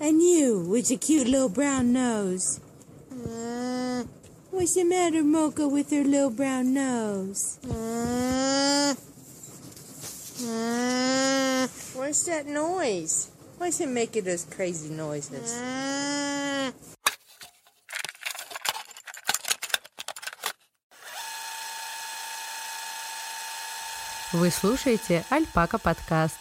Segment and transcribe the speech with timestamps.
[0.00, 2.60] And you with your cute little brown nose.
[4.50, 7.58] What's the matter, Mocha, with her little brown nose?
[11.94, 13.30] What's that noise?
[13.58, 15.54] Why is it making those crazy noises?
[24.32, 26.38] Вы слушаете Альпака подкаст.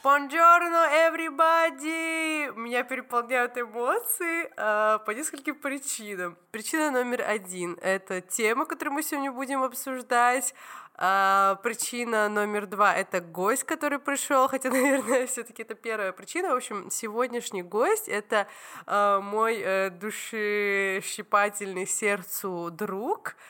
[0.00, 2.52] Buongiorno, everybody!
[2.54, 6.36] Меня переполняют эмоции э, по нескольким причинам.
[6.52, 10.54] Причина номер один— это тема, которую мы сегодня будем обсуждать.
[10.94, 16.50] А, причина номер два— это гость, который пришел, хотя, наверное, все таки это первая причина.
[16.50, 18.46] В общем, сегодняшний гость— это
[18.86, 23.34] э, мой э, душещипательный сердцу друг—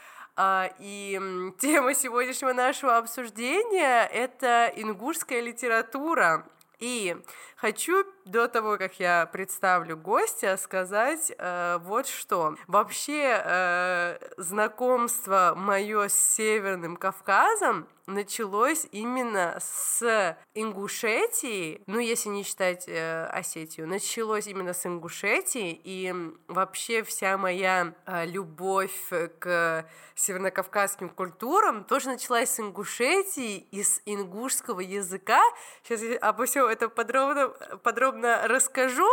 [0.78, 1.20] и
[1.60, 6.46] тема сегодняшнего нашего обсуждения— это ингушская литература.
[6.78, 7.16] И
[7.58, 12.56] хочу до того, как я представлю гостя, сказать э, вот что.
[12.66, 22.84] Вообще э, знакомство мое с Северным Кавказом началось именно с Ингушетии, ну, если не считать
[22.88, 26.14] э, Осетию, началось именно с Ингушетии, и
[26.48, 29.84] вообще вся моя э, любовь к
[30.14, 35.40] севернокавказским культурам тоже началась с Ингушетии и с ингушского языка.
[35.82, 37.47] Сейчас я обо всем это подробно,
[37.82, 39.08] подробно расскажу.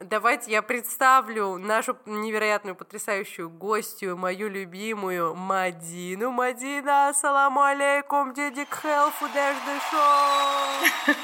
[0.00, 6.30] Давайте я представлю нашу невероятную, потрясающую гостью, мою любимую Мадину.
[6.30, 9.26] Мадина, ассаламу алейкум, дедик Хелфу,
[9.90, 11.14] шоу.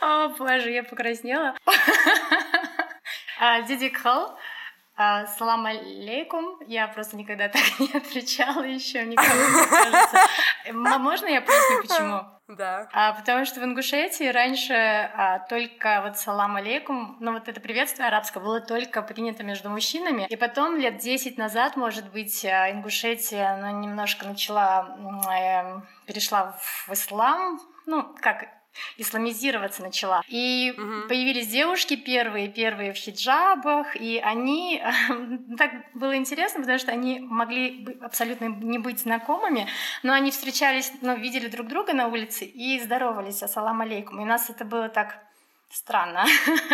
[0.00, 1.54] О, боже, я покраснела.
[3.40, 4.36] А, дедик Хелф, а,
[4.98, 6.58] салам алейкум.
[6.66, 9.28] Я просто никогда так не отвечала еще никому,
[9.70, 10.18] кажется.
[10.72, 12.38] Можно я поясню, почему?
[12.48, 12.88] Да.
[12.92, 18.08] А, потому что в Ингушетии раньше а, только вот салам алейкум, ну вот это приветствие
[18.08, 20.26] арабское было только принято между мужчинами.
[20.30, 24.96] И потом лет 10 назад, может быть, а, Ингушетия ну, немножко начала,
[25.30, 28.48] э, перешла в ислам, ну, как
[28.96, 30.22] исламизироваться начала.
[30.28, 31.08] И угу.
[31.08, 34.82] появились девушки первые, первые в хиджабах, и они...
[35.58, 39.68] так было интересно, потому что они могли абсолютно не быть знакомыми,
[40.02, 44.20] но они встречались, ну, видели друг друга на улице и здоровались, ассалам алейкум.
[44.20, 45.18] И у нас это было так
[45.70, 46.24] странно.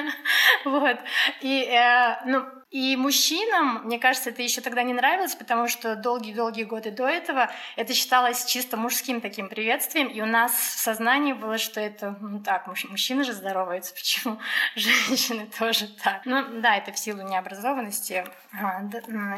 [0.64, 0.98] вот.
[1.40, 6.64] И, э, ну, и мужчинам, мне кажется, это еще тогда не нравилось, потому что долгие-долгие
[6.64, 11.56] годы до этого это считалось чисто мужским таким приветствием, и у нас в сознании было,
[11.56, 14.40] что это, ну так, мужчины же здороваются, почему
[14.74, 16.22] женщины тоже так?
[16.24, 18.24] Ну да, это в силу необразованности
[18.60, 18.82] а,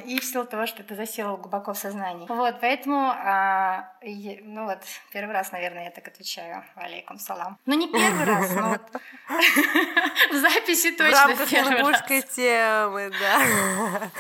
[0.07, 2.27] и в силу того, что это засело глубоко в сознании.
[2.29, 4.79] Вот, поэтому, а, ну вот,
[5.13, 6.65] первый раз, наверное, я так отвечаю.
[6.75, 7.59] Алейкум салам.
[7.67, 8.81] Ну не первый раз, но вот
[10.33, 11.49] в записи точно в рамках
[12.31, 14.11] темы, да да.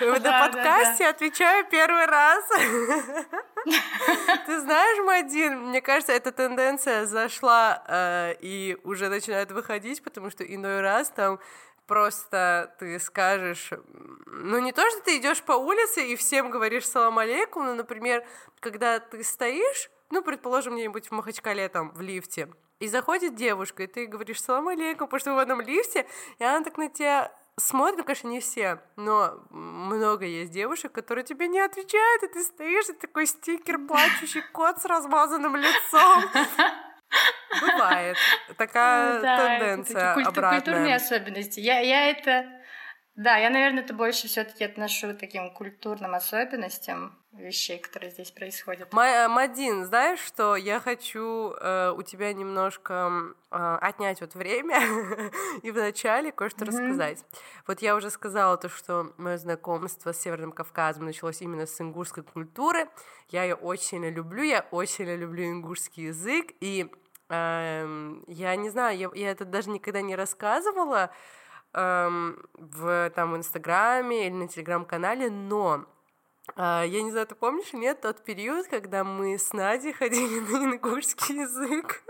[0.20, 2.44] На подкасте отвечаю первый раз.
[4.46, 10.44] Ты знаешь, Мадин, мне кажется, эта тенденция зашла э, и уже начинает выходить, потому что
[10.44, 11.40] иной раз там
[11.86, 13.70] просто ты скажешь,
[14.26, 18.24] ну не то, что ты идешь по улице и всем говоришь салам алейкум, но, например,
[18.60, 22.48] когда ты стоишь, ну, предположим, где-нибудь в Махачкале, там, в лифте,
[22.80, 26.06] и заходит девушка, и ты говоришь салам алейкум, потому что вы в одном лифте,
[26.38, 31.48] и она так на тебя смотрят, конечно, не все, но много есть девушек, которые тебе
[31.48, 36.24] не отвечают, и ты стоишь, и такой стикер, плачущий кот с размазанным лицом.
[37.60, 38.16] Бывает.
[38.58, 40.60] Такая да, тенденция это обратная.
[40.60, 41.60] культурные особенности.
[41.60, 42.46] Я, я это
[43.16, 48.92] да, я, наверное, это больше все-таки отношу к таким культурным особенностям вещей, которые здесь происходят.
[48.92, 54.80] Э, Мадин, знаешь, что я хочу э, у тебя немножко э, отнять вот время
[55.62, 56.68] и вначале кое-что mm-hmm.
[56.68, 57.24] рассказать.
[57.66, 62.22] Вот я уже сказала то, что мое знакомство с Северным Кавказом началось именно с ингушской
[62.22, 62.88] культуры.
[63.28, 66.90] Я ее очень сильно люблю, я очень сильно люблю ингушский язык, и
[67.28, 71.10] э, я не знаю, я, я это даже никогда не рассказывала,
[71.72, 75.86] эм, в там Инстаграме или на Телеграм-канале, но
[76.56, 81.40] я не знаю, ты помнишь нет тот период, когда мы с Надей ходили на ингушский
[81.40, 82.02] язык?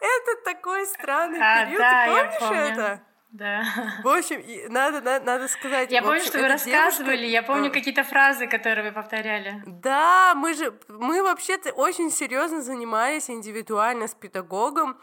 [0.00, 2.62] Это такой странный а, период, да, ты помнишь я помню.
[2.62, 3.02] это?
[3.32, 3.62] Да.
[4.02, 4.42] В общем,
[4.72, 5.92] надо, надо, надо сказать.
[5.92, 7.30] Я помню, общем, что вы рассказывали, девушка...
[7.30, 9.62] я помню какие-то фразы, которые вы повторяли.
[9.66, 14.98] Да, мы же, мы вообще-то очень серьезно занимались индивидуально с педагогом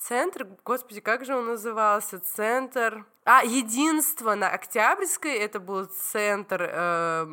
[0.00, 2.18] центр, господи, как же он назывался?
[2.18, 3.06] Центр...
[3.32, 7.26] А, Единство на Октябрьской, это был центр э,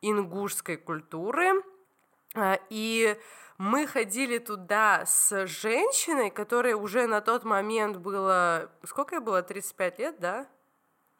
[0.00, 1.62] ингушской культуры.
[2.34, 3.18] А, и
[3.58, 8.70] мы ходили туда с женщиной, которой уже на тот момент было...
[8.86, 9.42] Сколько ей было?
[9.42, 10.46] 35 лет, да?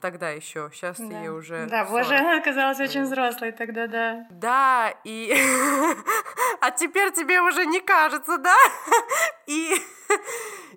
[0.01, 1.21] Тогда еще, сейчас да.
[1.21, 1.67] ей уже.
[1.67, 1.91] Да, 40.
[1.91, 4.27] боже, она оказалась очень взрослой тогда, да.
[4.31, 5.31] Да, и.
[6.63, 8.57] а теперь тебе уже не кажется, да?
[9.47, 9.77] и.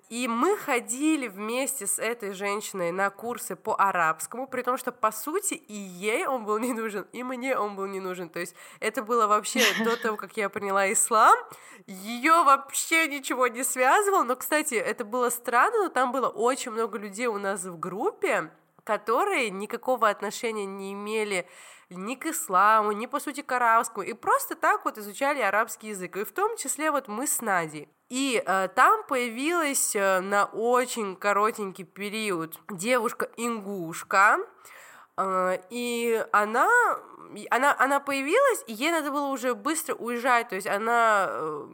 [0.08, 5.10] И мы ходили вместе с этой женщиной на курсы по арабскому, при том, что, по
[5.10, 8.28] сути, и ей он был не нужен, и мне он был не нужен.
[8.28, 11.36] То есть это было вообще до того, как я приняла ислам.
[11.86, 14.22] Ее вообще ничего не связывало.
[14.22, 18.52] Но, кстати, это было странно, но там было очень много людей у нас в группе,
[18.84, 21.48] которые никакого отношения не имели
[21.90, 26.16] ни к исламу, ни, по сути, к арабскому, и просто так вот изучали арабский язык,
[26.16, 27.88] и в том числе вот мы с Надей.
[28.08, 34.38] И э, там появилась э, на очень коротенький период девушка-ингушка,
[35.16, 36.68] э, и она,
[37.50, 41.66] она, она появилась, и ей надо было уже быстро уезжать, то есть она э,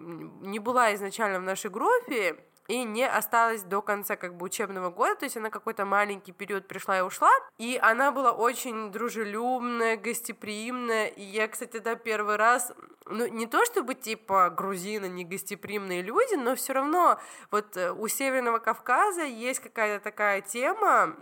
[0.42, 5.14] не была изначально в нашей группе, и не осталась до конца как бы учебного года,
[5.16, 11.08] то есть она какой-то маленький период пришла и ушла, и она была очень дружелюбная, гостеприимная,
[11.08, 12.72] и я, кстати, да, первый раз,
[13.04, 17.18] ну, не то чтобы типа грузины не гостеприимные люди, но все равно
[17.50, 21.14] вот э, у Северного Кавказа есть какая-то такая тема,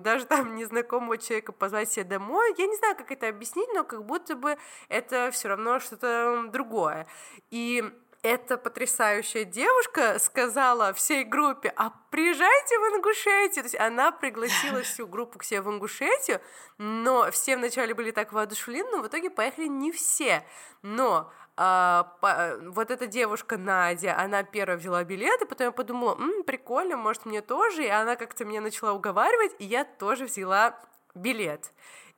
[0.00, 4.04] даже там незнакомого человека позвать себе домой, я не знаю, как это объяснить, но как
[4.04, 4.58] будто бы
[4.88, 7.06] это все равно что-то другое.
[7.52, 7.84] И
[8.26, 13.62] эта потрясающая девушка сказала всей группе, а приезжайте в Ингушетию.
[13.62, 16.40] То есть она пригласила всю группу к себе в Ингушетию,
[16.76, 20.44] но все вначале были так воодушевлены, но в итоге поехали не все.
[20.82, 26.42] Но а, по, вот эта девушка Надя, она первая взяла билеты, потом я подумала, М,
[26.42, 30.76] прикольно, может мне тоже, и она как-то меня начала уговаривать, и я тоже взяла
[31.14, 31.72] билет.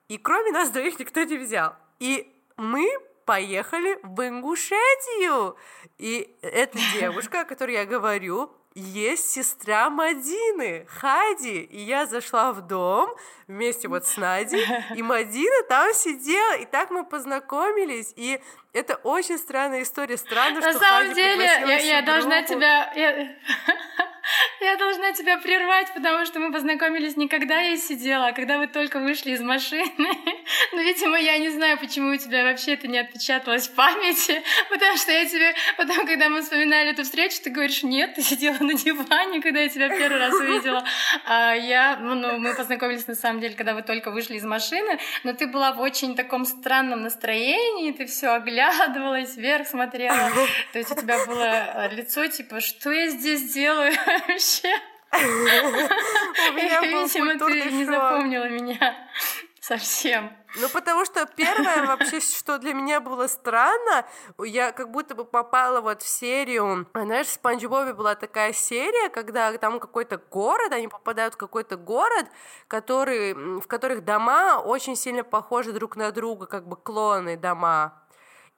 [0.08, 1.76] И кроме нас двоих никто не взял.
[1.99, 2.88] И мы
[3.28, 5.54] поехали в Ингушетию.
[5.98, 11.60] И эта девушка, о которой я говорю, есть сестра Мадины, Хади.
[11.60, 13.14] И я зашла в дом
[13.46, 14.64] вместе вот с Надей,
[14.94, 18.14] и Мадина там сидела, и так мы познакомились.
[18.16, 18.40] И
[18.72, 20.16] это очень странная история.
[20.16, 22.90] Странно, На что самом Хади деле, я, я должна тебя...
[22.94, 23.36] Я...
[24.60, 28.66] Я должна тебя прервать, потому что мы познакомились не когда я сидела, а когда вы
[28.66, 29.88] только вышли из машины.
[30.72, 34.96] Но, видимо, я не знаю, почему у тебя вообще это не отпечаталось в памяти, потому
[34.96, 38.75] что я тебе потом, когда мы вспоминали эту встречу, ты говоришь, нет, ты сидела на
[38.75, 40.84] диване, когда я тебя первый раз увидела.
[41.25, 44.98] А я, ну, ну, мы познакомились на самом деле, когда вы только вышли из машины,
[45.25, 50.30] но ты была в очень таком странном настроении, ты все оглядывалась, вверх смотрела.
[50.72, 53.92] То есть у тебя было лицо типа, что я здесь делаю
[54.26, 54.75] вообще?
[55.12, 59.09] Видимо, ты не запомнила меня
[59.61, 60.32] совсем.
[60.56, 64.06] Ну, потому что первое вообще, что для меня было странно,
[64.43, 69.11] я как будто бы попала вот в серию, знаешь, в Спанч Бобе была такая серия,
[69.11, 72.26] когда там какой-то город, они попадают в какой-то город,
[72.67, 78.03] который, в которых дома очень сильно похожи друг на друга, как бы клоны дома.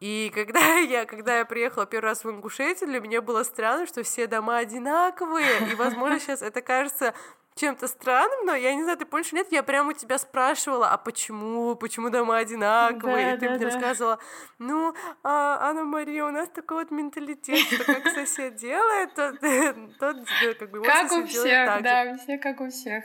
[0.00, 4.02] И когда я, когда я приехала первый раз в Ингушетию, для меня было странно, что
[4.02, 5.70] все дома одинаковые.
[5.70, 7.14] И, возможно, сейчас это кажется
[7.56, 10.97] чем-то странным, но я не знаю, ты помнишь, нет, я прямо у тебя спрашивала, а
[10.97, 13.64] почему, почему дома одинаковые, Да, и ты да, мне да.
[13.67, 14.19] рассказывала,
[14.58, 19.41] ну, а, Анна Мария, у нас такой вот менталитет, что как сосед делает, тот,
[19.99, 20.17] тот
[20.58, 21.82] как бы его Как сосед у делает всех, так же.
[21.82, 23.05] да, все как у всех.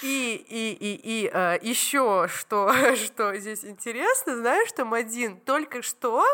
[0.00, 6.24] И, и, и, и э, еще что, что здесь интересно, знаешь, что Мадин только что,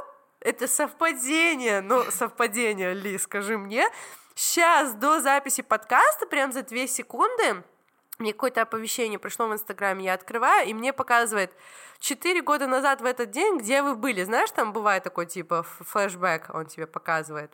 [0.40, 3.88] это совпадение, ну, совпадение, Ли, скажи мне,
[4.34, 7.62] сейчас до записи подкаста, прям за две секунды,
[8.18, 11.52] мне какое-то оповещение пришло в Инстаграме, я открываю, и мне показывает,
[12.00, 16.50] четыре года назад в этот день, где вы были, знаешь, там бывает такой типа флешбэк,
[16.54, 17.52] он тебе показывает.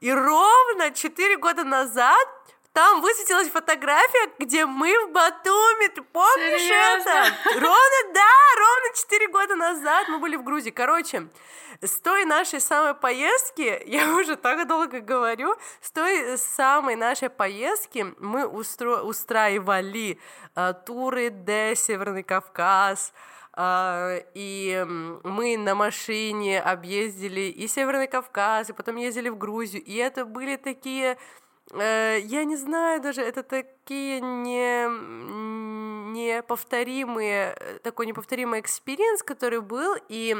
[0.00, 2.28] И ровно четыре года назад
[2.72, 7.10] там высветилась фотография, где мы в Батуми, ты помнишь Серьезно?
[7.10, 7.60] это?
[7.60, 10.70] Ровно, да, ровно четыре года назад мы были в Грузии.
[10.70, 11.28] Короче,
[11.82, 18.14] с той нашей самой поездки, я уже так долго говорю, с той самой нашей поездки
[18.18, 20.18] мы устро- устраивали
[20.54, 23.12] э, туры до Северный Кавказ,
[23.54, 29.94] а, и мы на машине объездили и Северный Кавказ, и потом ездили в Грузию, и
[29.96, 31.18] это были такие
[31.74, 34.86] я не знаю даже, это такие не,
[36.12, 40.36] неповторимые, э, такой неповторимый experience, который был, и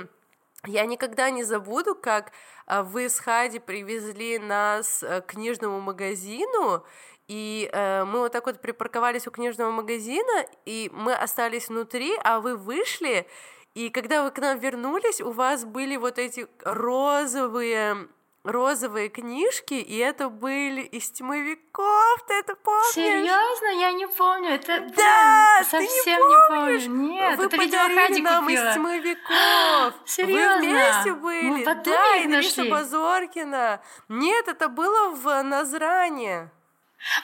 [0.66, 2.32] я никогда не забуду, как
[2.66, 6.84] а, вы с Хади привезли нас э, к книжному магазину,
[7.28, 12.40] и э, мы вот так вот припарковались у книжного магазина, и мы остались внутри, а
[12.40, 13.26] вы вышли,
[13.74, 18.08] и когда вы к нам вернулись, у вас были вот эти розовые
[18.44, 22.92] розовые книжки, и это были из тьмовиков, ты это помнишь?
[22.94, 23.80] Серьезно?
[23.80, 24.50] Я не помню.
[24.50, 26.82] Это Да, блин, ты не совсем не, помнишь?
[26.84, 27.02] помню.
[27.12, 28.68] Нет, Вы это подарили нам купила.
[28.70, 29.94] из тьмовиков.
[30.06, 30.60] Серьезно?
[30.60, 31.48] Вы вместе были?
[31.48, 32.70] Мы потом да, их нашли.
[32.70, 33.80] Базоркина.
[34.08, 36.50] Нет, это было в Назране.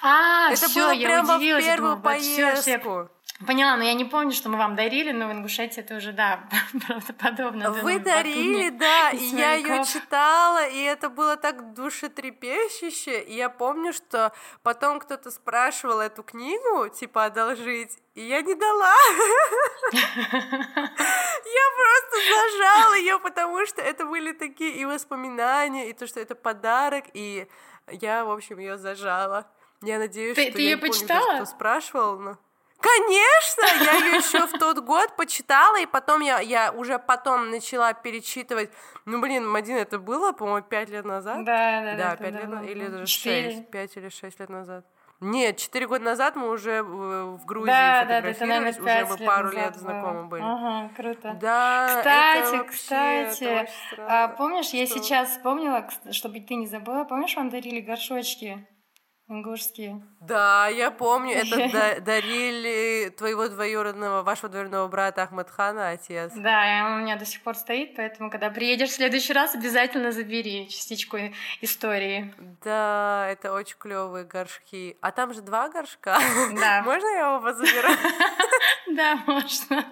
[0.03, 3.09] А, это все, было я прямо в первую думаю, вот всё, всё, поездку.
[3.47, 6.41] Поняла, но я не помню, что мы вам дарили, но в Ингушетии это уже, да,
[6.87, 7.71] правдоподобно.
[7.71, 13.21] Вы думаю, дарили, да, и я ее читала, и это было так душетрепещуще.
[13.23, 14.33] И я помню, что
[14.65, 18.95] потом кто-то спрашивал эту книгу, типа, одолжить, и я не дала.
[21.51, 26.35] Я просто зажала ее, потому что это были такие и воспоминания, и то, что это
[26.35, 27.49] подарок, и
[27.91, 29.47] я, в общем, ее зажала.
[29.83, 31.35] Я надеюсь, Ты- что ты я её не помню, почитала?
[31.37, 32.39] кто спрашивал, но...
[32.81, 37.93] Конечно, я ее еще в тот год почитала, и потом я, я уже потом начала
[37.93, 38.71] перечитывать.
[39.05, 41.45] Ну, блин, Мадина, это было, по-моему, пять лет назад?
[41.45, 42.11] Да, да, да.
[42.11, 42.99] Да, пять лет назад, или было.
[42.99, 44.85] даже шесть, пять или шесть лет назад.
[45.21, 49.11] Нет, четыре года назад мы уже в в Грузии Да, да, да, это, наверное, фотографировались,
[49.15, 49.81] уже мы пару лет было.
[49.81, 50.43] знакомы были.
[50.45, 51.37] Ага, круто.
[51.41, 53.67] Да, Кстати, это вообще, кстати, это
[54.07, 54.99] А, помнишь, я Что?
[54.99, 58.65] сейчас вспомнила, чтобы ты не забыла, помнишь, вам дарили горшочки
[59.29, 60.03] ингушские?
[60.21, 66.33] Да, я помню, это да- дарили твоего двоюродного, вашего двоюродного брата Ахмадхана, отец.
[66.35, 70.13] Да, он у меня до сих пор стоит, поэтому, когда приедешь в следующий раз, обязательно
[70.13, 71.19] забери частичку
[71.61, 72.35] истории.
[72.65, 74.97] Да, это очень клевые горшки.
[75.01, 76.19] А там же два горшка.
[76.59, 76.83] Да.
[76.85, 77.89] Можно я оба заберу?
[78.91, 79.85] Да, можно.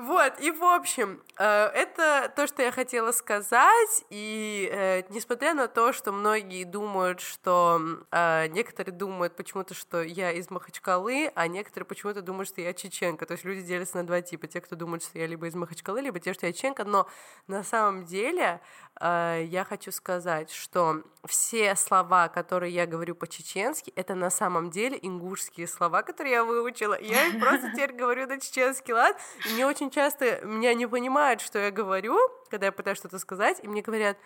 [0.00, 5.66] Вот, и в общем, э, это то, что я хотела сказать, и э, несмотря на
[5.66, 7.80] то, что многие думают, что
[8.12, 13.26] э, некоторые думают почему-то, что я из Махачкалы, а некоторые почему-то думают, что я чеченка,
[13.26, 16.00] то есть люди делятся на два типа, те, кто думают, что я либо из Махачкалы,
[16.00, 17.08] либо те, что я чеченка, но
[17.48, 18.60] на самом деле
[19.00, 25.68] я хочу сказать, что все слова, которые я говорю по-чеченски, это на самом деле ингушские
[25.68, 29.87] слова, которые я выучила, я их просто теперь говорю на чеченский лад, и мне очень
[29.90, 32.18] часто меня не понимают, что я говорю,
[32.50, 34.16] когда я пытаюсь что-то сказать, и мне говорят,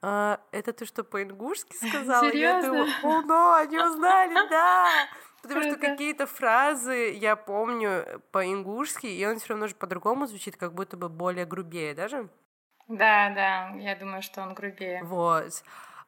[0.00, 2.24] «А, это ты что, по-ингушски сказала?
[2.24, 2.68] Я Серьёзно?
[2.68, 4.86] думаю, о, no, они узнали, да!
[5.42, 10.72] Потому что какие-то фразы я помню по-ингушски, и он все равно же по-другому звучит, как
[10.72, 12.28] будто бы более грубее даже.
[12.88, 15.02] Да, да, я думаю, что он грубее.
[15.02, 15.64] Вот.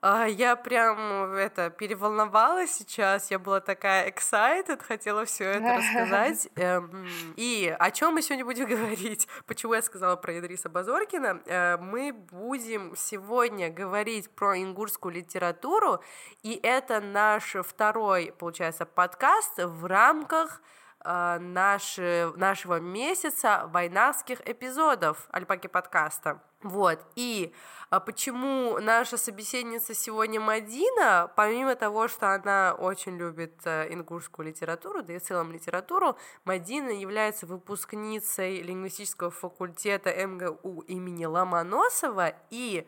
[0.06, 6.46] А, Я прям это переволновалась сейчас, я была такая excited, хотела все это рассказать.
[6.56, 7.06] Эм,
[7.36, 9.26] И о чем мы сегодня будем говорить?
[9.46, 11.40] Почему я сказала про Идриса Базоркина?
[11.46, 16.02] Э, Мы будем сегодня говорить про ингурскую литературу,
[16.42, 20.60] и это наш второй, получается, подкаст в рамках
[21.02, 26.42] э, наши, нашего месяца войнавских эпизодов Альпаки подкаста.
[26.64, 27.52] Вот, и
[27.90, 35.02] а, почему наша собеседница сегодня Мадина, помимо того, что она очень любит э, ингурскую литературу,
[35.02, 36.16] да и в целом литературу,
[36.46, 42.86] Мадина является выпускницей лингвистического факультета МГУ имени Ломоносова, и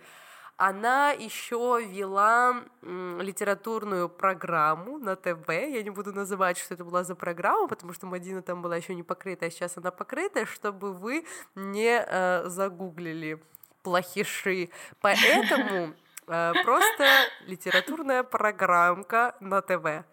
[0.56, 5.48] она еще вела литературную программу на ТВ.
[5.50, 8.94] Я не буду называть, что это была за программа, потому что Мадина там была еще
[8.94, 13.42] не покрытая, а сейчас она покрытая, чтобы вы не э, загуглили
[13.86, 14.68] плохиши.
[15.00, 15.94] Поэтому
[16.26, 17.04] э, просто
[17.46, 20.04] литературная программка на ТВ.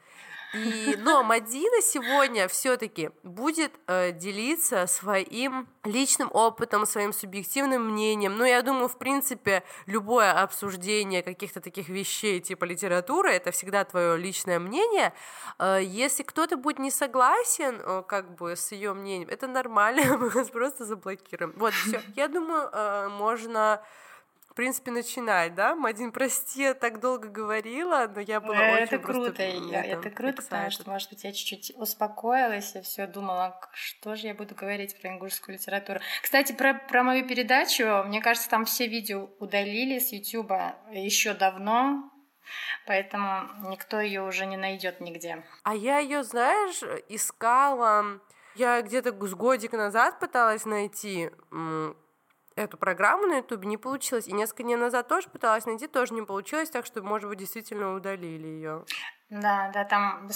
[0.53, 8.37] И, но Мадина сегодня все-таки будет э, делиться своим личным опытом, своим субъективным мнением.
[8.37, 14.17] Ну, я думаю, в принципе, любое обсуждение каких-то таких вещей типа литературы это всегда твое
[14.17, 15.13] личное мнение.
[15.57, 20.29] Э, если кто-то будет не согласен, э, как бы с ее мнением, это нормально, мы
[20.29, 21.53] вас просто заблокируем.
[21.55, 22.01] Вот, все.
[22.15, 23.81] Я думаю, э, можно
[24.53, 25.73] в принципе, начинать, да?
[25.75, 29.83] Мадин, прости, я так долго говорила, но я была очень это просто, круто, м, я-
[29.83, 30.69] это, круто, потому excited.
[30.69, 35.09] что, может быть, я чуть-чуть успокоилась, я все думала, что же я буду говорить про
[35.09, 36.01] ингушскую литературу.
[36.21, 42.11] Кстати, про, про мою передачу, мне кажется, там все видео удалили с Ютуба еще давно,
[42.85, 45.43] поэтому никто ее уже не найдет нигде.
[45.63, 46.79] А я ее, знаешь,
[47.09, 48.19] искала.
[48.53, 51.31] Я где-то с годик назад пыталась найти
[52.55, 54.27] эту программу на Ютубе, не получилось.
[54.27, 57.95] И несколько дней назад тоже пыталась найти, тоже не получилось, так что, может быть, действительно
[57.95, 58.85] удалили ее.
[59.29, 60.29] Да, да, там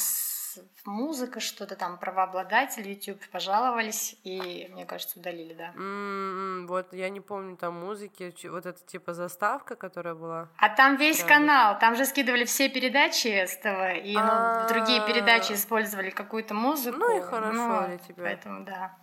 [0.86, 5.72] музыка, что-то там, правообладатели YouTube пожаловались, и, мне кажется, удалили, да.
[5.76, 10.50] М, Вот я не помню там музыки, вот эта типа заставка, которая была.
[10.58, 11.34] А там весь Правда.
[11.36, 16.98] канал, там же скидывали все передачи с ТВ, и ну, другие передачи использовали какую-то музыку.
[16.98, 18.24] Ну и хорошо ну, для тебя.
[18.24, 18.98] Поэтому да.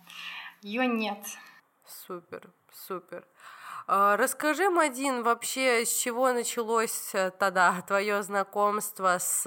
[0.61, 1.19] Ее нет.
[1.85, 2.49] Супер,
[2.87, 3.25] супер.
[3.87, 9.45] А, расскажи, Мадин, вообще, с чего началось э, тогда твое знакомство с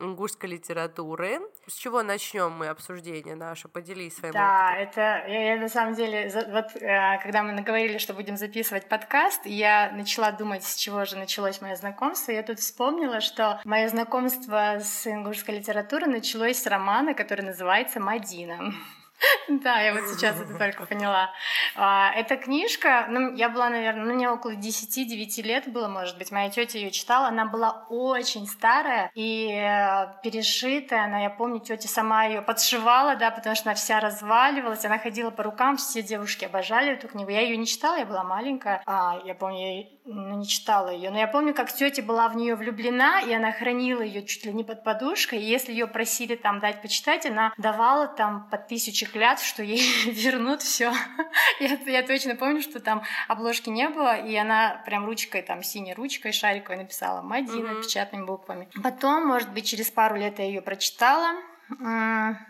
[0.00, 1.40] ингушской литературой?
[1.66, 3.68] С чего начнем мы обсуждение наше?
[3.68, 4.88] Поделись своим Да, опытом.
[4.88, 9.44] это я, я на самом деле, вот э, когда мы наговорили, что будем записывать подкаст,
[9.44, 12.32] я начала думать, с чего же началось мое знакомство.
[12.32, 18.72] Я тут вспомнила, что мое знакомство с ингушской литературой началось с романа, который называется «Мадина».
[19.48, 21.30] Да, я вот сейчас это только поняла.
[21.74, 26.30] А, эта книжка, ну, я была, наверное, ну, мне около 10-9 лет было, может быть.
[26.30, 31.04] Моя тетя ее читала, она была очень старая и э, перешитая.
[31.04, 34.84] Она, я помню, тетя сама ее подшивала, да, потому что она вся разваливалась.
[34.84, 37.30] Она ходила по рукам, все девушки обожали эту книгу.
[37.30, 38.82] Я ее не читала, я была маленькая.
[38.86, 41.10] А, я помню, я ну, не читала ее.
[41.10, 44.52] Но я помню, как тетя была в нее влюблена, и она хранила ее чуть ли
[44.52, 45.40] не под подушкой.
[45.40, 49.80] И если ее просили там дать почитать, она давала там по тысяче клятв, что ей
[50.10, 50.92] вернут все.
[51.60, 55.94] я, я точно помню, что там обложки не было, и она прям ручкой, там синей
[55.94, 57.82] ручкой шариковой написала Мадина mm-hmm.
[57.82, 58.68] печатными буквами.
[58.82, 61.34] Потом, может быть, через пару лет я ее прочитала.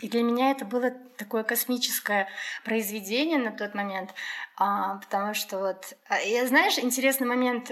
[0.01, 2.29] И для меня это было такое космическое
[2.63, 4.13] произведение на тот момент,
[4.55, 7.69] а, потому что вот, а, я, знаешь, интересный момент,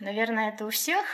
[0.00, 1.04] наверное, это у всех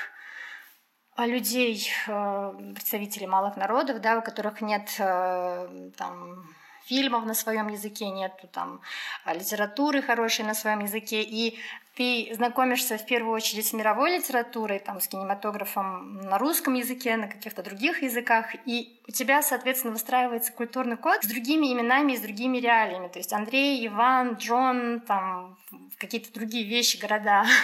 [1.26, 6.46] людей, э, представителей малых народов, да, у которых нет э, там
[6.88, 8.80] фильмов на своем языке, нету там
[9.24, 11.58] а, литературы хорошей на своем языке, и
[11.98, 17.26] ты знакомишься в первую очередь с мировой литературой, там, с кинематографом на русском языке, на
[17.26, 22.20] каких-то других языках, и у тебя, соответственно, выстраивается культурный код с другими именами и с
[22.20, 23.08] другими реалиями.
[23.08, 25.56] То есть Андрей, Иван, Джон, там,
[25.98, 27.44] какие-то другие вещи, города.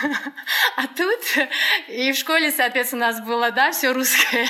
[0.77, 1.21] А тут,
[1.87, 4.49] и в школе, соответственно, у нас было, да, все русское.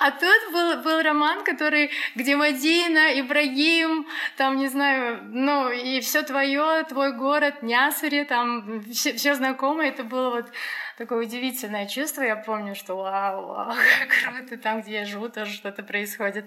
[0.00, 6.22] А тут был, был роман, который, где Мадина, Ибрагим, там, не знаю, ну, и все
[6.22, 9.88] твое, твой город, Нясури, там, все, все знакомое.
[9.88, 10.46] Это было вот
[10.96, 12.22] такое удивительное чувство.
[12.22, 16.46] Я помню, что вау, вау, как круто, там, где я живу, тоже что-то происходит.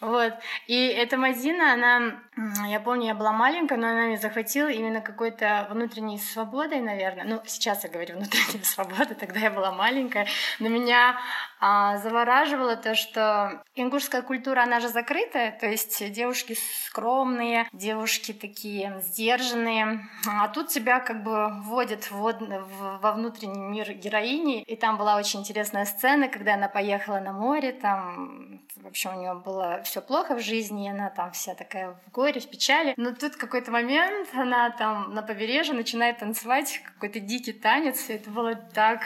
[0.00, 0.32] Вот.
[0.66, 2.20] И эта Мадина, она,
[2.68, 7.24] я помню, я была маленькая, но она меня захватила именно какой-то внутренней свободой, наверное.
[7.24, 10.26] Ну, сейчас я говорю внутренней свободой, тогда я была маленькая.
[10.60, 11.18] Но меня
[11.60, 16.56] а, завораживало то, что ингушская культура, она же закрытая, то есть девушки
[16.86, 20.08] скромные, девушки такие сдержанные.
[20.28, 24.62] А тут тебя как бы вводят в, во внутренний мир героини.
[24.62, 29.20] И там была очень интересная сцена, когда она поехала на море, там, в общем, у
[29.20, 32.94] нее было все плохо в жизни, она там вся такая в горе, в печали.
[32.96, 38.30] Но тут какой-то момент она там на побережье начинает танцевать какой-то дикий танец, и это
[38.30, 39.00] было так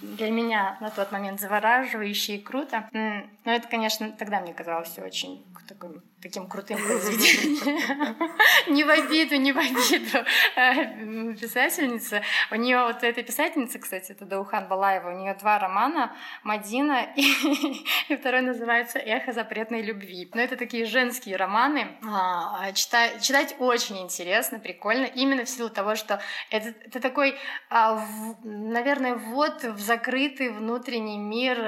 [0.00, 2.88] для меня на тот момент завораживающе и круто.
[2.92, 8.16] Но это, конечно, тогда мне казалось все очень таким, таким крутым произведением.
[8.68, 10.18] Не в обиду, не в обиду
[10.56, 12.22] э, писательница.
[12.50, 18.16] У нее вот эта писательница, кстати, это Даухан Балаева, у нее два романа «Мадина» и
[18.16, 20.28] второй называется «Эхо запретной любви».
[20.34, 21.98] Но это такие женские романы.
[22.04, 27.36] А, а читать, читать очень интересно, прикольно, именно в силу того, что это, это такой,
[27.70, 28.04] а,
[28.42, 31.58] наверное, ввод в закрытый внутренний мир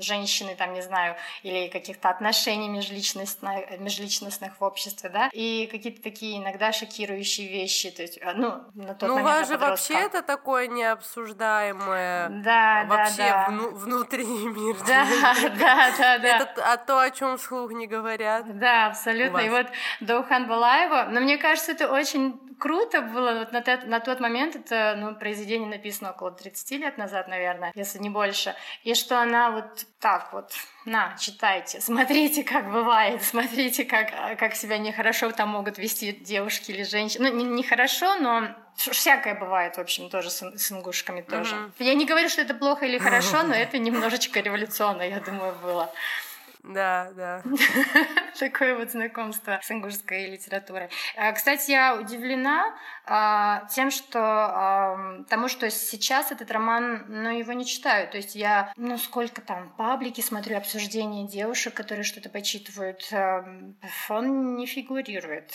[0.00, 2.68] женщины, там, не знаю, или каких-то отношений
[3.02, 8.94] межличностных, межличностных в обществе, да, и какие-то такие иногда шокирующие вещи, то есть, ну, на
[8.94, 13.68] тот ну, момент у вас же вообще это такое необсуждаемое, да, вообще да, да.
[13.72, 14.76] внутренний мир.
[14.86, 15.06] Да,
[15.58, 16.36] да, да, да.
[16.36, 18.58] Это а то, о чем вслух не говорят.
[18.58, 19.38] Да, абсолютно.
[19.38, 19.66] И вот
[20.00, 23.40] Доухан Балаева, но мне кажется, это очень круто было.
[23.40, 27.72] Вот на, тот, на тот момент это ну, произведение написано около 30 лет назад, наверное,
[27.74, 28.54] если не больше.
[28.84, 30.52] И что она вот так вот,
[30.84, 36.84] на, читайте, смотрите, как бывает, смотрите, как, как себя нехорошо там могут вести девушки или
[36.84, 37.32] женщины.
[37.32, 41.56] Ну, нехорошо, не но всякое бывает, в общем, тоже с, с ингушками тоже.
[41.56, 41.72] Mm-hmm.
[41.80, 45.92] Я не говорю, что это плохо или хорошо, но это немножечко революционно, я думаю, было.
[46.62, 47.42] Да, да.
[48.38, 50.90] Такое вот знакомство с ингушской литературой.
[51.16, 57.66] А, кстати, я удивлена а, тем, что тому, что сейчас этот роман, ну, его не
[57.66, 58.08] читаю.
[58.08, 63.12] То есть я, ну, сколько там, паблики смотрю, обсуждения девушек, которые что-то почитывают.
[64.08, 65.50] Он не фигурирует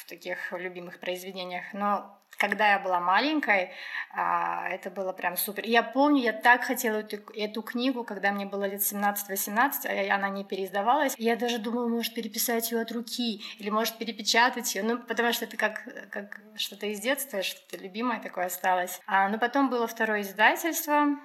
[0.00, 1.64] в таких любимых произведениях.
[1.74, 3.72] Но когда я была маленькой,
[4.14, 5.64] а, это было прям супер.
[5.66, 10.28] Я помню, я так хотела эту, эту книгу, когда мне было лет 17-18, а она
[10.28, 11.14] не переиздавалась.
[11.18, 15.44] Я даже думала, может, переписать ее от руки или может перепечатать ее, ну, потому что
[15.44, 19.00] это как, как что-то из детства, что-то любимое такое осталось.
[19.06, 21.18] А, но потом было второе издательство,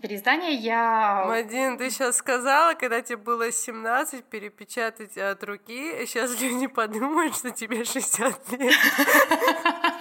[0.00, 1.24] Переиздание я...
[1.26, 6.06] Мадин, ты сейчас сказала, когда тебе было 17, перепечатать от руки.
[6.06, 8.74] Сейчас люди подумают, что тебе 60 лет.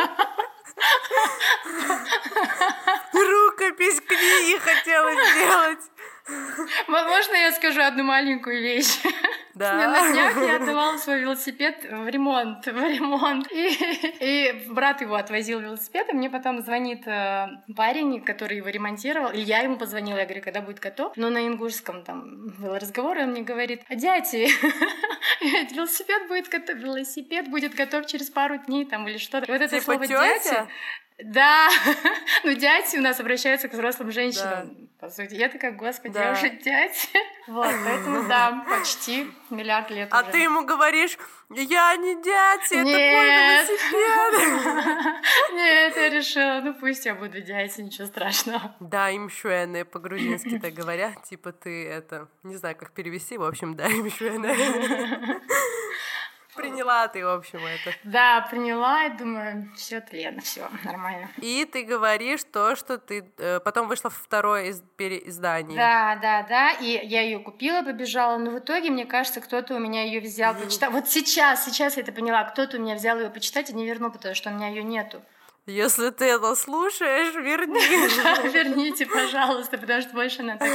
[3.72, 5.80] запись книги хотела сделать.
[6.88, 9.00] Можно я скажу одну маленькую вещь?
[9.54, 9.74] Да.
[9.74, 13.52] На днях я отдавала свой велосипед в ремонт, в ремонт.
[13.52, 13.78] И,
[14.20, 19.40] и брат его отвозил велосипед, и мне потом звонит э, парень, который его ремонтировал, и
[19.40, 21.18] я ему позвонила, я говорю, когда будет готов.
[21.18, 24.50] Но на ингушском там был разговор, и он мне говорит, дяди,
[25.74, 29.52] велосипед будет готов, велосипед будет готов через пару дней там или что-то.
[29.52, 30.44] Вот это Типа слово тётя?
[30.44, 30.68] дядя,
[31.24, 31.70] да,
[32.44, 35.08] ну дяди у нас обращаются к взрослым женщинам, Да.
[35.08, 35.34] по сути.
[35.36, 36.26] Я такая, господи, Да.
[36.26, 37.10] я уже дядь.
[37.48, 40.32] Вот, поэтому да, почти миллиард лет А уже.
[40.32, 41.18] ты ему говоришь,
[41.50, 43.68] я не дядя, это мой Нет.
[43.68, 45.16] велосипед.
[45.54, 48.76] Нет, я решила, ну пусть я буду дядь, ничего страшного.
[48.80, 53.76] Да, им шуэне по-грузински так говорят, типа ты это, не знаю, как перевести, в общем,
[53.76, 54.56] да, им шуэне.
[56.56, 57.96] Приняла ты, в общем, это.
[58.04, 61.30] Да, приняла и думаю, все, это Лена, все нормально.
[61.38, 63.32] И ты говоришь то, что ты...
[63.38, 65.78] э, потом вышло второе из- переиздание.
[65.78, 69.80] Да, да, да, и я ее купила, побежала, но в итоге, мне кажется, кто-то у
[69.80, 70.92] меня ее взял, почитал.
[70.92, 74.12] Вот сейчас, сейчас я это поняла, кто-то у меня взял ее почитать и не вернул,
[74.12, 75.22] потому что у меня ее нету.
[75.68, 77.80] Если ты это слушаешь, верни.
[78.52, 80.68] Верните, пожалуйста, потому что больше она так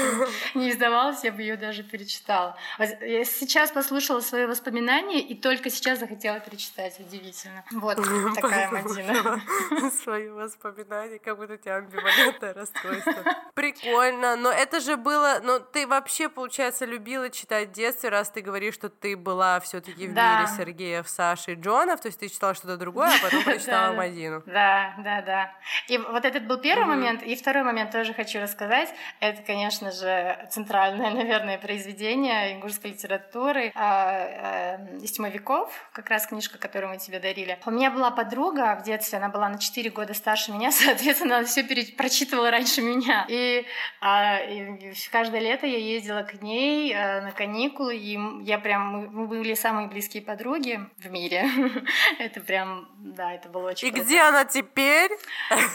[0.54, 2.56] не издавалась, я бы ее даже перечитала.
[3.00, 7.00] Я сейчас послушала свои воспоминания и только сейчас захотела перечитать.
[7.00, 7.64] Удивительно.
[7.72, 7.96] Вот
[8.36, 9.42] такая Мадина.
[10.04, 13.24] Свои воспоминания, как будто у тебя амбивалентное расстройство.
[13.54, 15.40] Прикольно, но это же было...
[15.42, 19.80] Но ты вообще, получается, любила читать в детстве, раз ты говоришь, что ты была все
[19.80, 23.42] таки в мире Сергеев, Саши и Джонов, то есть ты читала что-то другое, а потом
[23.42, 24.44] прочитала Мадину.
[24.46, 25.52] Да, да, да.
[25.88, 27.22] И вот этот был первый момент.
[27.22, 28.92] И второй момент тоже хочу рассказать.
[29.20, 36.58] Это, конечно же, центральное, наверное, произведение ингушской литературы а, а, из тьмовиков, как раз книжка,
[36.58, 37.58] которую мы тебе дарили.
[37.66, 41.46] У меня была подруга в детстве, она была на 4 года старше меня, соответственно, она
[41.46, 41.64] все
[41.96, 43.26] прочитывала раньше меня.
[43.28, 43.64] И,
[44.00, 49.10] а, и каждое лето я ездила к ней а, на каникулы, и я прям, мы,
[49.10, 51.48] мы были самые близкие подруги в мире.
[52.18, 54.04] Это прям, да, это было очень И круто.
[54.04, 55.10] где она теперь?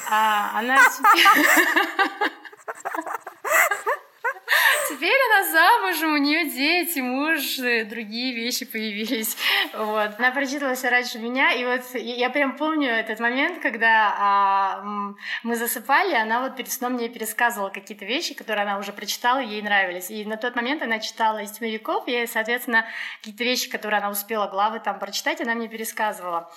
[0.09, 1.25] А, она теперь...
[4.89, 9.37] Теперь она замужем, у нее дети, муж, э, другие вещи появились.
[9.73, 10.11] Вот.
[10.17, 14.83] Она прочитала все раньше меня, и вот я прям помню этот момент, когда а,
[15.43, 19.61] мы засыпали, она вот перед сном мне пересказывала какие-то вещи, которые она уже прочитала, ей
[19.61, 20.11] нравились.
[20.11, 22.85] И на тот момент она читала из «Тьмовиков», и, соответственно,
[23.19, 26.51] какие-то вещи, которые она успела, главы там прочитать, она мне пересказывала.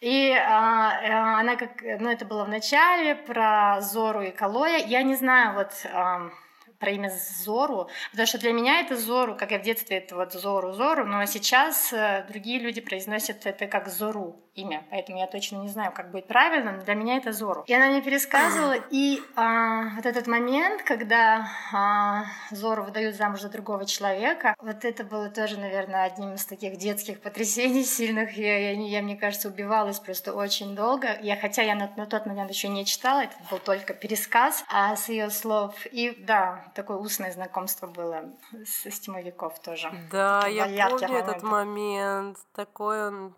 [0.00, 4.78] И а, э, она как, ну это было в начале про Зору и Калоя.
[4.78, 6.32] Я не знаю вот ам,
[6.78, 10.32] про имя Зору, потому что для меня это Зору, как я в детстве это вот
[10.32, 15.56] Зору Зору, но сейчас э, другие люди произносят это как Зору имя, поэтому я точно
[15.56, 17.64] не знаю, как будет правильно, но для меня это Зору.
[17.66, 23.48] И она мне пересказывала, и а, вот этот момент, когда а, Зору выдают замуж за
[23.48, 28.36] другого человека, вот это было тоже, наверное, одним из таких детских потрясений сильных.
[28.36, 31.18] Я, я, я, мне кажется, убивалась просто очень долго.
[31.22, 34.96] Я, хотя я на, на тот момент еще не читала, это был только пересказ а,
[34.96, 35.74] с ее слов.
[35.86, 38.24] И да, такое устное знакомство было
[38.64, 39.90] с, с тьмовиков тоже.
[40.10, 41.42] Да, я помню этот моментов.
[41.42, 42.38] момент.
[42.54, 43.34] Такой он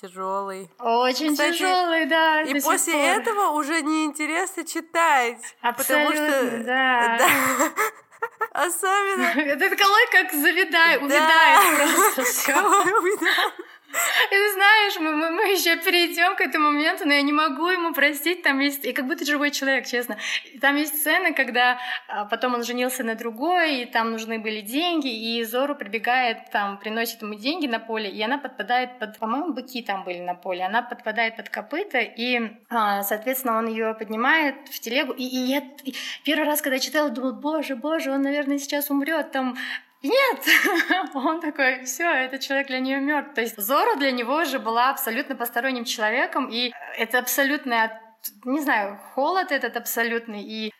[0.00, 0.70] тяжелый.
[0.78, 2.42] Очень Кстати, тяжелый, да.
[2.42, 3.02] И после пор.
[3.02, 5.38] этого уже неинтересно читать.
[5.60, 7.18] Абсолютно, потому что, да.
[8.52, 11.06] Особенно Этот колой как завидает, Да.
[11.06, 12.54] увядает просто все.
[14.30, 17.94] Ты знаешь, мы, мы, мы еще перейдем к этому моменту, но я не могу ему
[17.94, 18.42] простить.
[18.42, 20.18] Там есть, и как будто живой человек, честно.
[20.52, 24.60] И там есть сцены, когда а, потом он женился на другой, и там нужны были
[24.60, 29.54] деньги, и Зору прибегает, там, приносит ему деньги на поле, и она подпадает под, по-моему,
[29.54, 34.68] быки там были на поле, она подпадает под копыта, и, а, соответственно, он ее поднимает
[34.68, 35.12] в телегу.
[35.12, 39.32] И, и я и первый раз, когда читала, думала, боже, боже, он, наверное, сейчас умрет,
[39.32, 39.56] там
[40.02, 40.40] нет,
[41.14, 43.34] он такой, все, этот человек для нее мертв.
[43.34, 48.00] То есть Зоро для него уже была абсолютно посторонним человеком, и это абсолютно,
[48.44, 50.72] не знаю, холод этот абсолютный, и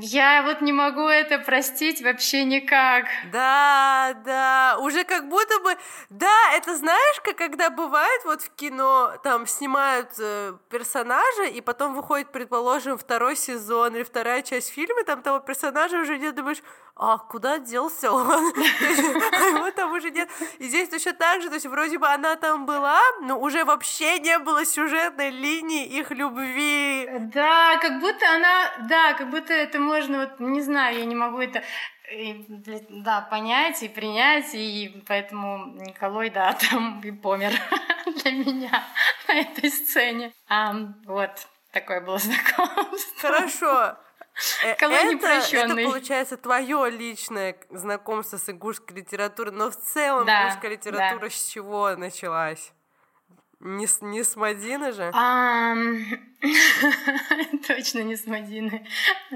[0.00, 3.06] я вот не могу это простить вообще никак.
[3.32, 5.76] Да, да, уже как будто бы,
[6.10, 11.94] да, это знаешь, как когда бывает вот в кино, там снимают э, персонажа, и потом
[11.94, 16.62] выходит, предположим, второй сезон или вторая часть фильма, там того персонажа уже нет, думаешь,
[16.96, 18.26] а куда делся он?
[19.36, 20.30] А Его там уже нет.
[20.58, 24.18] И здесь точно так же, то есть вроде бы она там была, но уже вообще
[24.18, 27.06] не было сюжетной линии их любви.
[27.34, 31.40] Да, как будто она, да, как будто это можно, вот, не знаю, я не могу
[31.40, 31.62] это
[32.12, 37.52] и, для- да, понять и принять, и поэтому Николай, да, там и помер
[38.22, 38.84] для меня
[39.28, 40.32] на этой сцене.
[40.48, 41.30] Ам, вот,
[41.72, 43.20] такое было знакомство.
[43.20, 43.96] Хорошо.
[44.62, 50.42] Э, Колония это, это, получается, твое личное знакомство с ингушской литературой, но в целом Да,
[50.48, 52.72] ингушская литература с чего началась?
[53.60, 55.10] Не с, не с Мадины же?
[57.66, 58.86] Точно не с Мадины,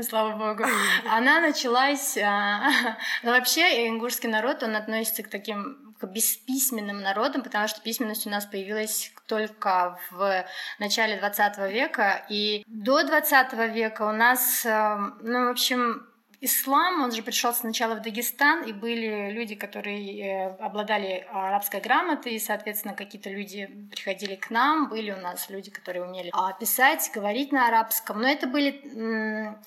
[0.02, 0.64] слава богу.
[1.08, 2.18] Она началась...
[2.18, 2.70] а,
[3.22, 8.30] Ну, вообще, ингушский народ, он относится к таким к бесписьменным народам, потому что письменность у
[8.30, 10.46] нас появилась только в
[10.78, 16.09] начале 20 века, и до 20 века у нас, э, ну, в общем,
[16.42, 22.32] Ислам, он же пришел сначала в Дагестан, и были люди, которые э, обладали арабской грамотой,
[22.32, 27.10] и, соответственно, какие-то люди приходили к нам, были у нас люди, которые умели а, писать,
[27.14, 28.80] говорить на арабском, но это были...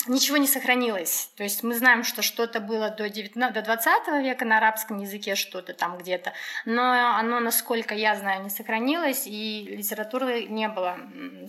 [0.08, 1.30] Ничего не сохранилось.
[1.38, 5.36] То есть мы знаем, что что-то было до, 19, до 20 века на арабском языке,
[5.36, 6.34] что-то там где-то,
[6.66, 10.98] но оно, насколько я знаю, не сохранилось, и литературы не было,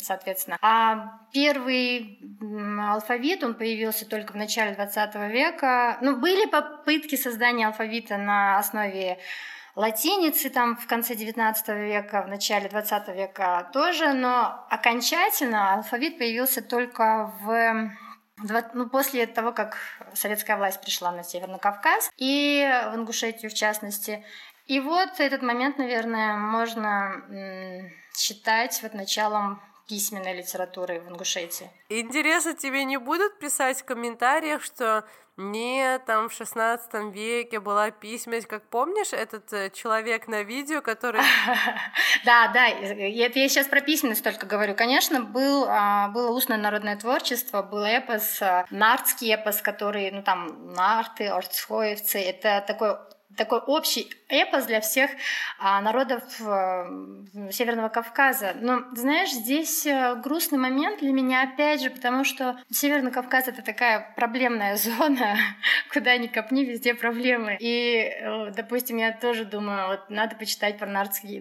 [0.03, 0.59] соответственно.
[0.61, 2.19] А первый
[2.79, 5.99] алфавит, он появился только в начале 20 века.
[6.01, 9.19] Ну, были попытки создания алфавита на основе
[9.75, 16.63] латиницы там в конце 19 века, в начале 20 века тоже, но окончательно алфавит появился
[16.63, 17.91] только в
[18.75, 19.77] ну, после того, как
[20.13, 24.25] советская власть пришла на Северный Кавказ и в Ингушетию в частности.
[24.67, 27.23] И вот этот момент, наверное, можно
[28.17, 31.71] считать вот началом письменной литературы в Ингушетии.
[31.89, 35.05] Интересно, тебе не будут писать в комментариях, что
[35.37, 41.23] нет, там в 16 веке была письменность, как помнишь, этот э, человек на видео, который...
[42.25, 44.77] Да, да, это я сейчас про письменность только говорю.
[44.77, 50.73] Конечно, был, а, было устное народное творчество, был эпос, а, нартский эпос, который, ну там,
[50.73, 52.97] нарты, орцхоевцы, это такой
[53.37, 55.11] такой общий эпос для всех
[55.59, 56.87] а, народов а,
[57.51, 58.55] Северного Кавказа.
[58.61, 63.63] Но, знаешь, здесь а, грустный момент для меня, опять же, потому что Северный Кавказ— это
[63.63, 65.37] такая проблемная зона,
[65.93, 67.57] куда ни копни, везде проблемы.
[67.61, 71.41] И, э, допустим, я тоже думаю, вот надо почитать про нартский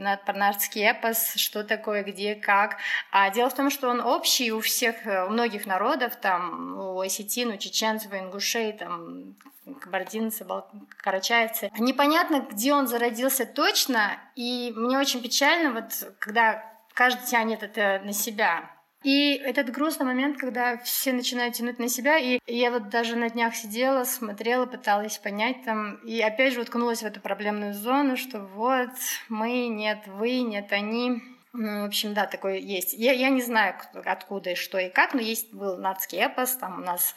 [0.83, 2.77] эпос, что такое, где, как.
[3.11, 6.99] А дело в том, что он общий у всех, э, у многих народов, там, у
[6.99, 9.35] осетин, у чеченцев, у ингушей, там,
[9.81, 11.71] кабардинцы, бал- карачаевцы.
[11.77, 18.13] Непонятно, где он зародился точно, и мне очень печально, вот когда каждый тянет это на
[18.13, 18.69] себя.
[19.03, 23.29] И этот грустный момент, когда все начинают тянуть на себя, и я вот даже на
[23.29, 28.39] днях сидела, смотрела, пыталась понять там, и опять же уткнулась в эту проблемную зону, что
[28.39, 28.91] вот
[29.27, 31.21] мы, нет вы, нет они.
[31.53, 32.93] Ну, в общем, да, такое есть.
[32.93, 36.81] Я, я не знаю, откуда и что и как, но есть был нацкий эпос, там
[36.81, 37.13] у нас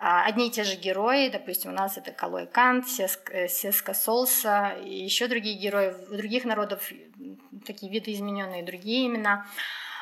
[0.00, 3.94] а, одни и те же герои, допустим, у нас это Калой Кант, Сеск- э, Сеска
[3.94, 5.94] Солса и еще другие герои.
[6.10, 6.90] У других народов
[7.64, 9.46] такие видоизмененные другие имена.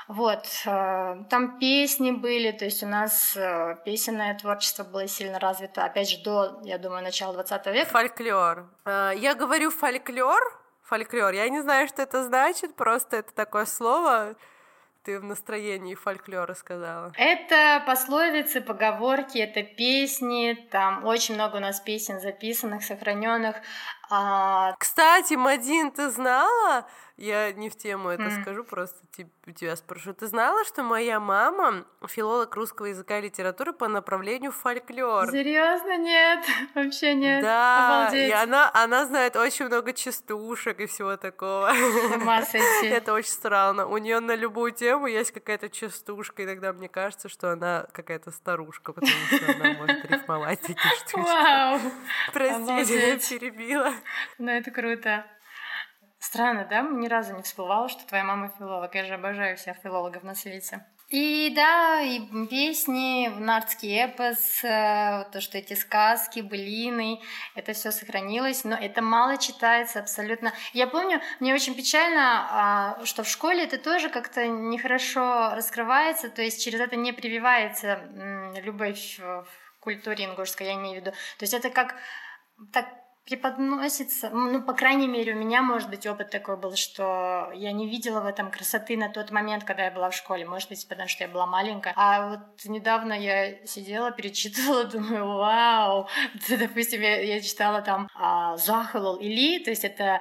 [0.08, 5.84] Вот, э, там песни были, то есть у нас э, песенное творчество было сильно развито,
[5.84, 7.90] опять же, до, я думаю, начала 20 века.
[7.90, 8.66] Фольклор.
[8.86, 14.36] Я говорю фольклор, фольклор, я не знаю, что это значит, просто это такое слово,
[15.04, 17.12] ты в настроении фольклора сказала.
[17.16, 23.56] Это пословицы, поговорки, это песни, там очень много у нас песен записанных, сохраненных.
[24.10, 26.86] А, Кстати, Мадин, ты знала?
[27.16, 28.42] Я не в тему это М.
[28.42, 28.98] скажу, просто
[29.54, 30.14] тебя спрошу.
[30.14, 35.30] Ты знала, что моя мама филолог русского языка и литературы по направлению фольклор?
[35.30, 37.40] Серьезно, нет, вообще нет.
[37.40, 38.32] Да, и Обалдеть.
[38.34, 41.72] она, она знает очень много частушек и всего такого.
[42.82, 43.86] Это очень странно.
[43.86, 46.42] У нее на любую тему есть какая-то частушка.
[46.42, 51.92] Иногда мне кажется, что она какая-то старушка, потому что она может рифмовать такие штучки.
[52.32, 53.93] Простите, я перебила.
[54.38, 55.24] ну это круто.
[56.18, 56.80] Странно, да?
[56.80, 58.94] Ни разу не всплывало, что твоя мама филолог.
[58.94, 60.84] Я же обожаю всех филологов на свете.
[61.10, 67.20] И да, и песни, нардский эпос, э, то, что эти сказки, былины,
[67.54, 70.54] это все сохранилось, но это мало читается абсолютно.
[70.72, 76.40] Я помню, мне очень печально, а, что в школе это тоже как-то нехорошо раскрывается, то
[76.40, 78.00] есть через это не прививается
[78.62, 79.46] любовь в
[79.80, 81.10] культуре ингушской, я имею в виду.
[81.10, 81.96] То есть это как
[82.72, 82.86] так
[83.26, 87.88] преподносится, ну, по крайней мере, у меня, может быть, опыт такой был, что я не
[87.88, 91.08] видела в этом красоты на тот момент, когда я была в школе, может быть, потому
[91.08, 91.94] что я была маленькая.
[91.96, 96.08] А вот недавно я сидела, перечитывала, думаю, вау,
[96.48, 100.20] допустим, я, я читала там а, Захалул Или, то есть это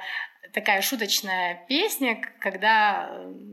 [0.51, 3.09] такая шуточная песня, когда,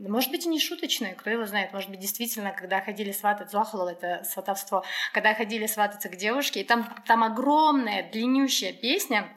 [0.07, 3.87] может быть, и не шуточная, кто его знает, может быть, действительно, когда ходили сватать, Зохлол,
[3.87, 9.27] это сватовство, когда ходили свататься к девушке, и там, там огромная, длиннющая песня,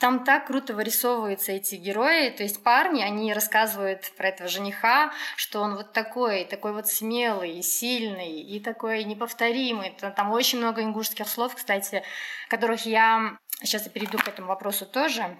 [0.00, 5.60] там так круто вырисовываются эти герои, то есть парни, они рассказывают про этого жениха, что
[5.60, 9.94] он вот такой, такой вот смелый, и сильный, и такой неповторимый.
[10.16, 12.02] Там очень много ингушских слов, кстати,
[12.48, 15.36] которых я Сейчас я перейду к этому вопросу тоже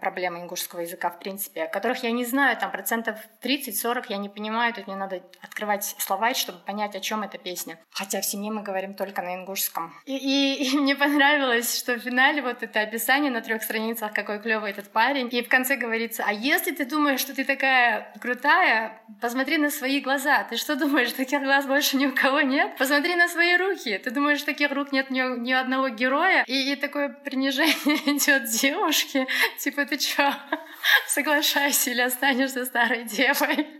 [0.00, 4.74] проблемы ингушского языка, в принципе, которых я не знаю, там процентов 30-40 я не понимаю,
[4.74, 7.78] тут мне надо открывать словарь, чтобы понять, о чем эта песня.
[7.90, 9.92] Хотя в семье мы говорим только на ингушском.
[10.06, 14.40] И, и, и мне понравилось, что в финале вот это описание на трех страницах, какой
[14.40, 19.00] клевый этот парень, и в конце говорится, а если ты думаешь, что ты такая крутая,
[19.20, 20.44] посмотри на свои глаза.
[20.44, 22.76] Ты что думаешь, таких глаз больше ни у кого нет?
[22.78, 23.98] Посмотри на свои руки.
[23.98, 26.44] Ты думаешь, таких рук нет ни, ни одного героя?
[26.46, 27.72] И, и такое принижение
[28.16, 29.26] идет девушки девушки,
[29.58, 30.32] типа, ты чё,
[31.06, 33.56] соглашайся или останешься старой девой?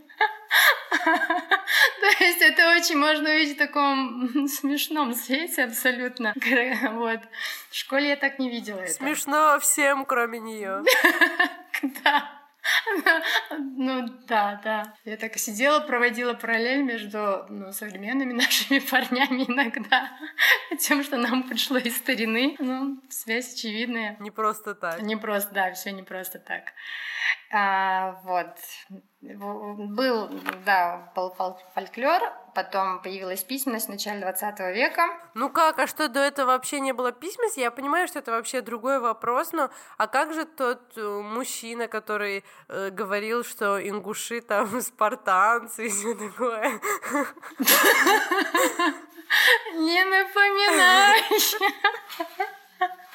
[1.04, 6.34] То есть это очень можно увидеть в таком смешном свете абсолютно.
[6.92, 7.20] Вот.
[7.70, 8.92] В школе я так не видела это.
[8.92, 10.82] Смешно всем, кроме нее.
[12.04, 12.41] Да.
[13.76, 14.94] Ну да, да.
[15.04, 20.10] Я так сидела, проводила параллель между ну, современными нашими парнями иногда,
[20.78, 22.56] тем, что нам пришло из старины.
[22.58, 24.16] Ну, связь очевидная.
[24.20, 25.02] Не просто так.
[25.02, 26.72] Не просто, да, все не просто так.
[27.50, 28.56] А, вот.
[29.20, 30.28] Был,
[30.64, 31.34] да, был
[31.74, 32.22] фольклор,
[32.54, 35.02] потом появилась письменность в начале 20 века.
[35.34, 37.60] Ну как, а что до этого вообще не было письменности?
[37.60, 42.44] Я понимаю, что это вообще другой вопрос, но а как же тот э, мужчина, который
[42.68, 46.80] э, говорил, что ингуши там спартанцы и все такое?
[49.74, 51.22] Не напоминай!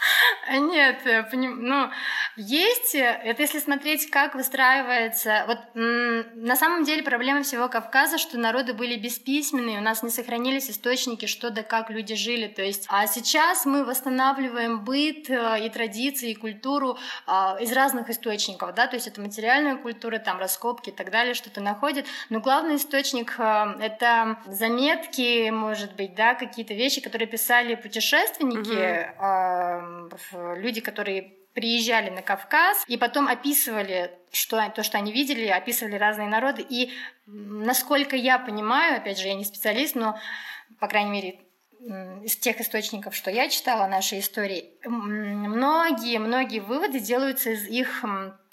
[0.51, 1.01] Нет,
[1.33, 1.89] ну,
[2.35, 5.45] есть, это если смотреть, как выстраивается...
[5.47, 10.69] Вот на самом деле проблема всего Кавказа, что народы были бесписьменные, у нас не сохранились
[10.69, 12.47] источники, что да как люди жили.
[12.47, 18.09] То есть, а сейчас мы восстанавливаем быт э, и традиции, и культуру а, из разных
[18.09, 22.05] источников, да, то есть это материальная культура, там раскопки и так далее, что-то находит.
[22.29, 29.96] Но главный источник э,— это заметки, может быть, да, какие-то вещи, которые писали путешественники, угу.
[30.55, 36.27] Люди, которые приезжали на Кавказ и потом описывали что, то, что они видели, описывали разные
[36.27, 36.63] народы.
[36.67, 36.91] И
[37.25, 40.19] насколько я понимаю, опять же, я не специалист, но,
[40.79, 41.39] по крайней мере,
[42.23, 48.03] из тех источников, что я читала нашей истории, многие-многие выводы делаются из их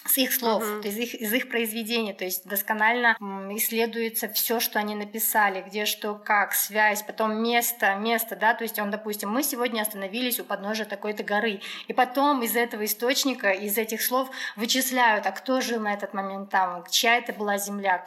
[0.07, 0.83] с их слов, uh-huh.
[0.83, 3.17] то есть из их, из их произведений, то есть досконально
[3.57, 8.79] исследуется все, что они написали, где что, как, связь, потом место, место, да, то есть
[8.79, 13.79] он, допустим, мы сегодня остановились у подножия такой-то горы, и потом из этого источника, из
[13.79, 18.05] этих слов вычисляют, а кто жил на этот момент там, чья это была земля.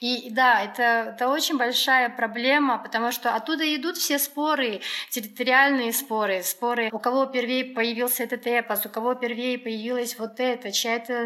[0.00, 6.42] И да, это, это очень большая проблема, потому что оттуда идут все споры, территориальные споры,
[6.42, 11.19] споры, у кого первее появился этот эпос, у кого первее появилось вот это, чья это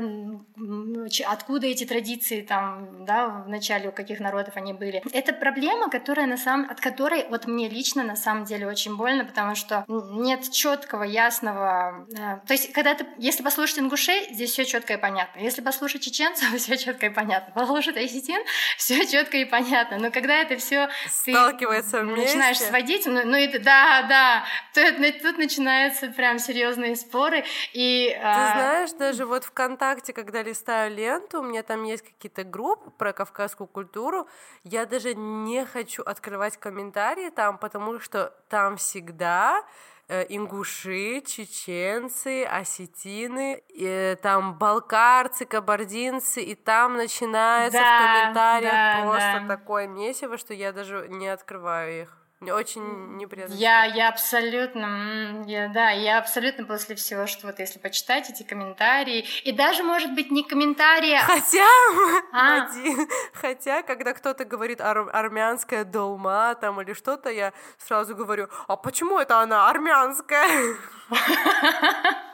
[1.26, 5.02] откуда эти традиции там, да, в начале у каких народов они были.
[5.12, 9.24] Это проблема, которая на самом, от которой вот мне лично на самом деле очень больно,
[9.24, 12.06] потому что нет четкого, ясного.
[12.12, 15.40] Э, то есть, когда ты, если послушать ингушей, здесь все четко и понятно.
[15.40, 17.52] Если послушать чеченцев, все четко и понятно.
[17.54, 18.40] Послушать осетин,
[18.76, 19.98] все четко и понятно.
[19.98, 22.24] Но когда это все сталкивается ты вместе.
[22.24, 27.44] начинаешь сводить, ну, ну это да, да, то, тут начинаются прям серьезные споры.
[27.72, 28.52] И, ты а...
[28.54, 32.90] знаешь, даже вот в ВКонтакте ВКонтакте, когда листаю ленту, у меня там есть какие-то группы
[32.90, 34.26] про кавказскую культуру,
[34.62, 39.62] я даже не хочу открывать комментарии там, потому что там всегда
[40.08, 49.02] э, ингуши, чеченцы, осетины, э, там балкарцы, кабардинцы, и там начинается да, в комментариях да,
[49.02, 49.56] просто да.
[49.56, 52.23] такое месиво, что я даже не открываю их.
[52.52, 53.54] Очень неприятно.
[53.54, 59.24] Я, я абсолютно, я, да, я абсолютно после всего, что вот если почитать эти комментарии,
[59.44, 61.14] и даже, может быть, не комментарии...
[61.14, 61.66] А хотя,
[62.32, 62.64] а?
[62.64, 68.76] один, хотя, когда кто-то говорит ар армянская долма там или что-то, я сразу говорю, а
[68.76, 70.76] почему это она армянская?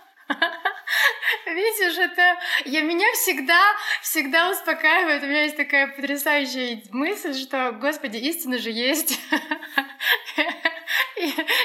[1.47, 3.61] Видишь, это я меня всегда,
[4.03, 5.23] всегда успокаивает.
[5.23, 9.21] У меня есть такая потрясающая мысль, что, Господи, истина же есть.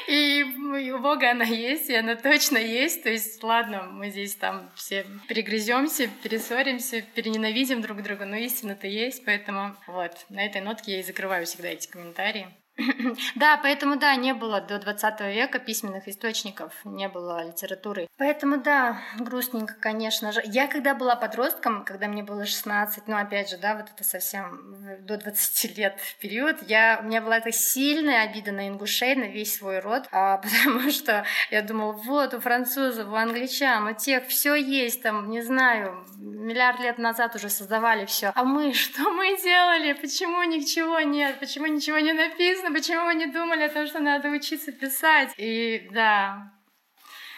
[0.08, 3.04] И, и у Бога она есть, и она точно есть.
[3.04, 9.24] То есть, ладно, мы здесь там все перегрыземся, перессоримся, перененавидим друг друга, но истина-то есть,
[9.26, 12.48] поэтому вот, на этой нотке я и закрываю всегда эти комментарии.
[13.36, 18.08] Да, поэтому, да, не было до 20 века письменных источников, не было литературы.
[18.18, 20.42] Поэтому, да, грустненько, конечно же.
[20.46, 25.06] Я когда была подростком, когда мне было 16, ну, опять же, да, вот это совсем
[25.06, 29.58] до 20 лет период, я, у меня была эта сильная обида на ингушей, на весь
[29.58, 34.56] свой род, а, потому что я думала, вот, у французов, у англичан, у тех все
[34.56, 38.32] есть, там, не знаю, миллиард лет назад уже создавали все.
[38.36, 39.94] А мы, что мы делали?
[39.94, 41.40] Почему ничего нет?
[41.40, 42.65] Почему ничего не написано?
[42.74, 45.34] Почему мы не думали о том, что надо учиться писать?
[45.38, 46.52] И да,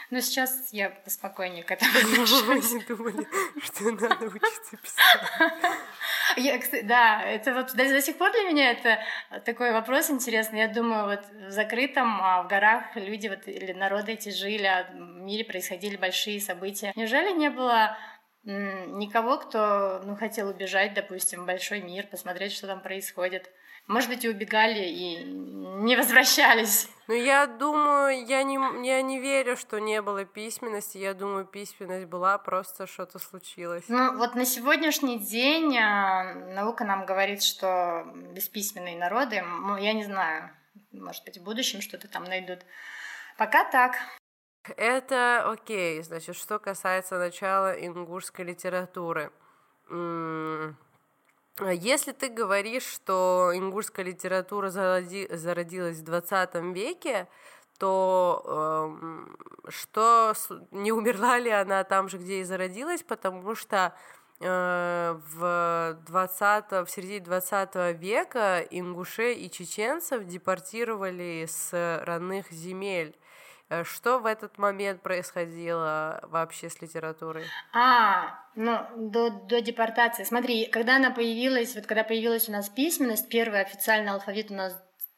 [0.09, 2.71] но сейчас я поспокойнее к этому отношусь.
[2.71, 3.27] не думали,
[3.61, 5.75] что надо учиться писать.
[6.37, 8.99] Я, да, это вот до, до сих пор для меня это
[9.43, 10.59] такой вопрос интересный.
[10.59, 14.87] Я думаю, вот в закрытом, а в горах люди вот, или народы эти жили, а
[14.91, 16.93] в мире происходили большие события.
[16.95, 17.97] Неужели не было
[18.43, 23.49] никого, кто ну, хотел убежать, допустим, в большой мир, посмотреть, что там происходит.
[23.87, 26.89] Может быть, и убегали, и не возвращались.
[27.07, 30.97] Ну, я думаю, я не, я не верю, что не было письменности.
[30.97, 33.85] Я думаю, письменность была, просто что-то случилось.
[33.87, 40.03] Ну, вот на сегодняшний день а, наука нам говорит, что бесписьменные народы, ну, я не
[40.03, 40.49] знаю,
[40.91, 42.59] может быть, в будущем что-то там найдут.
[43.37, 43.95] Пока так.
[44.75, 49.31] Это окей, значит, что касается начала ингушской литературы.
[51.59, 57.27] Если ты говоришь, что ингушская литература зародилась в 20 веке,
[57.79, 58.95] то
[59.65, 60.33] э, что
[60.71, 63.95] не умерла ли она там же, где и зародилась, потому что
[64.39, 73.15] э, в 20 в середине 20 века ингушей и чеченцев депортировали с родных земель.
[73.69, 77.45] Э, что в этот момент происходило вообще с литературой?
[77.73, 80.23] А, ну, до, до депортации.
[80.23, 84.73] Смотри, когда она появилась, вот когда появилась у нас письменность, первый официальный алфавит у нас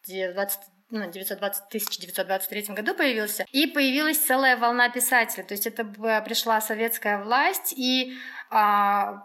[0.07, 0.59] 20
[0.91, 5.43] ну, 920, 1923 году появился, и появилась целая волна писателей.
[5.43, 8.17] То есть это пришла советская власть, и
[8.51, 9.21] а,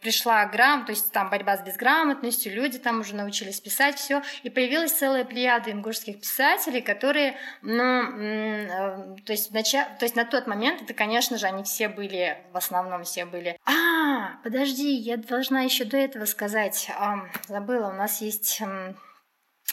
[0.00, 4.50] пришла грам, то есть там борьба с безграмотностью, люди там уже научились писать все, и
[4.50, 9.84] появилась целая плеяда ингушских писателей, которые, ну, э, то есть, нача...
[9.98, 13.58] то есть на тот момент это, конечно же, они все были, в основном все были.
[13.64, 18.62] А, подожди, я должна еще до этого сказать, а, забыла, у нас есть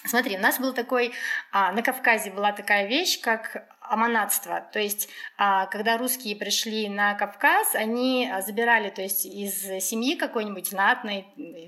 [0.04, 1.14] Смотри, у нас был такой,
[1.52, 4.68] а, на Кавказе была такая вещь, как аманатство.
[4.72, 10.70] То есть, а, когда русские пришли на Кавказ, они забирали, то есть из семьи какой-нибудь
[10.70, 11.26] знатной,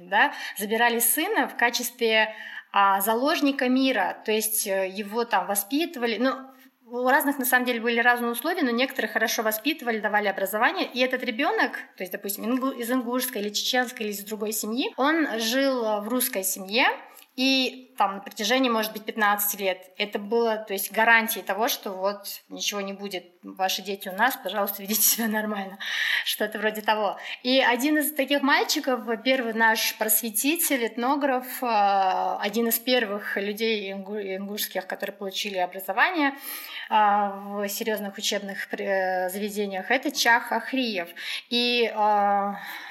[0.10, 2.36] да, забирали сына в качестве
[2.72, 4.18] а, заложника мира.
[4.26, 6.18] То есть э, его там воспитывали.
[6.18, 6.36] Ну,
[6.86, 10.88] у разных, на самом деле, были разные условия, но некоторые хорошо воспитывали, давали образование.
[10.94, 15.40] И этот ребенок, то есть, допустим, из ингушской или чеченской или из другой семьи, он
[15.40, 16.86] жил в русской семье,
[17.36, 21.92] и там на протяжении, может быть, 15 лет это было, то есть гарантией того, что
[21.92, 25.78] вот ничего не будет, ваши дети у нас, пожалуйста, ведите себя нормально,
[26.26, 27.18] что-то вроде того.
[27.44, 34.88] И один из таких мальчиков, первый наш просветитель, этнограф, э, один из первых людей ингушских,
[34.88, 36.34] которые получили образование
[36.90, 41.10] э, в серьезных учебных э, заведениях, это Чах Ахриев.
[41.50, 41.84] И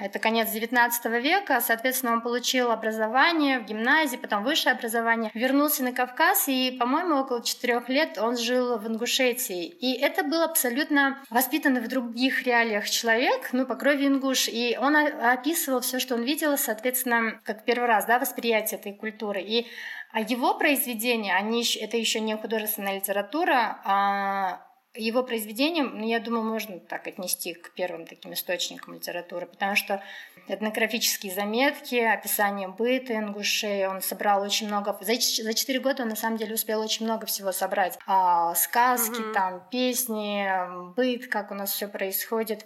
[0.00, 4.95] это конец 19 века, соответственно, он получил образование в гимназии, потом высшее образование,
[5.34, 9.64] вернулся на Кавказ, и, по-моему, около четырех лет он жил в Ингушетии.
[9.64, 14.96] И это был абсолютно воспитанный в других реалиях человек, ну, по крови ингуш, и он
[14.96, 19.42] описывал все, что он видел, соответственно, как первый раз, да, восприятие этой культуры.
[19.42, 19.66] И
[20.12, 24.65] а его произведения, они, это еще не художественная литература, а
[24.96, 30.02] его произведениям, ну, я думаю, можно так отнести к первым таким источникам литературы, потому что
[30.48, 36.16] этнографические заметки, описание быта ингушей, он собрал очень много, за, за 4 года он на
[36.16, 39.32] самом деле успел очень много всего собрать, а, сказки, угу.
[39.32, 40.48] там, песни,
[40.94, 42.64] быт, как у нас все происходит,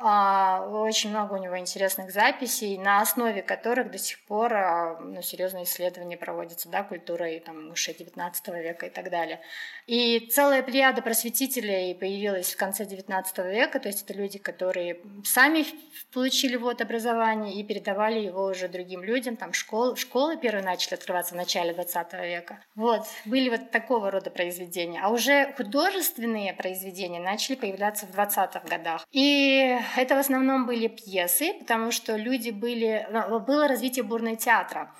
[0.00, 5.64] очень много у него интересных записей, на основе которых до сих пор а, ну, серьезные
[5.64, 9.40] исследования проводятся, да, культурой там, уже 19 века и так далее.
[9.86, 15.64] И целая плеяда просветителей появилась в конце 19 века, то есть это люди, которые сами
[16.12, 21.34] получили вот образование и передавали его уже другим людям, там школы, школы первые начали открываться
[21.34, 22.62] в начале 20 века.
[22.74, 25.00] Вот, были вот такого рода произведения.
[25.02, 29.06] А уже художественные произведения начали появляться в 20-х годах.
[29.12, 33.06] И это в основном были пьесы, потому что люди были...
[33.10, 34.92] Ну, было развитие бурной театра.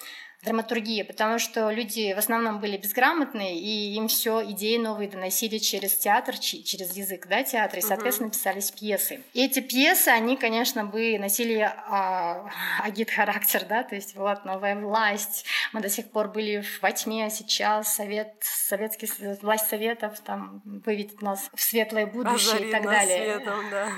[0.47, 5.97] Драматургия, потому что люди в основном были безграмотные, и им все идеи новые доносили через
[5.97, 9.23] театр, через язык, да, театра, и, соответственно, писались пьесы.
[9.35, 12.49] И эти пьесы, они, конечно, бы носили а,
[12.83, 17.93] агит-характер, да, то есть вот новая власть, мы до сих пор были во тьме, сейчас
[17.95, 19.09] совет, советский,
[19.43, 23.35] власть советов там выведет нас в светлое будущее Озари и так далее.
[23.37, 23.89] Светом, да.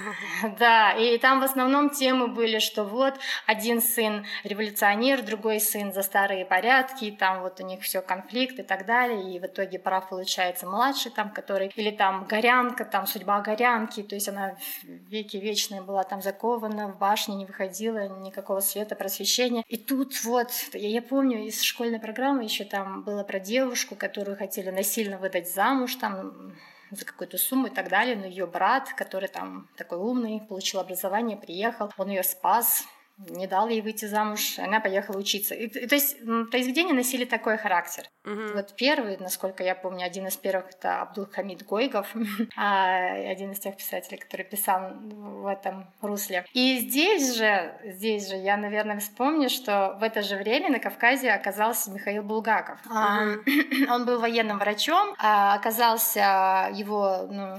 [0.58, 3.14] да, и там в основном темы были, что вот
[3.46, 8.58] один сын революционер, другой сын за старые порядки, и там вот у них все конфликт
[8.58, 13.06] и так далее, и в итоге прав получается младший там, который, или там горянка, там
[13.06, 18.60] судьба горянки, то есть она веки вечные была там закована в башне, не выходила, никакого
[18.60, 19.64] света, просвещения.
[19.68, 24.36] И тут вот, я, я помню из школьной программы еще там было про девушку, которую
[24.36, 26.54] хотели насильно выдать замуж, там
[26.90, 31.36] за какую-то сумму и так далее, но ее брат, который там такой умный, получил образование,
[31.36, 32.84] приехал, он ее спас,
[33.18, 35.54] не дал ей выйти замуж, она поехала учиться.
[35.54, 36.18] И, то есть
[36.50, 38.04] произведения носили такой характер.
[38.24, 38.54] Угу.
[38.54, 42.14] Вот первый, насколько я помню, один из первых это Абдул-Хамид Гойгов,
[42.56, 46.44] а, один из тех писателей, который писал в этом русле.
[46.52, 51.30] И здесь же, здесь же я, наверное, вспомню, что в это же время на Кавказе
[51.30, 52.78] оказался Михаил Булгаков.
[52.86, 53.90] Угу.
[53.92, 57.56] Он был военным врачом, а оказался его ну,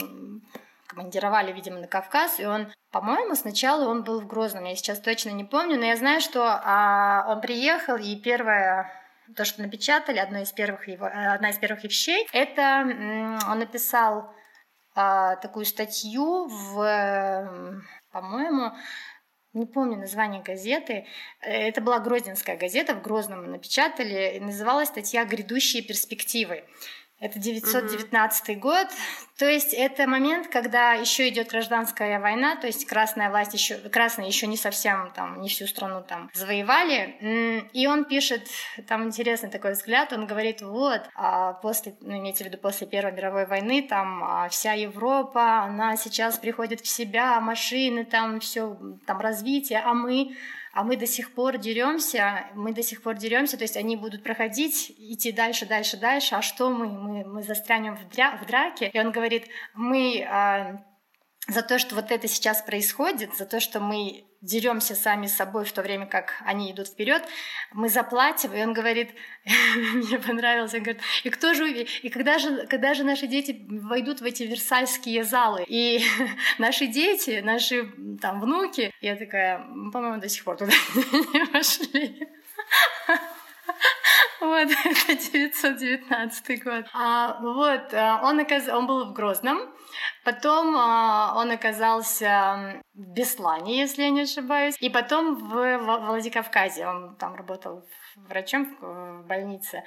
[0.90, 5.30] командировали, видимо, на Кавказ, и он, по-моему, сначала он был в Грозном, я сейчас точно
[5.30, 8.92] не помню, но я знаю, что а, он приехал, и первое
[9.36, 12.82] то, что напечатали, одно из первых его, э, одна из первых вещей, это
[13.48, 14.34] он написал
[14.96, 18.72] а, такую статью в, по-моему,
[19.54, 21.08] не помню название газеты.
[21.42, 24.38] Это была Грозненская газета, в Грозном напечатали.
[24.40, 26.64] Называлась статья «Грядущие перспективы».
[27.20, 28.60] Это 919 угу.
[28.60, 28.88] год,
[29.40, 34.28] то есть это момент, когда еще идет гражданская война, то есть красная власть еще, красные
[34.28, 37.70] еще не совсем там, не всю страну там завоевали.
[37.72, 38.48] И он пишет,
[38.88, 43.14] там интересный такой взгляд, он говорит, вот, а после, ну, имеется в виду после Первой
[43.14, 49.22] мировой войны, там а, вся Европа, она сейчас приходит в себя, машины, там все, там
[49.22, 50.36] развитие, а мы
[50.74, 54.24] а мы до сих пор деремся, мы до сих пор деремся, то есть они будут
[54.24, 56.88] проходить, идти дальше, дальше, дальше, а что мы?
[56.88, 58.90] Мы, мы застрянем в, дря, в драке.
[58.94, 60.84] И он говорит, мы а,
[61.50, 65.66] за то, что вот это сейчас происходит, за то, что мы деремся сами с собой
[65.66, 67.24] в то время, как они идут вперед,
[67.74, 69.10] мы заплатим, и он говорит,
[69.94, 74.22] мне понравилось, он говорит, и кто же, и когда же, когда же наши дети войдут
[74.22, 76.02] в эти версальские залы, и
[76.58, 77.92] наши дети, наши
[78.22, 79.60] там внуки, я такая,
[79.92, 80.72] по-моему, до сих пор туда
[81.34, 82.30] не вошли.
[84.42, 86.86] Вот, это 919 год.
[86.94, 88.68] А, вот, а, он, оказ...
[88.68, 89.60] он был в Грозном,
[90.24, 97.16] потом а, он оказался в Беслане, если я не ошибаюсь, и потом в Владикавказе, он
[97.16, 97.86] там работал
[98.16, 99.84] врачом в больнице.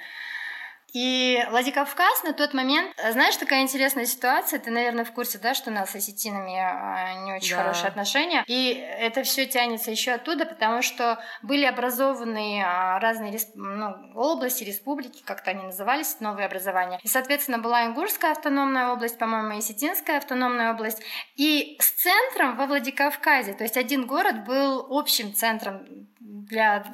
[0.93, 5.71] И Владикавказ на тот момент, знаешь, такая интересная ситуация, ты, наверное, в курсе, да, что
[5.71, 7.63] у нас с осетинами а, не очень да.
[7.63, 13.95] хорошие отношения, и это все тянется еще оттуда, потому что были образованы а, разные ну,
[14.13, 16.99] области, республики, как-то они назывались, новые образования.
[17.01, 21.01] И, соответственно, была Ингушская автономная область, по-моему, Осетинская автономная область,
[21.35, 25.87] и с центром во Владикавказе, то есть один город был общим центром
[26.19, 26.85] для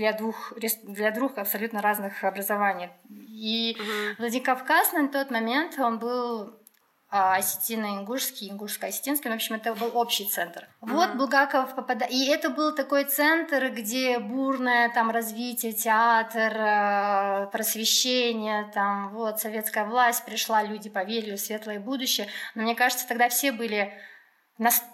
[0.00, 2.88] для двух, для двух абсолютно разных образований.
[3.28, 4.16] И угу.
[4.18, 6.54] Владикавказ на тот момент, он был
[7.10, 10.60] а, осетино-ингушский, ингушско-осетинский, ну, в общем, это был общий центр.
[10.62, 10.92] Mm-hmm.
[10.92, 18.70] Вот Булгаков попадает, и это был такой центр, где бурное там развитие, театр, э, просвещение,
[18.72, 22.28] там вот советская власть пришла, люди поверили в светлое будущее.
[22.54, 23.92] Но мне кажется, тогда все были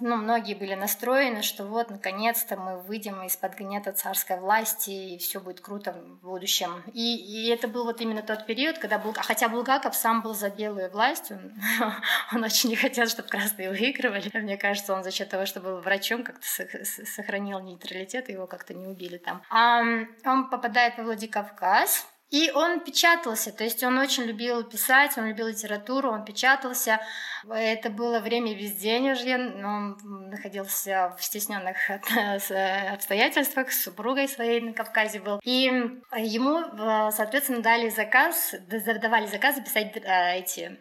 [0.00, 5.40] ну, многие были настроены, что вот, наконец-то мы выйдем из-под гнета царской власти, и все
[5.40, 6.82] будет круто в будущем.
[6.92, 10.50] И, и это был вот именно тот период, когда Булгаков, хотя Булгаков сам был за
[10.50, 11.52] белую власть, он,
[12.32, 14.30] он очень не хотел, чтобы красные выигрывали.
[14.34, 18.86] Мне кажется, он за счет того, что был врачом, как-то сохранил нейтралитет, его как-то не
[18.86, 19.42] убили там.
[19.50, 19.82] А
[20.24, 25.46] он попадает во Владикавказ, и он печатался, то есть он очень любил писать, он любил
[25.46, 27.00] литературу, он печатался.
[27.48, 29.96] Это было время безденежья, он
[30.30, 35.38] находился в стесненных обстоятельствах, с супругой своей на Кавказе был.
[35.44, 35.70] И
[36.16, 40.80] ему, соответственно, дали заказ, давали заказ записать э, эти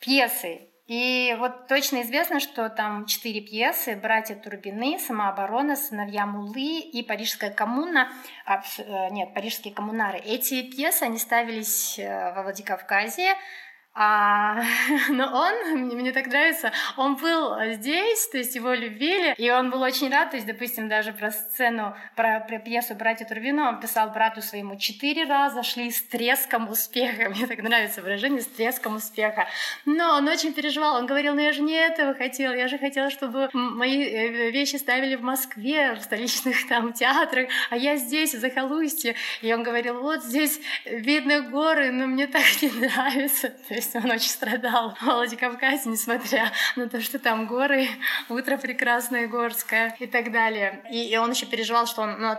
[0.00, 0.68] пьесы.
[0.86, 7.50] И вот точно известно, что там четыре пьесы «Братья Турбины», «Самооборона», «Сыновья Мулы» и «Парижская
[7.50, 8.08] коммуна».
[8.44, 10.18] А, э, нет, «Парижские коммунары».
[10.18, 13.34] Эти пьесы, они ставились э, во Владикавказе,
[13.98, 14.62] А,
[15.08, 19.70] но он, мне, мне так нравится, он был здесь, то есть его любили, и он
[19.70, 23.80] был очень рад, то есть, допустим, даже про сцену, про, про пьесу «Братья Турвино» он
[23.80, 28.96] писал брату своему четыре раза, шли с треском успеха, мне так нравится выражение, с треском
[28.96, 29.48] успеха.
[29.86, 33.08] Но он очень переживал, он говорил, ну я же не этого хотел, я же хотела,
[33.08, 38.40] чтобы мои э, вещи ставили в Москве, в столичных там театрах, а я здесь, в
[38.40, 39.14] Захолустье.
[39.40, 43.48] И он говорил, вот здесь видно горы, но мне так не нравится.
[43.68, 47.88] То есть он очень страдал в Владикавказе, несмотря на то, что там горы,
[48.28, 50.82] утро прекрасное горское и так далее.
[50.90, 52.36] И, и он еще переживал, что он ну,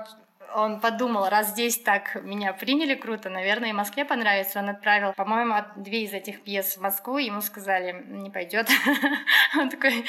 [0.55, 4.59] он подумал, раз здесь так меня приняли круто, наверное, и Москве понравится.
[4.59, 8.69] Он отправил, по-моему, две из этих пьес в Москву, ему сказали, не пойдет.
[9.57, 10.05] Он такой,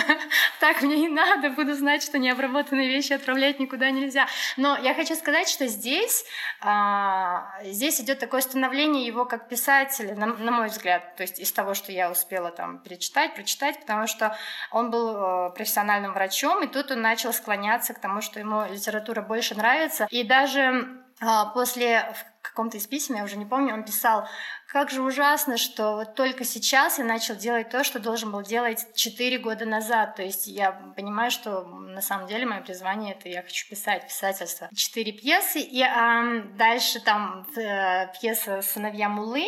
[0.60, 4.26] так мне не надо, буду знать, что необработанные вещи отправлять никуда нельзя.
[4.56, 6.24] Но я хочу сказать, что здесь,
[6.60, 11.52] а, здесь идет такое становление его как писателя, на, на мой взгляд, то есть из
[11.52, 14.36] того, что я успела там перечитать, прочитать, потому что
[14.70, 19.20] он был э, профессиональным врачом, и тут он начал склоняться к тому, что ему литература
[19.22, 20.06] больше нравится, нравится.
[20.10, 20.88] И даже
[21.20, 24.26] а, после в каком-то из писем, я уже не помню, он писал,
[24.66, 28.86] как же ужасно, что вот только сейчас я начал делать то, что должен был делать
[28.94, 30.16] 4 года назад.
[30.16, 34.70] То есть я понимаю, что на самом деле мое призвание это я хочу писать, писательство.
[34.74, 39.44] Четыре пьесы, и а, дальше там э, пьеса «Сыновья Мулы».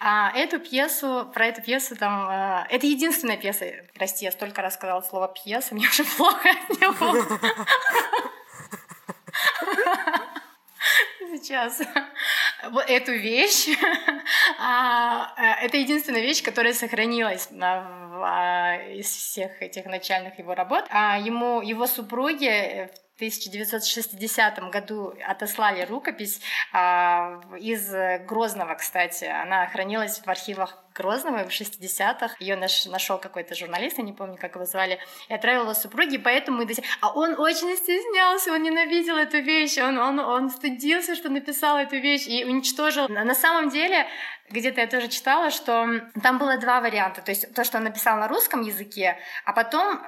[0.00, 2.26] А, эту пьесу, про эту пьесу там...
[2.28, 6.80] А, это единственная пьеса, прости, я столько раз сказала слово «пьеса», мне уже плохо от
[6.80, 8.33] него.
[11.36, 11.82] Сейчас
[12.70, 13.68] вот эту вещь,
[14.58, 20.84] а, э, это единственная вещь, которая сохранилась а, из всех этих начальных его работ.
[20.90, 26.40] А ему, его супруги в 1960 году отослали рукопись
[26.72, 27.90] а, из
[28.26, 29.24] Грозного, кстати.
[29.24, 32.36] Она хранилась в архивах Грозного в 60-х.
[32.38, 34.98] Ее наш, нашел какой-то журналист, я не помню, как его звали,
[35.28, 36.72] и отправил его супруге, поэтому мы.
[37.00, 41.96] А он очень стеснялся, он ненавидел эту вещь, он, он, он стыдился, что написал эту
[41.96, 43.08] вещь и уничтожил.
[43.08, 44.06] На самом деле,
[44.50, 45.86] где-то я тоже читала, что
[46.22, 47.22] там было два варианта.
[47.22, 50.00] То есть то, что он написал на русском языке, а потом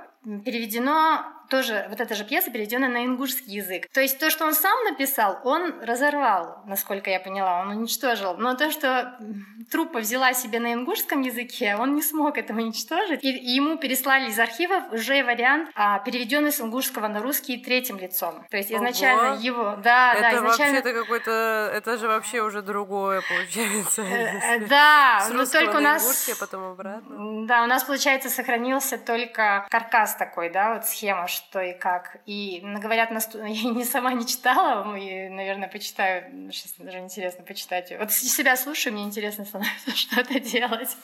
[0.44, 3.88] переведено тоже, вот эта же пьеса переведена на ингушский язык.
[3.92, 8.36] То есть то, что он сам написал, он разорвал, насколько я поняла, он уничтожил.
[8.36, 9.16] Но то, что
[9.70, 13.22] труппа взяла себе на ингушском языке, он не смог этого уничтожить.
[13.22, 18.44] И, ему переслали из архивов уже вариант, а, переведенный с ингушского на русский третьим лицом.
[18.50, 19.40] То есть изначально Ого.
[19.40, 19.76] его...
[19.82, 20.76] Да, это да, изначально...
[20.76, 21.72] вообще-то какой-то...
[21.74, 24.02] Это же вообще уже другое получается.
[24.02, 26.28] Э, э, да, но только у нас...
[26.28, 27.46] А потом обратно.
[27.46, 32.18] Да, у нас, получается, сохранился только каркас такой, да, вот схема, что и как.
[32.26, 33.38] И говорят, на сту...
[33.44, 37.92] я не сама не читала, и, наверное, почитаю, сейчас даже интересно почитать.
[37.98, 40.96] Вот себя слушаю, мне интересно становится что-то делать.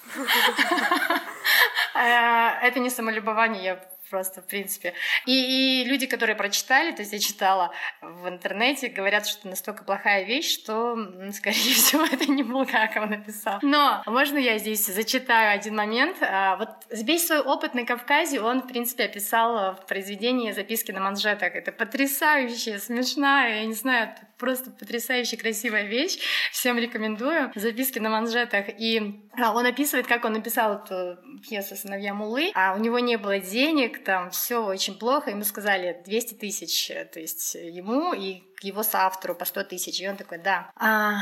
[1.94, 4.92] Э, это не самолюбование, я просто, в принципе.
[5.24, 10.24] И, и люди, которые прочитали, то есть я читала в интернете, говорят, что настолько плохая
[10.24, 10.98] вещь, что,
[11.32, 13.58] скорее всего, это не Булгаков написал.
[13.62, 16.18] Но можно я здесь зачитаю один момент?
[16.20, 21.00] А, вот весь свой опыт на Кавказе он, в принципе, описал в произведении «Записки на
[21.00, 21.54] манжетах».
[21.54, 26.18] Это потрясающая, смешная, я не знаю, просто потрясающе красивая вещь.
[26.50, 27.52] Всем рекомендую.
[27.54, 28.66] «Записки на манжетах».
[28.76, 31.16] И а, он описывает, как он написал эту
[31.48, 36.02] пьесу «Сыновья Мулы», а у него не было денег, там все очень плохо, ему сказали
[36.04, 40.00] 200 тысяч, то есть ему и его соавтору по 100 тысяч.
[40.00, 40.72] И он такой, да.
[40.74, 41.20] А,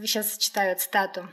[0.00, 1.28] сейчас читаю цитату.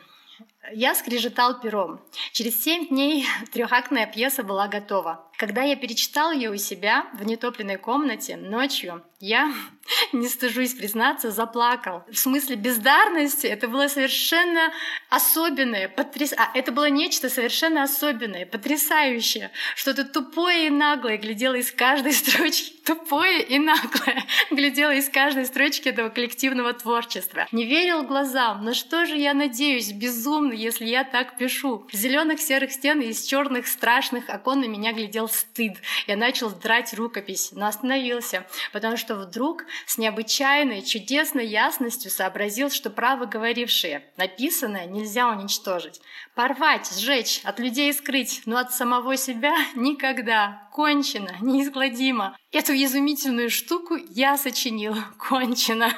[0.71, 2.01] Я скрежетал пером.
[2.33, 5.29] Через семь дней трехактная пьеса была готова.
[5.37, 9.53] Когда я перечитал ее у себя в нетопленной комнате ночью, я,
[10.13, 12.03] не стыжусь признаться, заплакал.
[12.11, 14.71] В смысле бездарности это было совершенно
[15.09, 16.33] особенное, потряс...
[16.37, 19.51] а, это было нечто совершенно особенное, потрясающее.
[19.75, 25.89] Что-то тупое и наглое глядело из каждой строчки, тупое и наглое глядело из каждой строчки
[25.89, 27.47] этого коллективного творчества.
[27.51, 31.87] Не верил глазам, но что же я надеюсь, безумно, если я так пишу.
[31.91, 35.73] С зеленых серых стен и из черных страшных окон на меня глядел стыд.
[36.07, 42.89] Я начал драть рукопись, но остановился, потому что вдруг с необычайной, чудесной ясностью сообразил, что
[42.89, 46.01] право говорившие, написанное нельзя уничтожить.
[46.35, 50.67] Порвать, сжечь, от людей скрыть, но от самого себя никогда.
[50.71, 52.37] Кончено, неизгладимо.
[52.51, 54.95] Эту изумительную штуку я сочинил.
[55.17, 55.91] Кончено.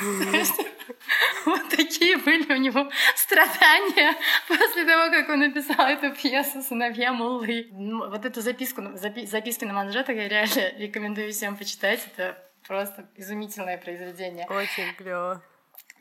[1.46, 4.14] Вот такие были у него страдания
[4.48, 7.68] после того, как он написал эту пьесу «Сыновья Муллы».
[7.72, 12.00] Ну, вот эту записку, записки на манжетах я реально рекомендую всем почитать.
[12.14, 14.46] Это просто изумительное произведение.
[14.48, 15.42] Очень клево.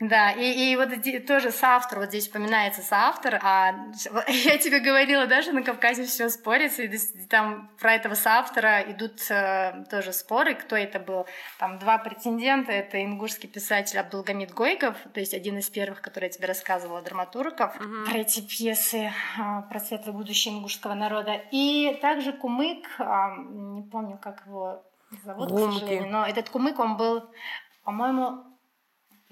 [0.01, 0.89] Да, и, и вот
[1.27, 3.69] тоже соавтор, вот здесь упоминается соавтор, а
[4.27, 6.97] я тебе говорила, даже на Кавказе все спорится, и
[7.29, 11.27] там про этого соавтора идут э, тоже споры, кто это был.
[11.59, 16.29] Там два претендента, это ингушский писатель Абдулгамид Гойгов, то есть один из первых, который я
[16.31, 18.05] тебе рассказывала, драматургов, угу.
[18.09, 23.03] про эти пьесы э, про светлое будущее ингушского народа, и также Кумык, э,
[23.51, 24.83] не помню, как его
[25.23, 25.75] зовут, Гумки.
[25.75, 27.29] к сожалению, но этот Кумык, он был,
[27.83, 28.50] по-моему,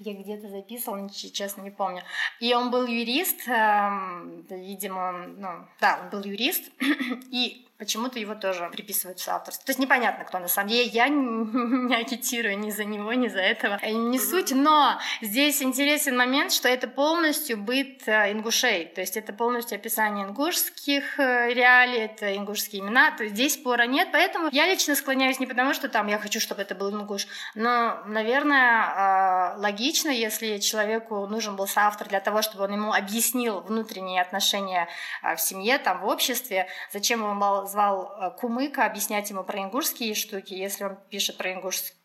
[0.00, 2.02] я где-то записывала, честно не помню.
[2.40, 6.70] И он был юрист, эм, видимо, ну, да, он был юрист,
[7.30, 9.64] и почему-то его тоже приписывают в соавторство.
[9.64, 10.84] То есть непонятно, кто на самом деле.
[10.84, 13.78] Я не агитирую ни за него, ни за этого.
[13.80, 18.84] Э, не суть, но здесь интересен момент, что это полностью быт э, ингушей.
[18.84, 23.12] То есть это полностью описание ингушских э, реалий, это ингушские имена.
[23.12, 26.38] То есть здесь спора нет, поэтому я лично склоняюсь не потому, что там я хочу,
[26.38, 32.64] чтобы это был ингуш, но, наверное, логично, если человеку нужен был соавтор для того, чтобы
[32.64, 34.88] он ему объяснил внутренние отношения
[35.22, 37.34] в семье, там, в обществе, зачем ему
[37.70, 41.99] звал э, Кумыка объяснять ему про ингушские штуки, если он пишет про ингушские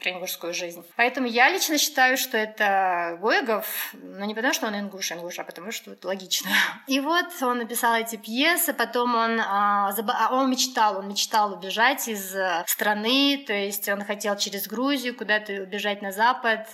[0.00, 0.84] про ингушскую жизнь.
[0.96, 5.44] Поэтому я лично считаю, что это Гойгов, но не потому, что он ингуш, ингуш, а
[5.44, 6.50] потому, что это логично.
[6.86, 10.10] И вот он написал эти пьесы, потом он, а, заб...
[10.10, 15.16] а, он мечтал, он мечтал убежать из э, страны, то есть он хотел через Грузию
[15.16, 16.68] куда-то убежать на запад.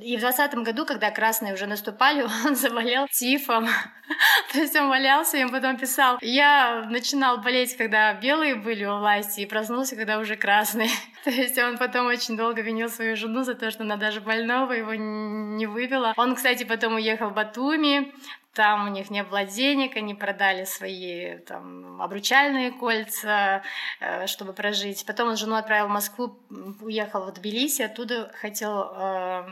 [0.00, 3.68] И в двадцатом году, когда красные уже наступали, он заболел тифом.
[4.52, 8.98] То есть он валялся, и он потом писал, я начинал болеть, когда белые были у
[8.98, 10.90] власти, и проснулся, когда уже красные.
[11.24, 14.72] То есть он потом очень долго винил свою жену за то, что она даже больного
[14.72, 16.14] его не вывела.
[16.16, 18.12] Он, кстати, потом уехал в Батуми,
[18.54, 23.62] там у них не было денег, они продали свои там, обручальные кольца,
[24.00, 25.06] э, чтобы прожить.
[25.06, 26.36] Потом он жену отправил в Москву,
[26.80, 29.44] уехал в Тбилиси, оттуда хотел э,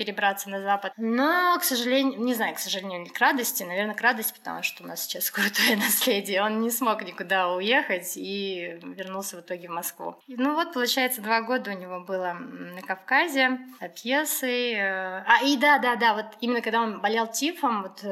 [0.00, 0.94] перебраться на Запад.
[0.96, 4.82] Но, к сожалению, не знаю, к сожалению, не к радости, наверное, к радости, потому что
[4.82, 6.42] у нас сейчас крутое наследие.
[6.42, 10.16] Он не смог никуда уехать и вернулся в итоге в Москву.
[10.26, 13.58] Ну вот, получается, два года у него было на Кавказе,
[13.94, 14.72] пьесы.
[14.72, 18.08] Э, а, и да, да, да, вот именно когда он болел тифом, вот э,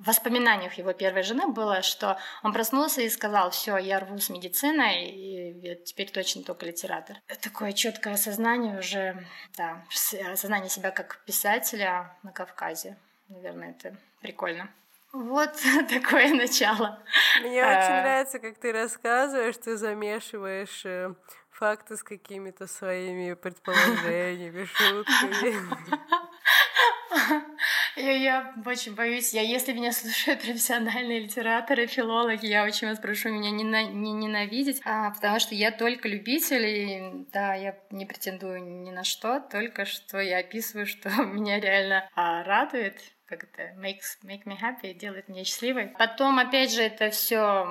[0.00, 4.28] в воспоминаниях его первой жены было, что он проснулся и сказал, все, я рву с
[4.28, 7.18] медициной, и теперь точно только литератор.
[7.40, 9.24] Такое четкое осознание уже,
[9.56, 9.84] да,
[10.32, 12.96] осознание себя как писателя на Кавказе.
[13.28, 14.68] Наверное, это прикольно.
[15.12, 15.52] Вот
[15.90, 16.98] такое начало.
[17.40, 18.02] Мне очень а.
[18.02, 21.14] нравится, как ты рассказываешь, ты замешиваешь э,
[21.62, 25.54] факты с какими-то своими предположениями, шутками.
[27.94, 33.28] Я, я очень боюсь, я, если меня слушают профессиональные литераторы, филологи, я очень вас прошу
[33.28, 38.06] меня не, на, не ненавидеть, а, потому что я только любитель, и да, я не
[38.06, 42.98] претендую ни на что, только что я описываю, что меня реально а, радует
[43.32, 45.88] как это makes make me happy, делает меня счастливой.
[45.98, 47.64] Потом, опять же, это все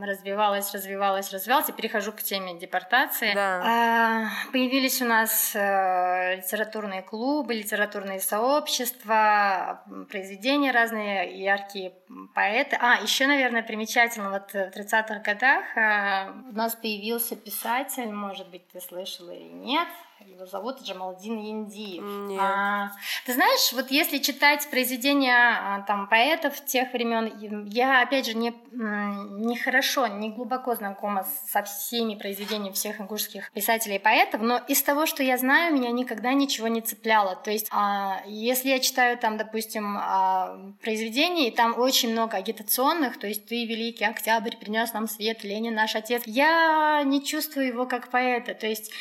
[0.00, 1.68] развивалось, развивалось, развивалось.
[1.68, 3.34] И перехожу к теме депортации.
[3.34, 3.62] Да.
[3.64, 11.94] А, появились у нас а, литературные клубы, литературные сообщества, произведения разные, яркие
[12.34, 12.76] поэты.
[12.80, 18.68] А, еще, наверное, примечательно, вот в 30-х годах а, у нас появился писатель, может быть,
[18.68, 19.88] ты слышала или нет,
[20.26, 21.98] его зовут Джамалдин Янди.
[21.98, 22.40] Нет.
[22.40, 22.90] А,
[23.26, 28.54] ты знаешь, вот если читать произведения а, там поэтов тех времен, я опять же не
[28.70, 34.82] не хорошо, не глубоко знакома со всеми произведениями всех ингушских писателей и поэтов, но из
[34.82, 37.34] того, что я знаю, меня никогда ничего не цепляло.
[37.36, 43.18] То есть, а, если я читаю там, допустим, а, произведения, и там очень много агитационных,
[43.18, 47.86] то есть ты великий Октябрь принес нам свет, Ленин наш отец, я не чувствую его
[47.86, 48.54] как поэта.
[48.54, 48.92] То есть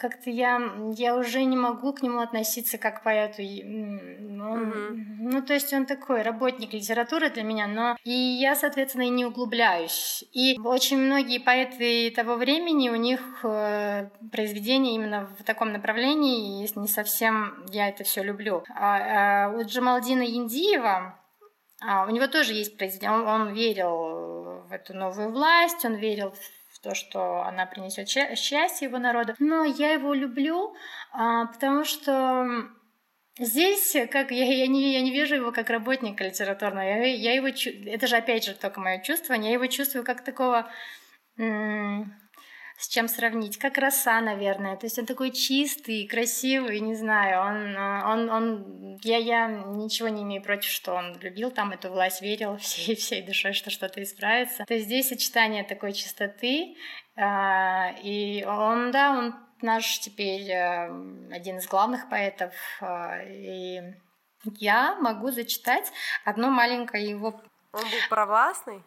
[0.00, 0.60] как-то я,
[0.94, 3.42] я уже не могу к нему относиться как к поэту.
[3.42, 5.06] Ну, mm-hmm.
[5.20, 9.26] ну, то есть он такой работник литературы для меня, но и я, соответственно, и не
[9.26, 10.24] углубляюсь.
[10.32, 16.78] И очень многие поэты того времени, у них э, произведения именно в таком направлении, и
[16.78, 18.64] не совсем я это все люблю.
[18.74, 21.18] А, а у Джамалдина Индиева
[21.80, 26.32] а, у него тоже есть произведение, он, он верил в эту новую власть, он верил
[26.32, 29.34] в то, что она принесет счастье его народу.
[29.38, 30.74] Но я его люблю,
[31.12, 32.70] а, потому что
[33.40, 37.46] Здесь, как я, я, не, я не вижу его как работника литературного, я, я его,
[37.46, 40.68] это же опять же только мое чувство, я его чувствую как такого
[42.78, 44.76] с чем сравнить, как роса, наверное.
[44.76, 50.22] То есть он такой чистый, красивый, не знаю, он, он, он, я, я ничего не
[50.22, 54.64] имею против, что он любил там эту власть, верил всей, всей душой, что что-то исправится.
[54.64, 56.76] То есть здесь сочетание такой чистоты,
[57.16, 60.86] а, и он, да, он наш теперь э,
[61.32, 62.54] один из главных поэтов.
[62.80, 63.80] Э, и
[64.58, 65.90] я могу зачитать
[66.24, 67.42] одно маленькое его...
[67.72, 68.84] Он был провластный?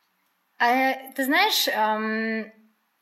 [0.60, 2.54] А, ты знаешь, эм,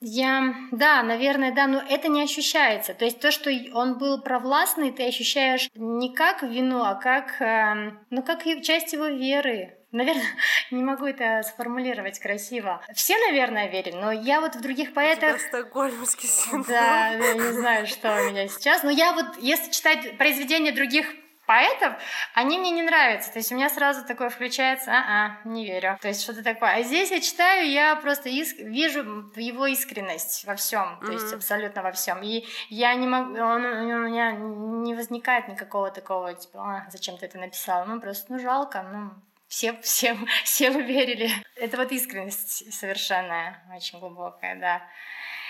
[0.01, 2.93] я, да, наверное, да, но это не ощущается.
[2.93, 7.91] То есть то, что он был провластный, ты ощущаешь не как вину, а как, э,
[8.09, 9.75] ну, как часть его веры.
[9.91, 10.23] Наверное,
[10.71, 12.81] не могу это сформулировать красиво.
[12.93, 15.35] Все, наверное, верили, но я вот в других поэтах...
[15.35, 16.65] У тебя стокгольмский синдром.
[16.67, 18.83] Да, я не знаю, что у меня сейчас.
[18.83, 21.13] Но я вот, если читать произведения других
[21.49, 21.93] поэтов,
[22.35, 23.33] они мне не нравятся.
[23.33, 25.97] То есть у меня сразу такое включается, а-а, не верю.
[25.99, 26.75] То есть что-то такое.
[26.75, 28.59] А здесь я читаю, я просто иск...
[28.59, 31.13] вижу его искренность во всем, то mm-hmm.
[31.13, 32.21] есть абсолютно во всем.
[32.21, 37.25] И я не могу, он, у меня не возникает никакого такого, типа, а, зачем ты
[37.25, 37.87] это написал?
[37.87, 39.11] Ну, просто, ну, жалко, ну,
[39.47, 41.31] все, все, все вы верили.
[41.55, 44.81] Это вот искренность совершенная, очень глубокая, да.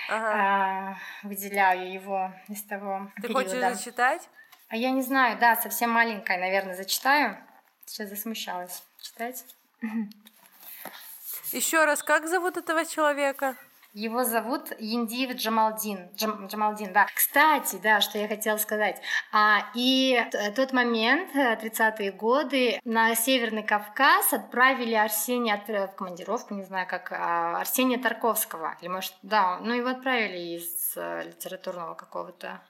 [0.07, 0.31] Ага.
[0.33, 3.43] А, выделяю его из того Ты периода.
[3.43, 4.29] хочешь зачитать?
[4.69, 7.37] А я не знаю, да, совсем маленькая, наверное, зачитаю.
[7.85, 9.43] Сейчас засмущалась читать.
[11.51, 13.55] Еще раз, как зовут этого человека?
[13.93, 16.09] Его зовут Индиев Джамалдин.
[16.15, 17.07] Джам, Джамалдин, да.
[17.15, 19.01] Кстати, да, что я хотела сказать.
[19.31, 20.23] А, и
[20.55, 27.59] тот момент, 30-е годы, на Северный Кавказ отправили Арсения в командировку, не знаю как, а,
[27.59, 28.77] Арсения Тарковского.
[28.81, 32.61] Или может, да, ну его отправили из э, литературного какого-то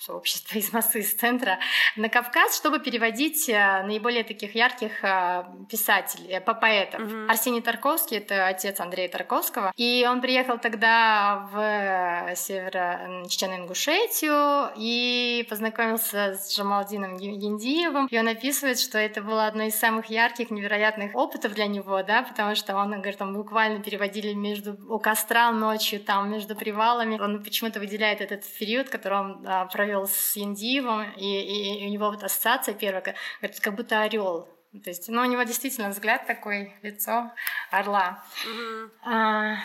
[0.00, 1.58] сообщества из Москвы, из центра,
[1.96, 7.02] на Кавказ, чтобы переводить э, наиболее таких ярких э, писателей, э, по поэтов.
[7.02, 7.28] Mm-hmm.
[7.28, 16.56] Арсений Тарковский— это отец Андрея Тарковского, и он приехал тогда в Северо-Чечено-Ингушетию и познакомился с
[16.56, 21.66] Джамалдином Яндиевым, и он описывает, что это было одно из самых ярких, невероятных опытов для
[21.66, 26.56] него, да, потому что он, говорит, он буквально переводили между у костра ночью, там, между
[26.56, 27.20] привалами.
[27.20, 31.90] Он почему-то выделяет этот период, который он провел провел с Индиевым, и, и, и у
[31.90, 34.48] него вот ассоциация первая, говорит, как будто орел.
[34.72, 37.32] То есть, ну, у него действительно взгляд такой, лицо
[37.72, 38.24] орла.
[38.46, 38.90] Mm-hmm.
[39.02, 39.56] А,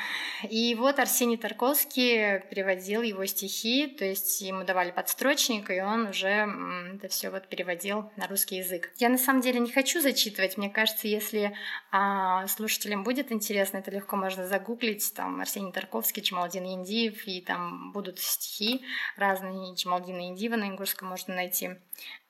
[0.50, 6.48] и вот Арсений Тарковский переводил его стихи, то есть ему давали подстрочник, и он уже
[6.96, 8.92] это все вот переводил на русский язык.
[8.98, 10.58] Я на самом деле не хочу зачитывать.
[10.58, 11.56] Мне кажется, если
[11.92, 15.14] а, слушателям будет интересно, это легко можно загуглить.
[15.14, 18.84] Там Арсений Тарковский, Чамалдин Индиев, и там будут стихи
[19.18, 19.76] разные.
[19.76, 21.76] Чамалдина Индиева на ингушском можно найти.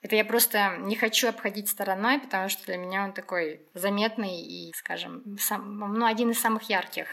[0.06, 4.72] Это я просто не хочу обходить стороной, потому что для меня он такой заметный и,
[4.76, 7.08] скажем, сам, ну, один из самых ярких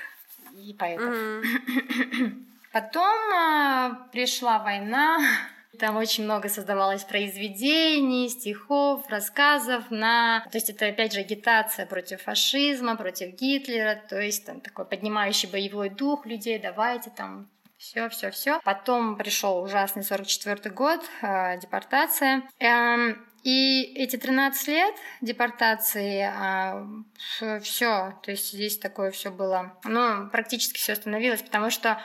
[0.55, 1.15] и поэтов.
[1.15, 2.45] Mm-hmm.
[2.73, 5.19] Потом э, пришла война,
[5.79, 10.41] там очень много создавалось произведений, стихов, рассказов на...
[10.53, 15.49] То есть это, опять же, агитация против фашизма, против Гитлера, то есть там такой поднимающий
[15.49, 17.49] боевой дух людей, давайте там
[17.83, 18.61] все, все, все.
[18.65, 22.43] Потом пришел ужасный 44 год, э, депортация.
[22.61, 30.29] Эм, и эти 13 лет депортации, э, все, то есть здесь такое все было, ну,
[30.31, 32.01] практически все остановилось, потому что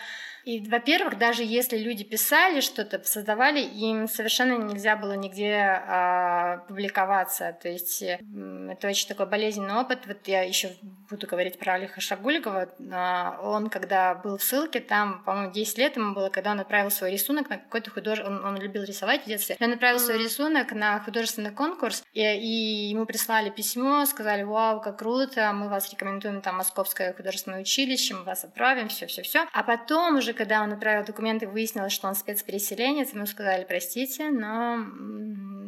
[0.48, 7.58] и, во-первых, даже если люди писали что-то, создавали, им совершенно нельзя было нигде а, публиковаться.
[7.62, 10.08] То есть это очень такой болезненный опыт.
[10.08, 10.70] Вот я еще
[11.10, 12.70] буду говорить про Алиха Шагульгова.
[12.93, 16.91] А, он, когда был в ссылке, там, по-моему, 10 лет ему было, когда он отправил
[16.91, 18.39] свой рисунок на какой-то художественный...
[18.39, 19.58] Он, он любил рисовать в детстве.
[19.60, 25.00] Он отправил свой рисунок на художественный конкурс, и, и ему прислали письмо, сказали, вау, как
[25.00, 29.45] круто, мы вас рекомендуем, там, Московское художественное училище, мы вас отправим, все, все, все.
[29.52, 34.77] А потом уже когда он отправил документы, выяснилось, что он спецпереселенец, ему сказали, простите, но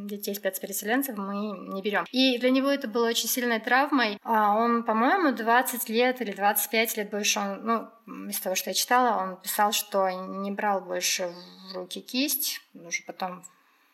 [0.07, 1.36] детей спецпереселенцев мы
[1.74, 2.05] не берем.
[2.11, 4.20] И для него это было очень сильной травмой.
[4.24, 7.65] А он, по-моему, 20 лет или 25 лет больше, он,
[8.05, 11.32] ну, из того, что я читала, он писал, что не брал больше
[11.72, 13.43] в руки кисть, уже потом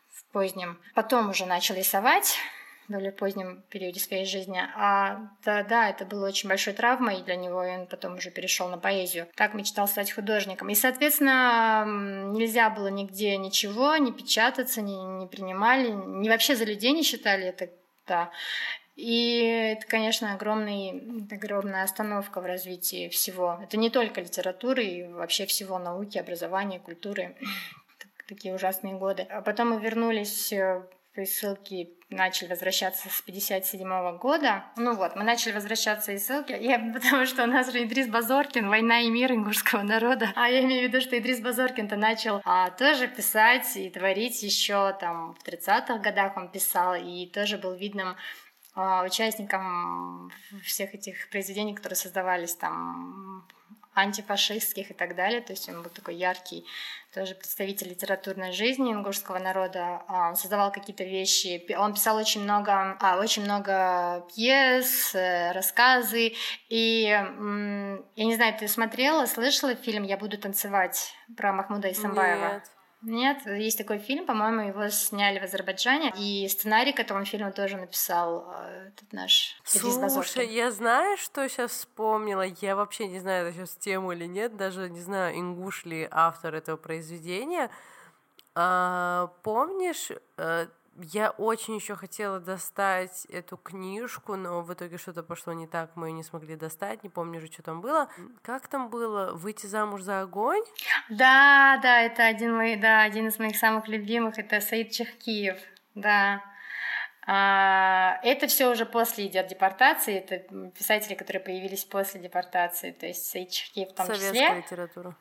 [0.10, 0.80] в позднем.
[0.94, 2.38] Потом уже начал рисовать,
[2.88, 4.60] более позднем периоде своей жизни.
[4.76, 8.68] А да, да, это было очень большой травмой для него, и он потом уже перешел
[8.68, 9.28] на поэзию.
[9.36, 10.70] Так мечтал стать художником.
[10.70, 16.92] И, соответственно, нельзя было нигде ничего, не печататься, не, не принимали, не вообще за людей
[16.92, 17.70] не считали это,
[18.08, 18.32] да.
[18.96, 23.60] И это, конечно, огромный, огромная остановка в развитии всего.
[23.62, 27.36] Это не только литературы, и вообще всего науки, образования, культуры.
[28.28, 29.24] Такие ужасные годы.
[29.24, 30.82] А потом мы вернулись э,
[31.24, 34.66] ссылки начали возвращаться с 57 -го года.
[34.76, 38.68] Ну вот, мы начали возвращаться из ссылки, я, потому что у нас же Идрис Базоркин
[38.68, 40.34] «Война и мир ингушского народа».
[40.36, 44.94] А я имею в виду, что Идрис Базоркин-то начал а, тоже писать и творить еще
[45.00, 48.16] там в 30-х годах он писал, и тоже был видным
[48.76, 50.32] а, участником
[50.64, 53.48] всех этих произведений, которые создавались там
[53.96, 55.42] антифашистских и так далее.
[55.42, 56.66] То есть он был такой яркий
[57.14, 60.04] тоже представитель литературной жизни ингушского народа.
[60.08, 61.66] А, он создавал какие-то вещи.
[61.78, 66.34] Он писал очень много, а, очень много пьес, э, рассказы.
[66.68, 72.56] И я не знаю, ты смотрела, слышала фильм «Я буду танцевать» про Махмуда Исамбаева?
[72.56, 72.75] Нет.
[73.06, 77.78] Нет, есть такой фильм, по-моему, его сняли в Азербайджане, и сценарий к этому фильму тоже
[77.78, 83.56] написал э, этот наш Слушай, я знаю, что сейчас вспомнила, я вообще не знаю, это
[83.56, 87.70] сейчас тему или нет, даже не знаю, ингуш ли автор этого произведения.
[88.56, 90.68] А, помнишь, э,
[90.98, 96.08] я очень еще хотела достать эту книжку, но в итоге что-то пошло не так, мы
[96.08, 98.10] ее не смогли достать, не помню же, что там было.
[98.42, 99.34] Как там было?
[99.34, 100.64] Выйти замуж за огонь?
[101.10, 105.60] Да, да, это один, мой, да, один из моих самых любимых, это Саид Чехкиев,
[105.96, 106.42] да.
[107.28, 110.38] А, это все уже после идет депортации, это
[110.70, 114.48] писатели, которые появились после депортации, то есть Саид Чехкиев в том Советская числе.
[114.48, 115.16] Советская литература.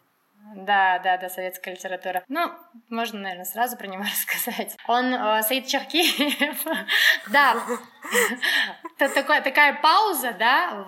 [0.55, 2.23] Да, да, да, советская литература.
[2.29, 2.51] Ну,
[2.91, 4.77] можно, наверное, сразу про него рассказать.
[4.87, 6.65] Он, э, Саид Чахкиев,
[7.31, 7.57] да,
[8.99, 10.85] такая, пауза, да,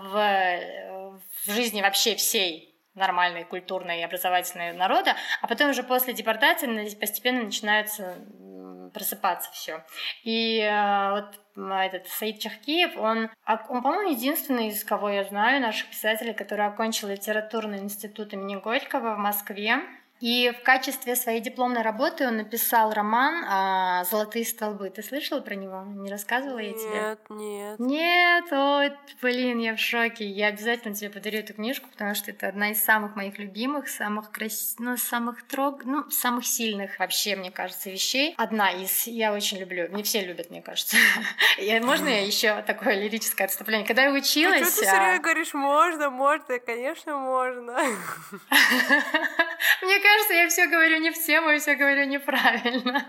[1.46, 7.42] в, жизни вообще всей нормальной культурной и образовательной народа, а потом уже после депортации постепенно
[7.42, 8.16] начинается
[8.90, 9.84] просыпаться все.
[10.22, 15.88] И э, вот этот Саид Чахкиев, он, он, по-моему, единственный из кого я знаю, наших
[15.90, 19.80] писателей, который окончил литературный институт имени Горького в Москве.
[20.20, 24.88] И в качестве своей дипломной работы он написал роман а, «Золотые столбы».
[24.88, 25.82] Ты слышала про него?
[25.84, 27.00] Не рассказывала я тебе?
[27.00, 27.78] Нет, нет.
[27.78, 30.24] Нет, ой, блин, я в шоке.
[30.24, 34.30] Я обязательно тебе подарю эту книжку, потому что это одна из самых моих любимых, самых
[34.30, 38.34] красивых, ну, самых трог, ну, самых сильных вообще, мне кажется, вещей.
[38.38, 39.88] Одна из, я очень люблю.
[39.88, 40.96] Не все любят, мне кажется.
[41.82, 43.86] Можно я еще такое лирическое отступление?
[43.86, 44.60] Когда я училась...
[44.60, 47.74] Почему ты все время говоришь, можно, можно, конечно, можно.
[49.82, 53.04] Мне кажется, я все говорю не в тему и все говорю неправильно.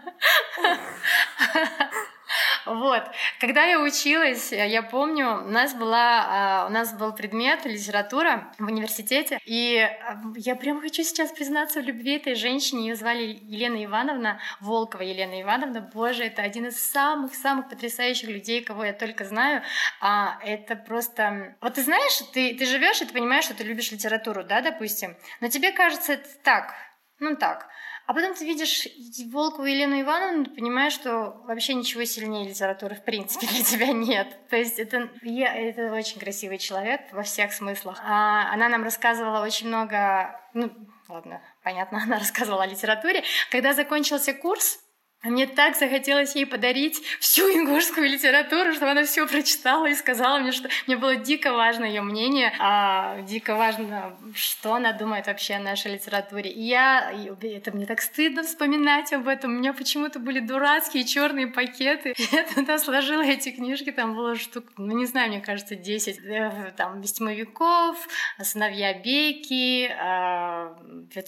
[2.65, 3.03] Вот.
[3.39, 8.65] Когда я училась, я помню, у нас была, а, у нас был предмет литература в
[8.65, 12.89] университете, и а, я прям хочу сейчас признаться в любви этой женщине.
[12.89, 15.89] Ее звали Елена Ивановна, Волкова Елена Ивановна.
[15.93, 19.63] Боже, это один из самых-самых потрясающих людей, кого я только знаю.
[20.01, 21.55] А это просто...
[21.61, 25.15] Вот ты знаешь, ты, ты живешь и ты понимаешь, что ты любишь литературу, да, допустим,
[25.39, 26.73] но тебе кажется это так,
[27.19, 27.67] ну так.
[28.07, 28.87] А потом ты видишь
[29.31, 34.27] Волкову Елену Ивановну, ты понимаешь, что вообще ничего сильнее литературы в принципе для тебя нет.
[34.49, 37.99] То есть это, я, это очень красивый человек во всех смыслах.
[38.01, 40.71] А, она нам рассказывала очень много, ну,
[41.09, 43.23] ладно, понятно, она рассказывала о литературе.
[43.51, 44.79] Когда закончился курс,
[45.23, 50.51] мне так захотелось ей подарить всю ингушскую литературу, чтобы она все прочитала и сказала мне,
[50.51, 55.59] что мне было дико важно ее мнение, а, дико важно, что она думает вообще о
[55.59, 56.51] нашей литературе.
[56.51, 59.55] И я, и это мне так стыдно вспоминать об этом.
[59.55, 62.13] У меня почему-то были дурацкие черные пакеты.
[62.31, 66.19] Я туда сложила эти книжки, там было штук, ну не знаю, мне кажется, 10.
[66.25, 67.97] Э, там «Вестимовиков»,
[68.41, 70.75] «Сыновья Бейки», а,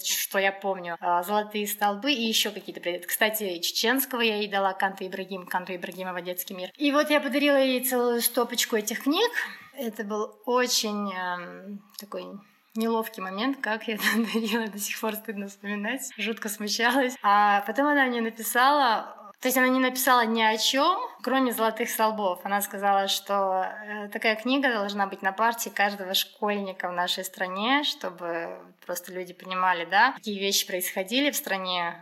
[0.04, 2.80] что я помню, а, «Золотые столбы» и еще какие-то.
[3.06, 6.70] Кстати, чеченского я ей дала Канта Ибрагим, Канту Ибрагимова «Детский мир».
[6.76, 9.30] И вот я подарила ей целую стопочку этих книг.
[9.72, 12.26] Это был очень э, такой
[12.74, 17.14] неловкий момент, как я это дарила, до сих пор стыдно вспоминать, жутко смущалась.
[17.22, 21.88] А потом она мне написала, то есть она не написала ни о чем, кроме золотых
[21.88, 22.40] столбов.
[22.44, 27.82] Она сказала, что э, такая книга должна быть на партии каждого школьника в нашей стране,
[27.84, 31.96] чтобы просто люди понимали, да, какие вещи происходили в стране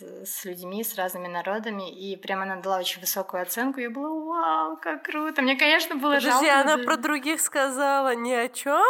[0.00, 3.80] с людьми, с разными народами, и прямо она дала очень высокую оценку.
[3.80, 5.42] Я была, вау, как круто.
[5.42, 6.60] Мне, конечно, было Подожди, жалко.
[6.60, 8.82] она про других сказала ни о чем?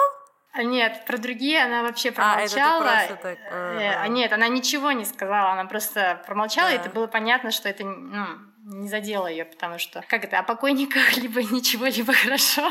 [0.52, 2.90] А нет, про другие она вообще промолчала.
[2.90, 3.38] А, это так...
[3.52, 6.74] а, нет, она ничего не сказала, она просто промолчала, да.
[6.74, 8.26] и это было понятно, что это ну,
[8.64, 12.68] не задело ее, потому что как это, о покойниках либо ничего, либо хорошо.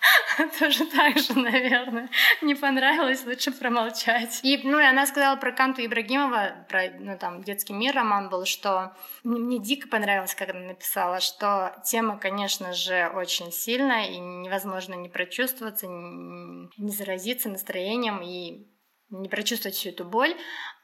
[0.58, 2.08] Тоже так же, наверное.
[2.42, 4.40] Не понравилось, лучше промолчать.
[4.42, 8.44] И, ну, и она сказала про Канту Ибрагимова, про, ну, там, «Детский мир» роман был,
[8.44, 14.94] что мне дико понравилось, как она написала, что тема, конечно же, очень сильная, и невозможно
[14.94, 18.66] не прочувствоваться, не заразиться настроением и
[19.10, 20.36] не прочувствовать всю эту боль,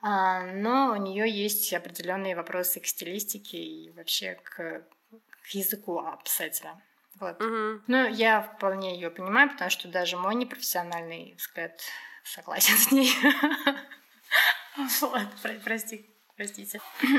[0.03, 6.75] а, но у нее есть определенные вопросы к стилистике и вообще к, к языку писателя.
[7.21, 7.41] Вот.
[7.43, 7.83] Угу.
[7.87, 11.81] Ну, я вполне ее понимаю, потому что даже мой непрофессиональный взгляд
[12.25, 13.11] согласен с ней.
[15.01, 15.23] Вот,
[15.65, 16.83] прости, простите.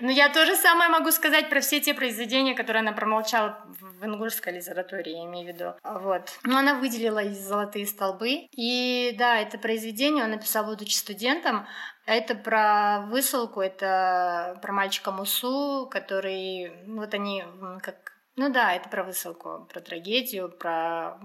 [0.00, 4.52] Но я тоже самое могу сказать про все те произведения, которые она промолчала в ингушской
[4.54, 5.74] литературе, я имею в виду.
[5.82, 6.38] Вот.
[6.42, 8.48] Но она выделила из «Золотые столбы».
[8.52, 11.66] И да, это произведение он написал, будучи студентом.
[12.06, 16.72] Это про высылку, это про мальчика Мусу, который...
[16.86, 17.44] Вот они
[17.82, 18.12] как...
[18.36, 21.18] Ну да, это про высылку, про трагедию, про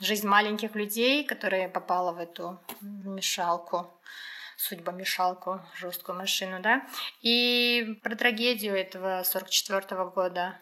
[0.00, 3.90] жизнь маленьких людей, которые попала в эту мешалку
[4.56, 6.86] судьба мешалку, жесткую машину, да,
[7.20, 10.58] и про трагедию этого 44 -го года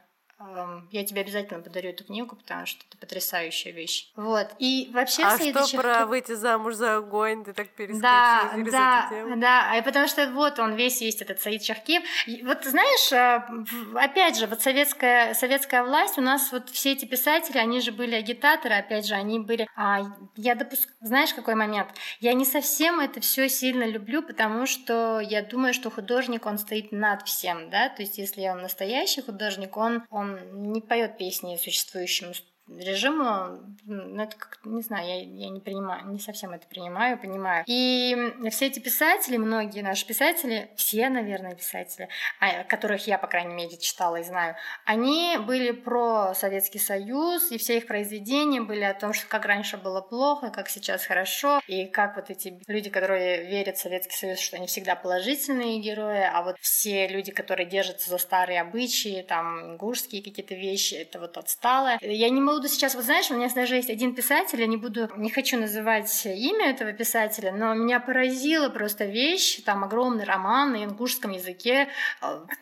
[0.90, 4.10] я тебе обязательно подарю эту книгу, потому что это потрясающая вещь.
[4.16, 4.48] Вот.
[4.58, 7.44] И вообще а что про выйти замуж за огонь?
[7.44, 9.40] Ты так перескочила да, через да, эту тему.
[9.40, 12.02] Да, и потому что вот он весь есть этот Саид Шахкиев.
[12.44, 13.48] Вот знаешь, а,
[13.94, 18.14] опять же, вот советская, советская власть, у нас вот все эти писатели, они же были
[18.14, 19.68] агитаторы, опять же, они были...
[19.76, 20.02] А,
[20.36, 20.96] я допускаю...
[21.00, 21.88] Знаешь, какой момент?
[22.20, 26.92] Я не совсем это все сильно люблю, потому что я думаю, что художник, он стоит
[26.92, 32.32] над всем, да, то есть если он настоящий художник, он, он не поет песни существующему
[32.68, 37.64] режиму, ну, это как, не знаю, я, я не принимаю, не совсем это принимаю, понимаю.
[37.66, 38.16] И
[38.50, 42.08] все эти писатели, многие наши писатели, все, наверное, писатели,
[42.40, 47.58] а, которых я, по крайней мере, читала и знаю, они были про Советский Союз, и
[47.58, 51.86] все их произведения были о том, что как раньше было плохо, как сейчас хорошо, и
[51.86, 56.42] как вот эти люди, которые верят в Советский Союз, что они всегда положительные герои, а
[56.42, 61.98] вот все люди, которые держатся за старые обычаи, там, ингушские какие-то вещи, это вот отсталое.
[62.00, 64.76] Я не могу буду сейчас, вот знаешь, у меня даже есть один писатель, я не
[64.76, 70.72] буду, не хочу называть имя этого писателя, но меня поразила просто вещь, там огромный роман
[70.72, 71.88] на ингушском языке,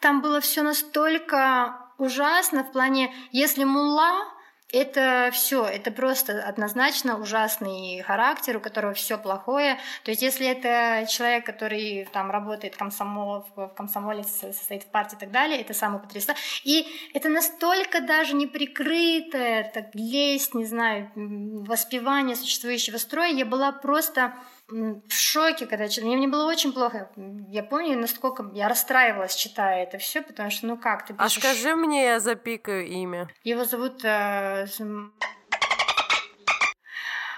[0.01, 4.25] там было все настолько ужасно в плане, если мула
[4.73, 9.79] это все, это просто однозначно ужасный характер, у которого все плохое.
[10.05, 15.19] То есть, если это человек, который там работает комсомол, в комсомоле, состоит в партии и
[15.19, 16.41] так далее, это самое потрясающее.
[16.65, 23.31] И это настолько даже неприкрытое, так лесть, не знаю, воспевание существующего строя.
[23.31, 24.35] Я была просто
[24.71, 27.11] в шоке, когда мне, мне было очень плохо.
[27.49, 31.39] Я помню, насколько я расстраивалась, читая это все, потому что, ну как, ты а пишешь...
[31.39, 33.29] А скажи мне, я запикаю имя.
[33.45, 34.05] Его зовут...
[34.05, 34.67] Э,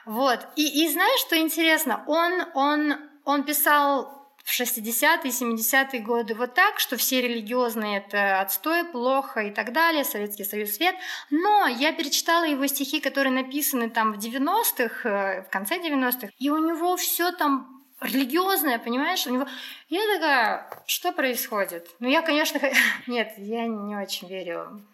[0.04, 0.40] вот.
[0.56, 2.04] И, и знаешь, что интересно?
[2.06, 8.84] Он, он, он писал в 60-е, 70-е годы вот так, что все религиозные это отстой,
[8.84, 10.94] плохо и так далее, Советский Союз свет.
[11.30, 16.50] Но я перечитала его стихи, которые написаны там в 90-х, э, в конце 90-х, и
[16.50, 19.26] у него все там религиозное, понимаешь?
[19.26, 19.46] У него...
[19.88, 21.88] Я такая, что происходит?
[22.00, 22.60] Ну, я, конечно...
[23.06, 24.84] Нет, я не очень верю.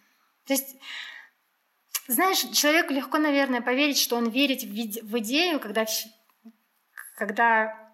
[0.46, 0.76] То есть
[2.08, 5.84] знаешь, человеку легко, наверное, поверить, что он верит в идею, когда,
[7.16, 7.87] когда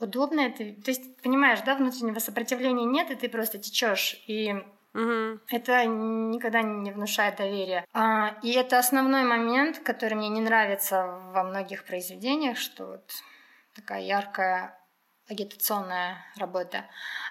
[0.00, 0.58] удобно это.
[0.82, 4.22] То есть, понимаешь, да, внутреннего сопротивления нет, и ты просто течешь.
[4.26, 4.54] И
[4.94, 5.40] Угу.
[5.50, 7.84] Это никогда не внушает доверия.
[7.92, 13.12] А, и это основной момент, который мне не нравится во многих произведениях, что вот
[13.74, 14.78] такая яркая
[15.28, 16.86] агитационная работа.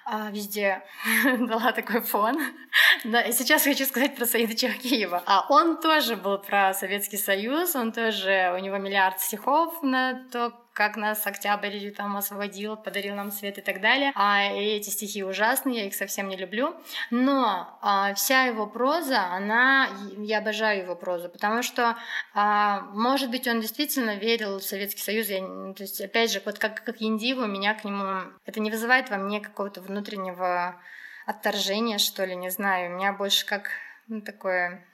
[0.06, 0.84] А, везде
[1.40, 2.38] дала такой фон.
[3.04, 5.24] да, и сейчас хочу сказать про Саида Чахкиева.
[5.26, 10.54] А он тоже был про Советский Союз, он тоже, у него миллиард стихов на то,
[10.78, 14.12] как нас Октябрь там освободил, подарил нам свет и так далее.
[14.14, 16.76] А эти стихи ужасные, я их совсем не люблю.
[17.10, 21.98] Но а, вся его проза, она, я обожаю его прозу, потому что,
[22.36, 25.30] а, может быть, он действительно верил в Советский Союз.
[25.30, 25.40] Я,
[25.74, 28.32] то есть, опять же, вот как, как Индиву, меня к нему...
[28.46, 30.80] Это не вызывает во мне какого-то внутреннего
[31.26, 32.92] отторжения, что ли, не знаю.
[32.92, 33.72] У меня больше как
[34.08, 34.86] ну, такое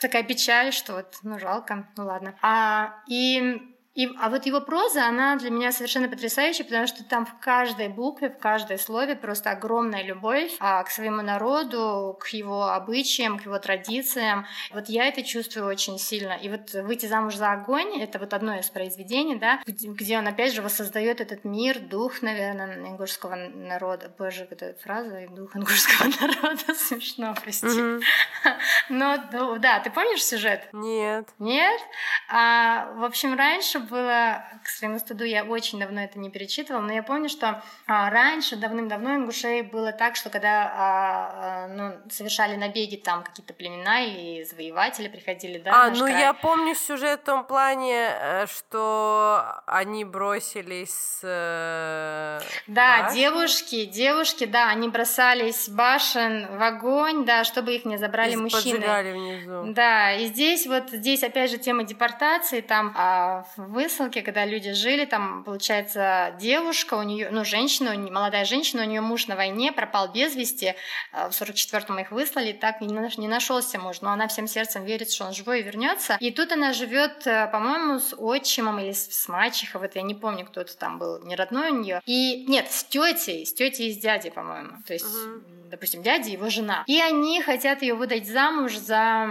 [0.00, 2.34] такая печаль, что вот, ну, жалко, ну ладно.
[2.42, 7.26] А, и и, а вот его проза, она для меня совершенно потрясающая, потому что там
[7.26, 12.68] в каждой букве, в каждой слове просто огромная любовь а, к своему народу, к его
[12.68, 14.46] обычаям, к его традициям.
[14.70, 16.34] Вот я это чувствую очень сильно.
[16.34, 20.54] И вот «Выйти замуж за огонь»— это вот одно из произведений, да, где, он, опять
[20.54, 24.12] же, воссоздает этот мир, дух, наверное, ингушского народа.
[24.16, 27.66] Боже, эта фраза «дух ингушского народа» смешно, прости.
[27.66, 28.02] Mm-hmm.
[28.90, 30.68] Но, ну, да, ты помнишь сюжет?
[30.72, 31.28] Нет.
[31.40, 31.80] Нет?
[32.28, 36.92] А, в общем, раньше было, к своему стыду, я очень давно это не перечитывала, но
[36.92, 41.30] я помню, что а, раньше, давным-давно, ингушей было так, что когда а,
[41.64, 46.20] а, ну, совершали набеги там какие-то племена или завоеватели приходили, да, А, ну край.
[46.20, 53.18] я помню сюжет в том плане, э, что они бросились э, Да, башни.
[53.20, 58.78] девушки, девушки, да, они бросались башен в огонь, да, чтобы их не забрали и мужчины.
[59.12, 59.72] внизу.
[59.72, 64.72] Да, и здесь вот, здесь опять же тема депортации, там а, в высылке, когда люди
[64.72, 69.70] жили, там, получается, девушка, у нее, ну, женщина, молодая женщина, у нее муж на войне,
[69.72, 70.74] пропал без вести,
[71.12, 75.26] э, в 44-м их выслали, так не нашелся муж, но она всем сердцем верит, что
[75.26, 76.16] он живой и вернется.
[76.18, 80.44] И тут она живет, э, по-моему, с отчимом или с мачехой, вот я не помню,
[80.44, 82.00] кто это там был, не родной у нее.
[82.04, 84.82] И нет, с тетей, с тетей и с дядей, по-моему.
[84.86, 85.44] То есть, угу.
[85.68, 86.84] Допустим, дядя его жена.
[86.86, 89.28] И они хотят ее выдать замуж за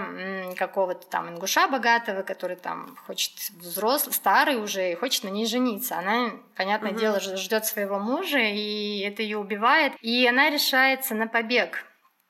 [0.58, 5.98] какого-то там ингуша богатого, который там хочет взрослый, старый уже, и хочет на ней жениться.
[5.98, 7.00] Она, понятное угу.
[7.00, 9.94] дело, ждет своего мужа, и это ее убивает.
[10.02, 11.84] И она решается на побег.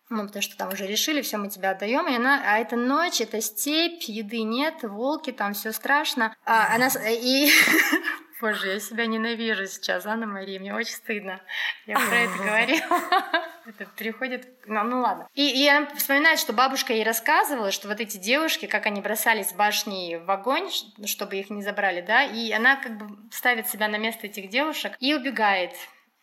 [0.10, 2.08] Ну, потому что там уже решили, все, мы тебя отдаем.
[2.08, 6.34] И она, а это ночь, это степь, еды нет, волки, там все страшно.
[6.46, 7.50] А, она и
[8.40, 11.42] Боже, я себя ненавижу сейчас, Анна Мария, мне очень стыдно.
[11.88, 13.44] Я про это говорила.
[13.68, 14.48] Это приходит...
[14.66, 15.28] Ну, ну ладно.
[15.34, 19.50] И, и она вспоминает, что бабушка ей рассказывала, что вот эти девушки, как они бросались
[19.50, 20.70] с башни в огонь,
[21.06, 24.94] чтобы их не забрали, да, и она как бы ставит себя на место этих девушек
[25.00, 25.74] и убегает,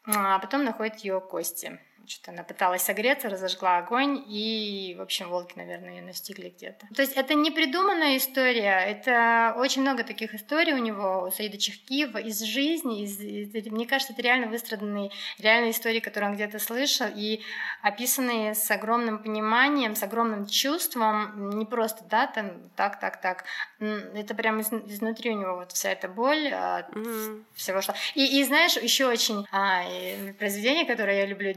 [0.06, 5.54] а потом находит ее кости что-то она пыталась согреться, разожгла огонь, и, в общем, волки,
[5.56, 6.86] наверное, ее настигли где-то.
[6.94, 11.58] То есть это не придуманная история, это очень много таких историй у него, у Саида
[11.58, 16.58] Чехкиева, из жизни, из, из, мне кажется, это реально выстраданные, реальные истории, которые он где-то
[16.58, 17.40] слышал, и
[17.82, 23.44] описанные с огромным пониманием, с огромным чувством, не просто, да, там, так, так, так,
[23.78, 27.44] это прямо из, изнутри у него вот вся эта боль mm-hmm.
[27.54, 27.94] всего, что...
[28.14, 29.84] И, и знаешь, еще очень а,
[30.38, 31.54] произведение, которое я люблю,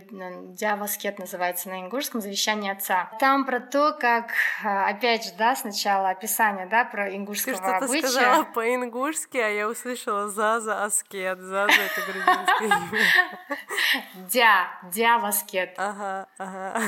[0.54, 3.10] Дяваскет называется на ингушском, завещание отца.
[3.20, 4.32] Там про то, как,
[4.64, 8.08] а, опять же, да, сначала описание, да, про ингушского Ты что-то обычая.
[8.08, 11.40] сказала по-ингушски, а я услышала Заза Аскет.
[11.40, 14.28] Заза— это грузинское имя.
[14.30, 15.74] Дя, Дяваскет.
[15.78, 16.82] Ага, ага.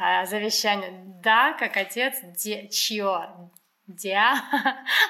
[0.00, 0.92] А, завещание.
[1.22, 2.14] Да, как отец,
[2.70, 3.28] чье,
[3.86, 4.36] Диа,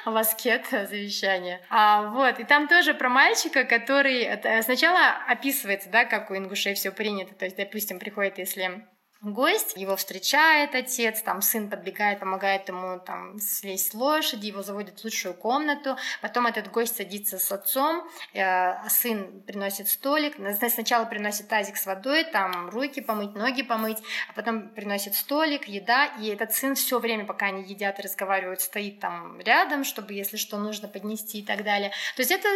[0.04, 1.60] Васкет, завещание.
[1.70, 4.28] А, вот, и там тоже про мальчика, который
[4.62, 7.34] сначала описывается, да, как у ингушей все принято.
[7.34, 8.84] То есть, допустим, приходит, если
[9.24, 15.00] гость, его встречает отец, там сын подбегает, помогает ему там слезть с лошади, его заводят
[15.00, 20.34] в лучшую комнату, потом этот гость садится с отцом, э, сын приносит столик,
[20.70, 23.98] сначала приносит тазик с водой, там руки помыть, ноги помыть,
[24.28, 28.60] а потом приносит столик, еда, и этот сын все время, пока они едят и разговаривают,
[28.60, 31.90] стоит там рядом, чтобы, если что, нужно поднести и так далее.
[32.16, 32.48] То есть это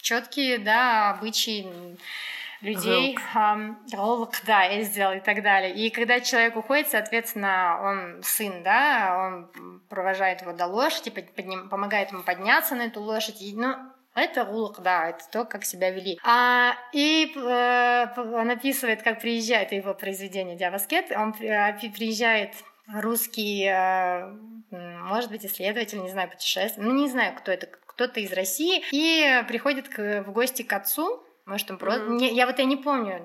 [0.00, 1.66] четкие, да, обычаи
[2.60, 3.16] людей,
[3.92, 5.74] Ролк, да, я сделал и так далее.
[5.74, 12.10] И когда человек уходит, соответственно, он сын, да, он провожает его до лошади, подним, помогает
[12.12, 13.74] ему подняться на эту лошадь, и, ну,
[14.14, 16.18] это улук, да, это то, как себя вели.
[16.24, 22.54] А, и э, он описывает, как приезжает, его произведение Диаваскет, он э, приезжает
[22.92, 24.26] русский, э,
[24.70, 29.44] может быть, исследователь, не знаю, путешественник, ну, не знаю, кто это, кто-то из России, и
[29.46, 32.02] приходит к, в гости к отцу, может, он просто...
[32.02, 32.32] Mm-hmm.
[32.32, 33.22] я вот я не помню,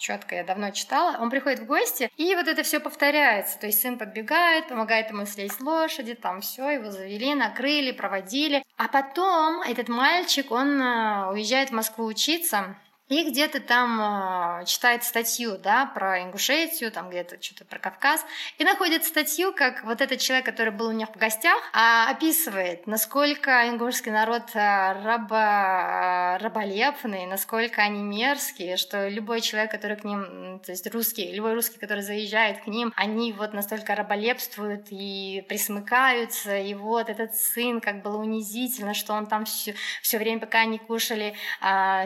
[0.00, 1.18] четко, я давно читала.
[1.20, 3.58] Он приходит в гости, и вот это все повторяется.
[3.58, 8.64] То есть сын подбегает, помогает ему слезть с лошади, там все, его завели, накрыли, проводили.
[8.76, 12.76] А потом этот мальчик, он э, уезжает в Москву учиться,
[13.10, 18.24] и где-то там э, читает статью, да, про Ингушетию, там где-то что-то про Кавказ,
[18.56, 22.86] и находит статью, как вот этот человек, который был у них в гостях, а, описывает,
[22.86, 30.60] насколько ингушский народ раба, э, раболепный, насколько они мерзкие, что любой человек, который к ним,
[30.64, 36.56] то есть русский, любой русский, который заезжает к ним, они вот настолько раболепствуют и присмыкаются,
[36.56, 39.74] и вот этот сын, как было унизительно, что он там все,
[40.16, 41.34] время, пока они кушали,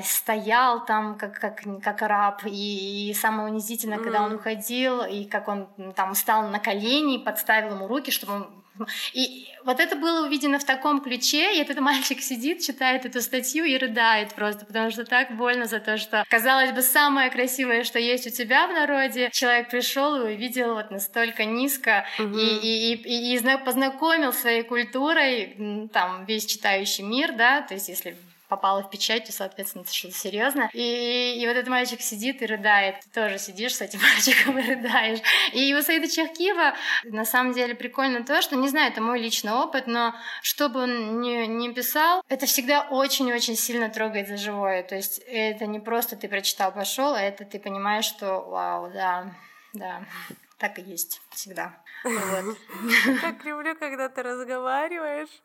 [0.03, 4.05] стоял там, там как, как, как раб, и, и самое унизительное, mm.
[4.05, 5.67] когда он уходил, и как он
[5.97, 8.47] там встал на колени, подставил ему руки, чтобы он
[9.13, 13.65] и вот это было увидено в таком ключе, и этот мальчик сидит, читает эту статью
[13.65, 18.01] и рыдает просто, потому что так больно за то, что, казалось бы, самое красивое, что
[18.01, 22.37] есть у тебя в народе, человек пришел и увидел вот настолько низко угу.
[22.37, 28.17] и, и, и, и познакомил своей культурой, там, весь читающий мир, да, то есть если
[28.55, 30.71] попала в печать, то, соответственно, это что-то серьезно.
[30.73, 33.01] И, и вот этот мальчик сидит и рыдает.
[33.01, 35.19] Ты тоже сидишь с этим мальчиком и рыдаешь.
[35.53, 36.75] И у Саида Чехкиева
[37.05, 40.83] на самом деле прикольно то, что, не знаю, это мой личный опыт, но что бы
[40.83, 44.85] он ни, ни писал, это всегда очень-очень сильно трогает за живое.
[44.85, 49.35] То есть это не просто ты прочитал, пошел, а это ты понимаешь, что вау, да,
[49.73, 50.05] да,
[50.59, 51.83] так и есть всегда.
[52.05, 52.57] Вот.
[53.21, 55.43] Так люблю, когда ты разговариваешь.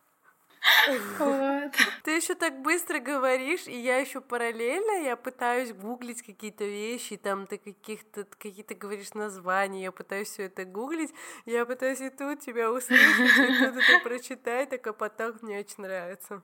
[1.19, 1.73] Вот.
[2.03, 7.47] Ты еще так быстро говоришь, и я еще параллельно, я пытаюсь гуглить какие-то вещи, там
[7.47, 11.11] ты каких-то какие-то говоришь названия, я пытаюсь все это гуглить,
[11.45, 15.83] я пытаюсь и тут тебя услышать, и тут это прочитать, так а потом мне очень
[15.83, 16.41] нравится.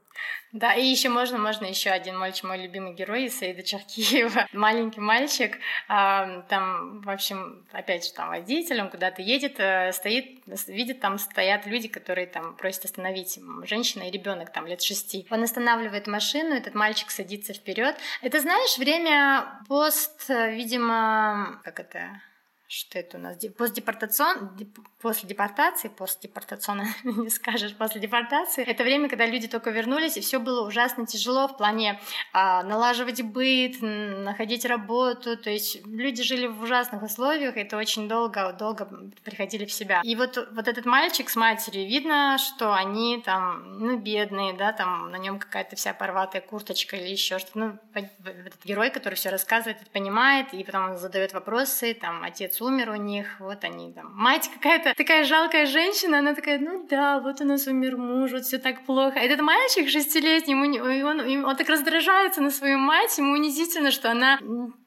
[0.51, 5.57] Да, и еще можно, можно еще один мальчик, мой любимый герой Саида Чаркиева, маленький мальчик,
[5.87, 11.65] там, в общем, опять же, там водитель, он куда-то едет, э, стоит, видит, там стоят
[11.65, 15.27] люди, которые там просят остановить женщина и ребенок там лет шести.
[15.29, 17.95] Он останавливает машину, этот мальчик садится вперед.
[18.21, 22.21] Это знаешь, время пост, э, видимо, как это,
[22.67, 24.57] что это у нас, постдепортацион,
[24.99, 30.21] после депортации, после депортационно не скажешь, после депортации, это время, когда люди только вернулись, и
[30.21, 31.99] все было ужасно тяжело в плане
[32.33, 38.53] а, налаживать быт, находить работу, то есть люди жили в ужасных условиях, это очень долго,
[38.53, 38.89] долго
[39.23, 40.01] приходили в себя.
[40.03, 45.11] И вот, вот этот мальчик с матерью, видно, что они там, ну, бедные, да, там
[45.11, 49.77] на нем какая-то вся порватая курточка или еще что-то, ну, этот герой, который все рассказывает,
[49.91, 54.49] понимает, и потом он задает вопросы, там, отец умер у них, вот они там, мать
[54.53, 58.57] какая-то такая жалкая женщина, она такая, ну да, вот у нас умер муж, вот все
[58.57, 59.19] так плохо.
[59.19, 63.91] А этот мальчик шестилетний, ему, он, он, он так раздражается на свою мать, ему унизительно,
[63.91, 64.39] что она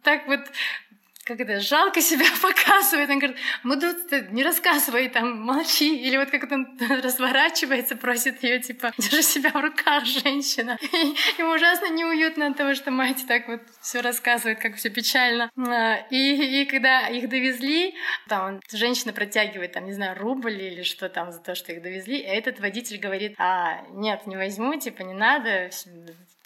[0.02, 0.40] так вот
[1.28, 3.10] как это, жалко себя показывает.
[3.10, 5.94] Он говорит, мы тут не рассказывай, там, молчи.
[5.94, 6.66] Или вот как он
[7.02, 10.78] разворачивается, просит ее, типа, держи себя в руках, женщина.
[10.92, 15.50] И ему ужасно неуютно от того, что мать так вот все рассказывает, как все печально.
[15.58, 17.94] А, и, и когда их довезли,
[18.26, 22.18] там, женщина протягивает, там, не знаю, рубль или что там за то, что их довезли,
[22.18, 25.68] и этот водитель говорит, а, нет, не возьму, типа, не надо,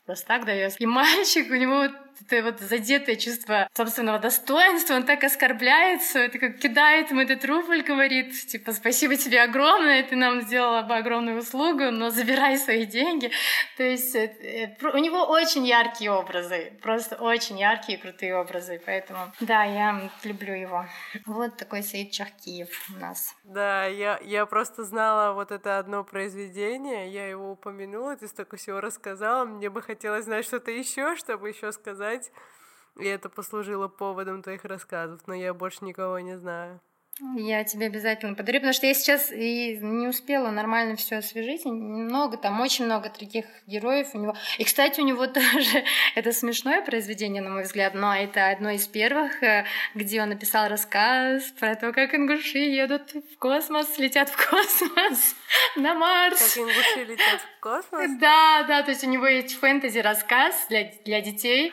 [0.06, 0.74] просто так дает.
[0.80, 1.88] И мальчик, у него
[2.20, 7.82] это вот задетое чувство собственного достоинства, он так оскорбляется, это как кидает ему этот рубль,
[7.82, 13.30] говорит, типа, спасибо тебе огромное, ты нам сделала бы огромную услугу, но забирай свои деньги.
[13.76, 19.64] То есть э, у него очень яркие образы, просто очень яркие крутые образы, поэтому, да,
[19.64, 20.86] я люблю его.
[21.26, 23.34] Вот такой Саид Чахкиев у нас.
[23.44, 28.80] Да, я, я просто знала вот это одно произведение, я его упомянула, ты столько всего
[28.80, 32.32] рассказала, мне бы хотелось знать что-то еще, чтобы еще сказать, сказать,
[32.98, 36.80] и это послужило поводом твоих рассказов, но я больше никого не знаю.
[37.36, 41.66] Я тебе обязательно подарю, потому что я сейчас и не успела нормально все освежить.
[41.66, 44.34] Много там, очень много таких героев у него.
[44.56, 45.84] И, кстати, у него тоже
[46.14, 50.68] это смешное произведение, на мой взгляд, но это одно из первых, э, где он написал
[50.68, 55.36] рассказ про то, как ингуши едут в космос, летят в космос
[55.76, 56.54] на Марс.
[56.54, 58.10] Как ингуши летят в космос?
[58.20, 61.72] Да, да, то есть у него есть фэнтези-рассказ для, для детей.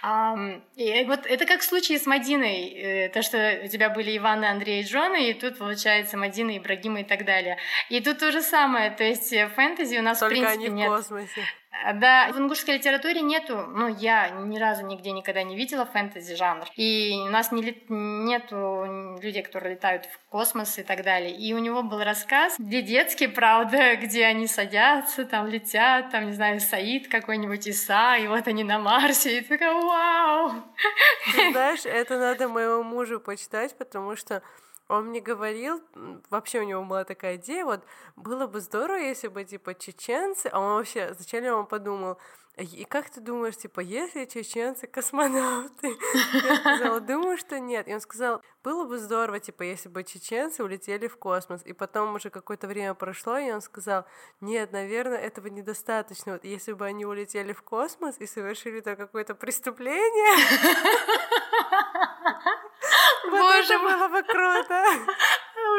[0.76, 4.44] И вот это как в случае с Мадиной, э, то, что у тебя были Иван
[4.44, 7.58] и Андрей и Джон, и тут получается Мадина, Ибрагима и так далее.
[7.90, 10.70] И тут то же самое, то есть э, фэнтези у нас Только в принципе они
[10.70, 10.90] в нет.
[10.90, 11.42] космосе.
[11.86, 16.36] А, Да, в ингушской литературе нету, ну, я ни разу нигде никогда не видела фэнтези
[16.36, 16.66] жанр.
[16.76, 21.32] И у нас не, лет- нету людей, которые летают в космос и так далее.
[21.36, 26.34] И у него был рассказ, где детский, правда, где они садятся, там летят, там, не
[26.34, 30.52] знаю, Саид какой-нибудь, Иса, и вот они на Марсе, и такая, вау!
[31.34, 34.42] Ты знаешь, это надо моему мужу почитать, потому что
[34.90, 35.82] он мне говорил,
[36.30, 37.82] вообще у него была такая идея, вот
[38.16, 42.18] было бы здорово, если бы типа чеченцы, а он вообще, вначале он подумал,
[42.58, 45.96] «А и как ты думаешь, типа, если чеченцы космонавты?
[46.34, 47.88] Я сказала, думаю, что нет.
[47.88, 51.62] И он сказал, было бы здорово, типа, если бы чеченцы улетели в космос.
[51.64, 54.06] И потом уже какое-то время прошло, и он сказал,
[54.42, 56.34] нет, наверное, этого недостаточно.
[56.34, 60.36] Вот если бы они улетели в космос и совершили там какое-то преступление,
[63.60, 64.84] Боже было бы круто.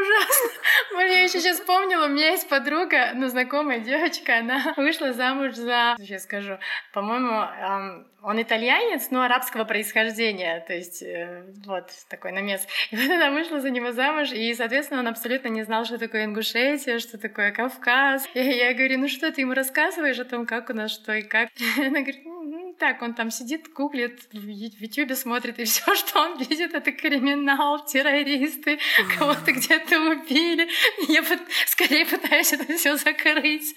[0.00, 0.50] Ужасно.
[0.94, 5.54] Блин, я еще сейчас вспомнила, у меня есть подруга, ну, знакомая девочка, она вышла замуж
[5.54, 6.58] за, сейчас скажу,
[6.92, 12.66] по-моему, ам, он итальянец, но арабского происхождения, то есть э, вот такой намес.
[12.90, 16.24] И вот она вышла за него замуж, и, соответственно, он абсолютно не знал, что такое
[16.24, 18.28] Ингушетия, что такое Кавказ.
[18.34, 21.22] И я говорю, ну что, ты ему рассказываешь о том, как у нас что и
[21.22, 21.48] как?
[21.78, 22.42] Она говорит, «Ну,
[22.80, 26.74] так, он там сидит, гуглит, в Ю- в Ютубе смотрит, и все, что он видит,
[26.74, 28.80] это криминал, террористы,
[29.18, 30.68] кого-то где-то убили.
[31.08, 31.22] Я
[31.66, 33.76] скорее пытаюсь это все закрыть.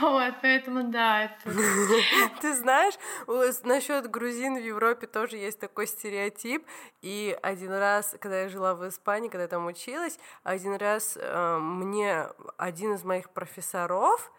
[0.00, 1.56] Вот, поэтому да, это...
[2.40, 2.94] Ты знаешь,
[3.62, 6.66] насчет грузин в Европе тоже есть такой стереотип.
[7.02, 11.58] И один раз, когда я жила в Испании, когда я там училась, один раз э,
[11.58, 12.26] мне
[12.56, 14.32] один из моих профессоров,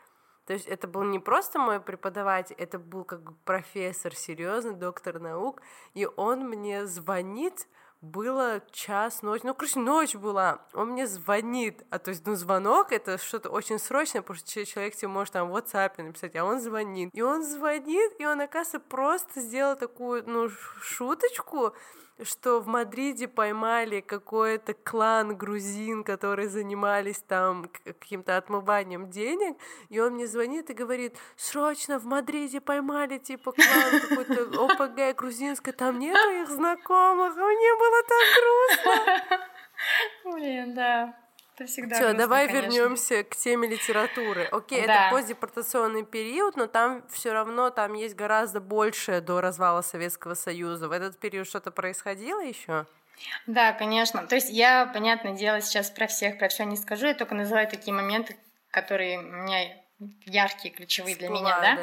[0.48, 5.20] то есть это был не просто мой преподаватель, это был как бы профессор, серьезный доктор
[5.20, 5.62] наук,
[5.94, 7.68] и он мне звонит
[8.00, 12.92] было час ночи, ну, короче, ночь была, он мне звонит, а то есть, ну, звонок
[12.92, 16.62] это что-то очень срочное, потому что человек тебе может там в WhatsApp написать, а он
[16.62, 20.48] звонит, и он звонит, и он, оказывается, просто сделал такую, ну,
[20.80, 21.74] шуточку,
[22.24, 29.58] что в Мадриде поймали какой-то клан грузин, которые занимались там каким-то отмыванием денег,
[29.90, 35.74] и он мне звонит и говорит, срочно в Мадриде поймали типа клан какой-то ОПГ грузинской,
[35.74, 39.40] там нет их знакомых, а мне было так грустно.
[40.34, 41.27] Блин, да.
[41.58, 42.68] Это всегда Все, давай конечно.
[42.68, 44.48] вернемся к теме литературы.
[44.52, 45.08] Окей, да.
[45.08, 50.88] это постдепортационный период, но там все равно там есть гораздо больше до развала Советского Союза.
[50.88, 52.86] В этот период что-то происходило еще?
[53.48, 54.28] Да, конечно.
[54.28, 57.68] То есть я, понятное дело, сейчас про всех, про все не скажу, я только называю
[57.68, 58.38] такие моменты,
[58.70, 59.74] которые у меня
[60.26, 61.76] яркие, ключевые для меня, да?
[61.76, 61.82] Да,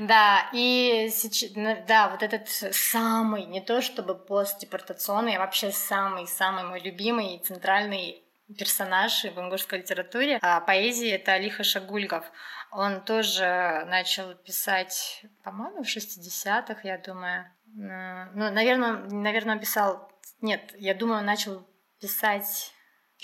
[0.00, 1.52] да, и сейчас,
[1.86, 8.23] да, вот этот самый, не то чтобы постдепортационный, а вообще самый-самый мой любимый центральный
[8.58, 10.38] персонаж в ингушской литературе.
[10.42, 12.30] А поэзии это Алиха Шагульгов.
[12.70, 17.50] Он тоже начал писать, по-моему, в 60-х, я думаю.
[17.66, 20.10] Ну, наверное, наверное, он писал...
[20.40, 21.66] Нет, я думаю, он начал
[22.00, 22.73] писать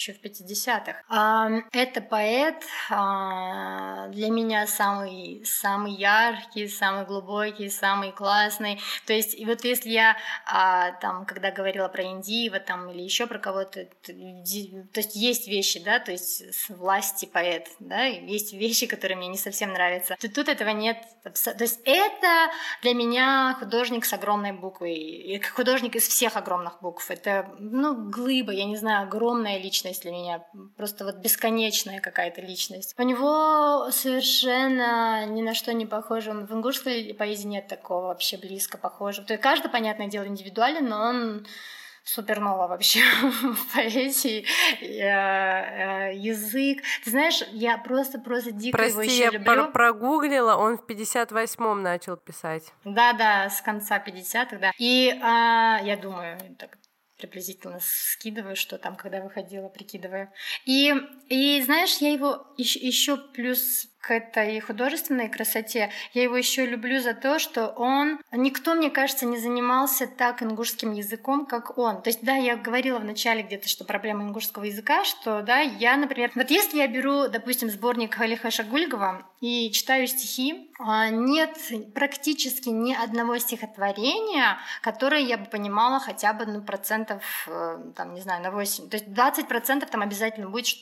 [0.00, 1.68] еще в 50-х.
[1.72, 8.80] Это поэт а, для меня самый, самый яркий, самый глубокий, самый классный.
[9.06, 10.16] То есть, и вот если я
[10.46, 15.82] а, там, когда говорила про Индиева там, или еще про кого-то, то, есть есть вещи,
[15.84, 20.16] да, то есть с власти поэт, да, есть вещи, которые мне не совсем нравятся.
[20.18, 20.96] То тут этого нет.
[21.22, 22.50] То есть это
[22.80, 27.10] для меня художник с огромной буквой, художник из всех огромных букв.
[27.10, 30.44] Это, ну, глыба, я не знаю, огромная личность личность для меня,
[30.76, 32.94] просто вот бесконечная какая-то личность.
[32.98, 36.32] У него совершенно ни на что не похоже.
[36.32, 39.26] В ингушской поэзии нет такого вообще близко похожего.
[39.26, 41.46] То есть каждый, понятное дело, индивидуален, но он
[42.04, 44.46] супернова вообще в поэзии,
[44.80, 46.82] э, э, язык.
[47.04, 49.70] Ты знаешь, я просто-просто дико Прости, его еще я люблю.
[49.70, 52.72] прогуглила, он в 58-м начал писать.
[52.84, 54.72] Да-да, с конца 50-х, да.
[54.78, 56.78] И а, я думаю, так
[57.20, 60.30] приблизительно скидываю, что там, когда выходила, прикидываю.
[60.64, 60.92] И,
[61.28, 65.90] и знаешь, я его еще, еще плюс к этой художественной красоте.
[66.12, 68.20] Я его еще люблю за то, что он...
[68.32, 72.02] Никто, мне кажется, не занимался так ингушским языком, как он.
[72.02, 75.96] То есть, да, я говорила в начале где-то, что проблема ингушского языка, что, да, я,
[75.96, 76.30] например...
[76.34, 81.58] Вот если я беру, допустим, сборник Халиха Шагульгова и читаю стихи, а, нет
[81.94, 88.22] практически ни одного стихотворения, которое я бы понимала хотя бы, ну, процентов, э, там, не
[88.22, 88.88] знаю, на 8.
[88.88, 90.76] То есть 20 процентов там обязательно будет,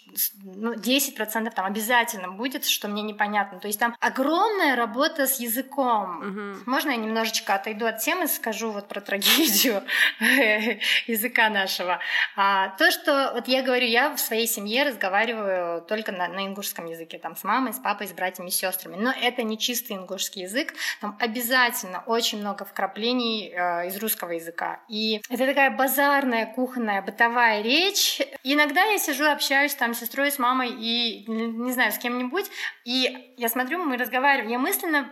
[0.44, 3.59] ну, 10 процентов там обязательно будет, что мне непонятно.
[3.59, 6.18] То есть там огромная работа с языком.
[6.18, 6.70] Угу.
[6.70, 9.82] Можно я немножечко отойду от темы, скажу вот про трагедию
[11.06, 12.01] языка нашего.
[12.36, 16.86] А, то, что вот я говорю, я в своей семье разговариваю только на, на ингушском
[16.86, 18.97] языке, там с мамой, с папой, с братьями, с сестрами.
[18.97, 20.74] Но это не чистый ингушский язык.
[21.01, 24.80] Там обязательно очень много вкраплений э, из русского языка.
[24.89, 28.20] И это такая базарная, кухонная, бытовая речь.
[28.43, 32.47] иногда я сижу, общаюсь там с сестрой, с мамой и, не знаю, с кем-нибудь,
[32.85, 35.10] и и я смотрю, мы разговариваем, я мысленно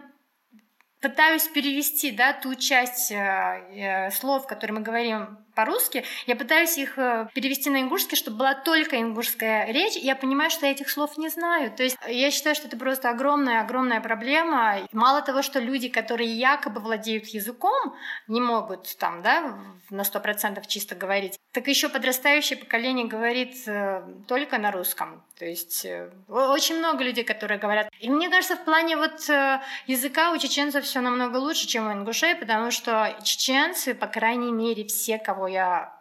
[1.00, 6.98] пытаюсь перевести да, ту часть э, э, слов, которые мы говорим по-русски, я пытаюсь их
[6.98, 10.90] э, перевести на ингушский, чтобы была только ингушская речь, и я понимаю, что я этих
[10.90, 11.72] слов не знаю.
[11.72, 14.86] То есть я считаю, что это просто огромная-огромная проблема.
[14.92, 17.96] Мало того, что люди, которые якобы владеют языком,
[18.28, 19.58] не могут там, да,
[19.90, 25.24] на сто процентов чисто говорить, так еще подрастающее поколение говорит э, только на русском.
[25.38, 27.88] То есть э, очень много людей, которые говорят.
[27.98, 31.92] И мне кажется, в плане вот э, языка у чеченцев все намного лучше, чем у
[31.92, 35.96] ингушей, потому что чеченцы, по крайней мере, все, кого я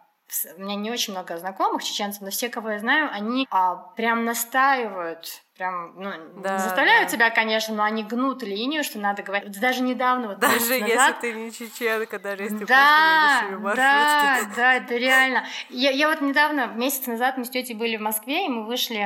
[0.56, 4.24] у меня не очень много знакомых чеченцев, но все, кого я знаю, они а, прям
[4.24, 6.10] настаивают прям, ну,
[6.42, 7.12] да, заставляют да.
[7.12, 9.58] тебя, конечно, но они гнут линию, что надо говорить.
[9.58, 11.20] Даже недавно, вот Даже если назад...
[11.20, 15.44] ты не чеченка, даже если ты да, просто едешь Да, да, это реально.
[15.70, 18.96] Я, я вот недавно, месяц назад мы с тетей были в Москве, и мы вышли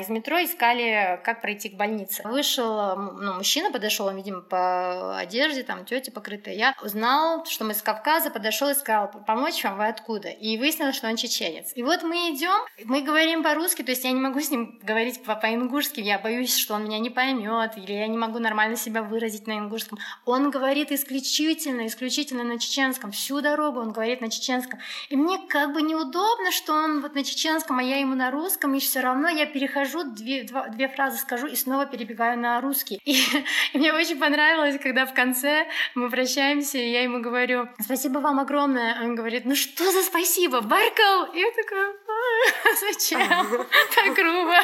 [0.00, 2.22] из метро, искали, как пройти к больнице.
[2.26, 6.54] Вышел, ну, мужчина подошел, видимо, по одежде, там, тетя покрытая.
[6.54, 10.28] Я узнал, что мы с Кавказа, подошел и сказал, помочь вам, вы откуда?
[10.28, 11.72] И выяснилось, что он чеченец.
[11.76, 15.22] И вот мы идем, мы говорим по-русски, то есть я не могу с ним говорить
[15.24, 19.02] по-ингушски, ингушским, я боюсь, что он меня не поймет, или я не могу нормально себя
[19.02, 19.98] выразить на ингушском.
[20.24, 23.12] Он говорит исключительно, исключительно на чеченском.
[23.12, 24.80] Всю дорогу он говорит на чеченском.
[25.08, 28.74] И мне как бы неудобно, что он вот на чеченском, а я ему на русском,
[28.74, 33.00] и все равно я перехожу, две, два, две фразы скажу и снова перебегаю на русский.
[33.04, 33.12] И,
[33.72, 38.40] и мне очень понравилось, когда в конце мы прощаемся, и я ему говорю, спасибо вам
[38.40, 39.02] огромное.
[39.02, 41.32] Он говорит, ну что за спасибо, Баркал?
[41.34, 43.20] И я такая, «А, зачем?
[43.94, 44.54] Так грубо.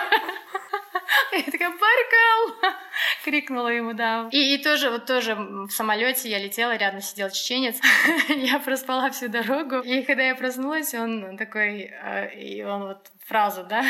[1.32, 2.74] Я такая, Баркал!
[3.24, 4.28] Крикнула ему, да.
[4.32, 7.78] И, и тоже, вот тоже в самолете я летела, рядом сидел чеченец.
[8.28, 9.80] я проспала всю дорогу.
[9.80, 13.84] И когда я проснулась, он такой, э, и он вот фразу, да,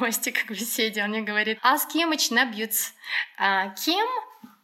[0.00, 2.92] мостик к беседе, он мне говорит, а с кем набьются?
[3.36, 4.06] А, кем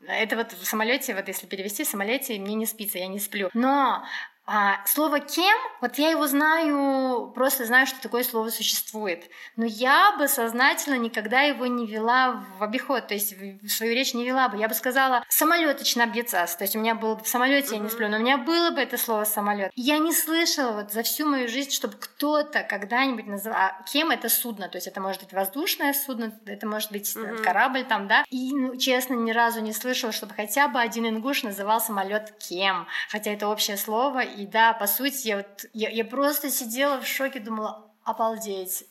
[0.08, 3.50] это вот в самолете, вот если перевести в самолете, мне не спится, я не сплю.
[3.54, 4.04] Но
[4.44, 9.30] а, слово «кем», вот я его знаю, просто знаю, что такое слово существует.
[9.56, 14.14] Но я бы сознательно никогда его не вела в обиход, то есть в свою речь
[14.14, 14.58] не вела бы.
[14.58, 17.76] Я бы сказала «самолеточно бьецас», то есть у меня было бы в самолете, mm-hmm.
[17.76, 19.70] я не сплю, но у меня было бы это слово «самолет».
[19.76, 23.58] Я не слышала вот за всю мою жизнь, чтобы кто-то когда-нибудь называл...
[23.60, 27.44] А «Кем»— это судно, то есть это может быть воздушное судно, это может быть mm-hmm.
[27.44, 28.24] корабль там, да.
[28.28, 32.88] И, ну, честно, ни разу не слышала, чтобы хотя бы один ингуш называл самолет «кем»,
[33.08, 37.06] хотя это общее слово, и да, по сути, я, вот, я, я просто сидела в
[37.06, 38.84] шоке, думала, обалдеть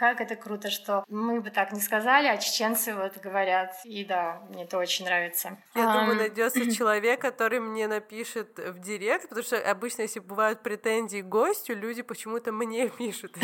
[0.00, 3.74] как это круто, что мы бы так не сказали, а чеченцы вот говорят.
[3.84, 5.58] И да, мне это очень нравится.
[5.74, 5.92] Я um...
[5.92, 11.26] думаю, найдется человек, который мне напишет в директ, потому что обычно, если бывают претензии к
[11.26, 13.36] гостю, люди почему-то мне пишут.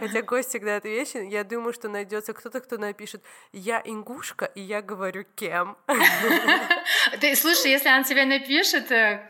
[0.00, 1.28] Хотя гость всегда отвечен.
[1.28, 3.22] Я думаю, что найдется кто-то, кто напишет
[3.52, 5.76] «Я ингушка, и я говорю кем».
[7.20, 9.24] Ты, слушай, если она тебе напишет, э,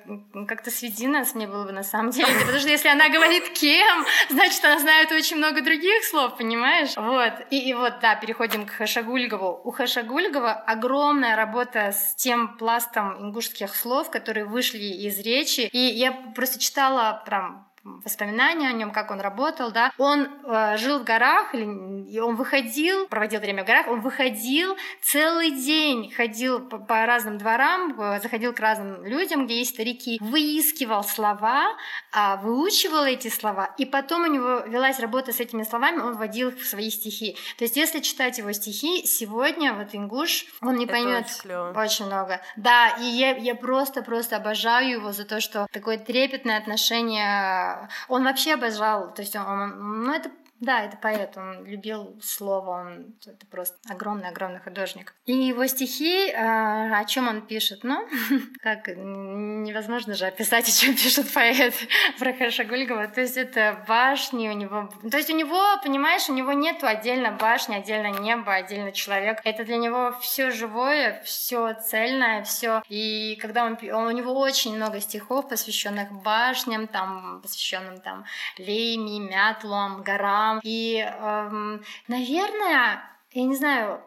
[0.49, 2.33] как-то сведи нас, мне было бы на самом деле.
[2.41, 6.97] Потому что если она говорит «кем», значит, она знает очень много других слов, понимаешь?
[6.97, 7.47] Вот.
[7.51, 9.60] И, и вот, да, переходим к Хашагульгову.
[9.64, 15.68] У Хашагульгова огромная работа с тем пластом ингушских слов, которые вышли из речи.
[15.73, 17.66] И я просто читала прям
[18.05, 19.93] воспоминания о нем, как он работал, да.
[19.99, 25.51] Он э, жил в горах, и он выходил, проводил время в горах, он выходил целый
[25.51, 31.05] день, ходил по, по разным дворам, э, заходил к разным людям, где есть старики, выискивал
[31.05, 31.77] слова,
[32.13, 36.49] э, выучивал эти слова, и потом у него велась работа с этими словами, он вводил
[36.49, 37.37] их в свои стихи.
[37.59, 42.41] То есть, если читать его стихи, сегодня вот ингуш, он не поймет очень, очень много.
[42.57, 47.76] Да, и я, я просто-просто обожаю его за то, что такое трепетное отношение
[48.09, 50.31] он вообще обожал, то есть он, ну это
[50.61, 55.15] да, это поэт, он любил слово, он это просто огромный-огромный художник.
[55.27, 58.09] И его стихи, а, о чем он пишет, ну,
[58.62, 61.74] как невозможно же описать, о чем пишет поэт
[62.19, 63.09] про Хашагульгова.
[63.09, 67.33] То есть это башни у него, то есть у него, понимаешь, у него нету отдельно
[67.33, 69.41] башни, отдельно небо, отдельно человек.
[69.45, 72.83] Это для него все живое, все цельное, все.
[72.89, 78.24] И когда он у него очень много стихов, посвященных башням, там, посвященным там
[78.59, 83.02] Лейми, Мятлам, горам, и, эм, наверное,
[83.32, 84.01] я не знаю,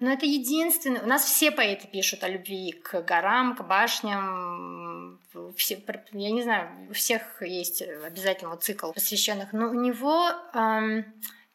[0.00, 1.02] но это единственное.
[1.02, 5.20] У нас все поэты пишут о любви к горам, к башням.
[5.56, 5.82] Все,
[6.12, 9.52] я не знаю, у всех есть обязательно цикл посвященных.
[9.52, 11.04] Но у него эм,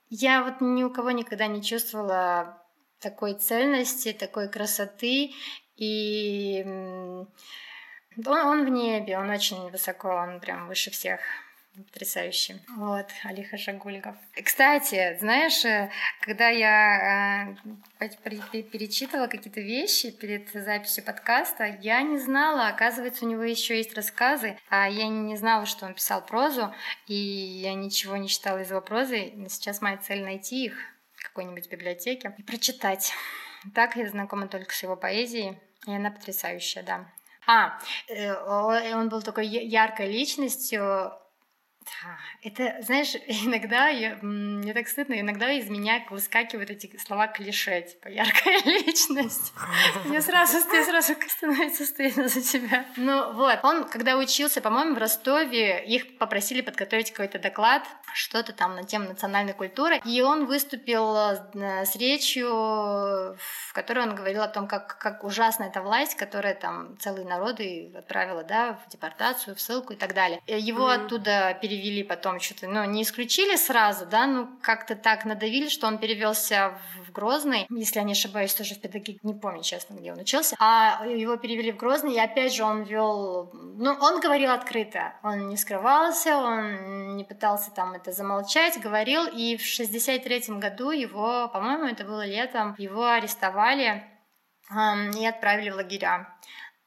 [0.10, 2.62] я вот ни у кого никогда не чувствовала
[3.00, 5.32] такой цельности, такой красоты.
[5.76, 7.28] И он,
[8.28, 11.20] он в небе, он очень высоко, он прям выше всех.
[11.76, 12.62] Потрясающий.
[12.78, 14.16] Вот, Алиха Шагульгов.
[14.44, 15.92] Кстати, знаешь, э,
[16.22, 17.56] когда я
[18.00, 18.10] э,
[18.64, 24.58] перечитывала какие-то вещи перед записью подкаста, я не знала, оказывается, у него еще есть рассказы,
[24.70, 26.74] а я не знала, что он писал прозу,
[27.08, 29.34] и я ничего не читала из его прозы.
[29.50, 30.78] Сейчас моя цель найти их
[31.16, 33.12] в какой-нибудь библиотеке и прочитать.
[33.74, 37.06] Так я знакома только с его поэзией, и она потрясающая, да.
[37.48, 38.34] А, э,
[38.96, 41.12] он был такой яркой личностью,
[42.42, 48.08] это, знаешь, иногда, я, мне так стыдно, иногда из меня выскакивают эти слова клише, типа
[48.08, 49.54] яркая личность.
[50.06, 52.86] Мне сразу, мне сразу становится стыдно за тебя.
[52.96, 57.84] Ну вот, он, когда учился, по-моему, в Ростове, их попросили подготовить какой-то доклад,
[58.14, 64.16] что-то там на тему национальной культуры, и он выступил э, с речью, в которой он
[64.16, 68.90] говорил о том, как, как ужасна эта власть, которая там целые народы отправила, да, в
[68.90, 70.42] депортацию, в ссылку и так далее.
[70.48, 71.06] Его mm-hmm.
[71.06, 75.88] оттуда перевели перевели потом что-то, ну, не исключили сразу, да, ну, как-то так надавили, что
[75.88, 80.14] он перевелся в Грозный, если я не ошибаюсь, тоже в педагогике, не помню, честно, где
[80.14, 84.52] он учился, а его перевели в Грозный, и опять же он вел, ну, он говорил
[84.52, 90.92] открыто, он не скрывался, он не пытался там это замолчать, говорил, и в 63 году
[90.92, 94.04] его, по-моему, это было летом, его арестовали
[95.20, 96.28] и отправили в лагеря.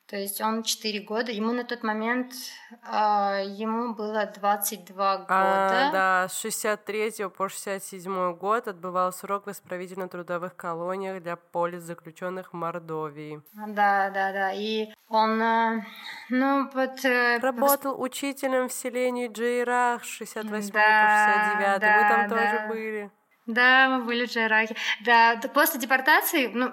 [0.08, 2.32] То есть он 4 года, ему на тот момент,
[2.70, 5.26] э, ему было 22 года.
[5.28, 13.42] А, да, с 63 по 67 год отбывал срок в исправительно-трудовых колониях для политзаключенных Мордовии.
[13.52, 15.84] Да, да, да, и он, э,
[16.30, 17.04] ну, вот...
[17.04, 22.34] Э, Работал учителем в селении Джейрах с 68 да, по 69, да, мы там да.
[22.34, 23.10] тоже были.
[23.48, 24.76] Да, мы были в Джайраке.
[25.00, 26.70] Да, после депортации, ну,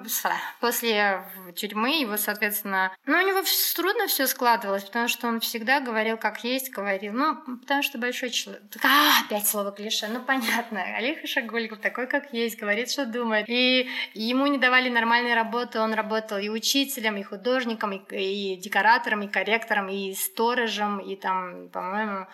[0.59, 1.23] после
[1.55, 3.41] тюрьмы его, соответственно, ну, у него
[3.77, 7.13] трудно все складывалось, потому что он всегда говорил, как есть, говорил.
[7.13, 8.61] Ну, потому что большой человек.
[8.83, 10.07] А, опять слово клише.
[10.09, 10.83] Ну, понятно.
[10.97, 13.45] Олег Ишагульков такой, как есть, говорит, что думает.
[13.47, 15.79] И ему не давали нормальной работы.
[15.79, 21.69] Он работал и учителем, и художником, и, и декоратором, и корректором, и сторожем, и там,
[21.69, 22.27] по-моему,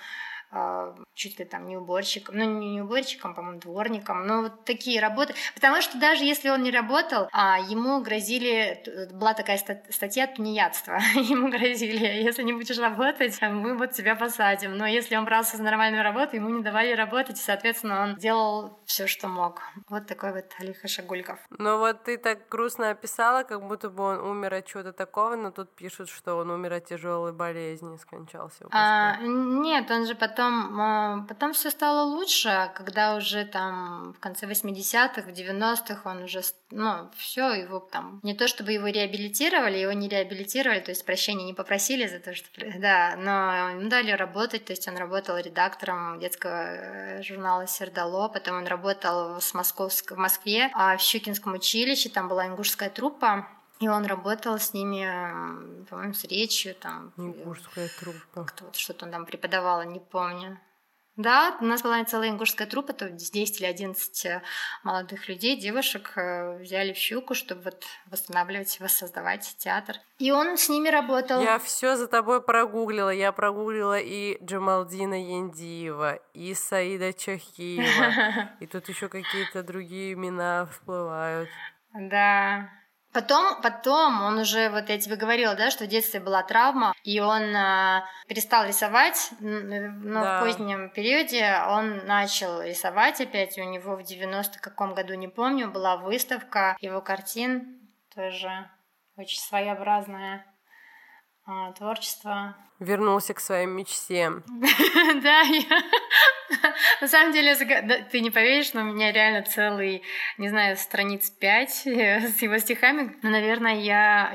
[1.13, 5.81] чуть ли там не уборщиком, ну не уборщиком, по-моему, дворником, но вот такие работы, потому
[5.81, 8.83] что даже если он не работал, а ему грозили,
[9.13, 9.57] была такая
[9.89, 15.25] статья тунеядства, ему грозили, если не будешь работать, мы вот тебя посадим, но если он
[15.25, 19.61] брался за нормальную работу, ему не давали работать, и, соответственно, он делал все, что мог.
[19.89, 21.39] Вот такой вот Алиха Шагульков.
[21.49, 25.51] Ну вот ты так грустно описала, как будто бы он умер от чего-то такого, но
[25.51, 28.65] тут пишут, что он умер от тяжелой болезни, скончался.
[28.71, 34.19] А, нет, он же потом потом, а, потом все стало лучше, когда уже там в
[34.19, 36.41] конце 80-х, в 90-х он уже,
[36.71, 41.45] ну, все, его там, не то чтобы его реабилитировали, его не реабилитировали, то есть прощения
[41.45, 42.47] не попросили за то, что,
[42.79, 48.57] да, но ему дали работать, то есть он работал редактором детского э, журнала «Сердало», потом
[48.57, 50.11] он работал в, Московск...
[50.11, 53.47] в Москве, а в Щукинском училище, там была ингушская труппа,
[53.81, 55.05] и он работал с ними,
[55.85, 57.11] по-моему, с речью там.
[57.17, 58.45] Ингушская труппа.
[58.45, 60.59] Кто вот что-то там преподавал, не помню.
[61.17, 64.41] Да, у нас была целая ингушская труппа, то 10 или 11 э,
[64.83, 69.97] молодых людей, девушек э, взяли в щуку, чтобы вот восстанавливать, воссоздавать театр.
[70.19, 71.41] И он с ними работал.
[71.41, 73.09] Я все за тобой прогуглила.
[73.09, 81.49] Я прогуглила и Джамалдина Яндиева, и Саида Чахиева, и тут еще какие-то другие имена всплывают.
[81.93, 82.69] Да,
[83.13, 87.19] Потом, потом он уже, вот я тебе говорила, да, что в детстве была травма, и
[87.19, 90.39] он э, перестал рисовать, но да.
[90.39, 95.69] в позднем периоде он начал рисовать опять, у него в 90 каком году, не помню,
[95.69, 97.81] была выставка его картин,
[98.15, 98.69] тоже
[99.17, 100.45] очень своеобразное
[101.47, 102.55] э, творчество.
[102.81, 104.31] Вернулся к своей мечте.
[105.21, 105.43] Да.
[107.01, 107.55] На самом деле,
[108.11, 110.01] ты не поверишь, но у меня реально целый,
[110.37, 113.15] не знаю, страниц пять э, с его стихами.
[113.21, 114.33] Но, наверное, я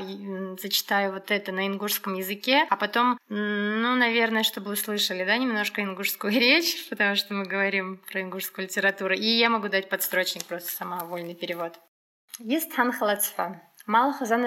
[0.61, 6.33] зачитаю вот это на ингушском языке, а потом, ну, наверное, чтобы услышали, да, немножко ингушскую
[6.33, 9.15] речь, потому что мы говорим про ингушскую литературу.
[9.15, 11.79] И я могу дать подстрочник, просто сама вольный перевод.
[12.39, 13.61] Есть хан халацфа.
[13.87, 14.47] Мал хазан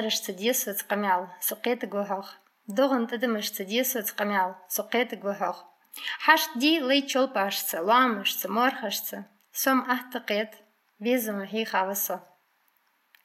[1.42, 1.88] сукеты
[2.70, 3.36] Доған тыдым
[4.00, 5.58] от скамял, сокет гвахоқ.
[6.24, 9.26] Хаш ди лей чолпашцы, ламашцы, морхашцы.
[9.52, 10.54] Сом ахтықет,
[11.00, 12.22] везімі хи хавасы.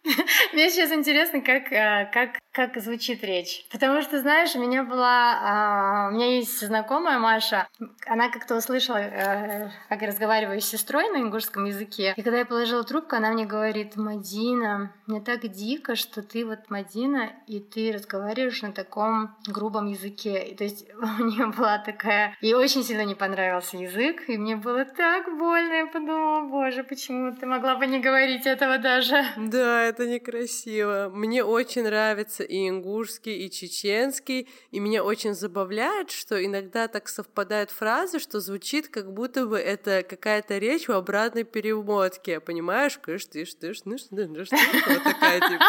[0.52, 3.64] Мне сейчас интересно, как, э, как, как звучит речь.
[3.72, 5.39] Потому что, знаешь, у меня была...
[5.43, 7.66] А, у меня есть знакомая Маша.
[8.06, 12.12] Она как-то услышала, э, как я разговариваю с сестрой на ингушском языке.
[12.16, 16.68] И когда я положила трубку, она мне говорит, Мадина, мне так дико, что ты вот
[16.68, 20.48] Мадина, и ты разговариваешь на таком грубом языке.
[20.48, 20.86] И, то есть
[21.18, 22.36] у нее была такая...
[22.43, 25.72] Ей очень сильно не понравился язык, и мне было так больно.
[25.72, 29.24] Я подумала, боже, почему ты могла бы не говорить этого даже?
[29.36, 31.09] Да, это некрасиво.
[31.12, 37.71] Мне очень нравится и ингушский, и чеченский, и меня очень забавляет, что иногда так совпадают
[37.71, 42.99] фразы, что звучит, как будто бы это какая-то речь в обратной перемотке, понимаешь?
[42.99, 45.65] Кыш, тыш, тыш, тыш, тыш, вот такая типа.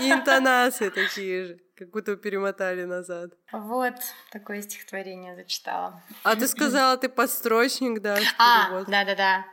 [0.00, 3.32] И интонации такие же, как будто перемотали назад.
[3.52, 3.94] Вот,
[4.30, 6.02] такое стихотворение зачитала.
[6.22, 8.18] А ты сказала, ты подстрочник, да?
[8.38, 9.44] А, да-да-да.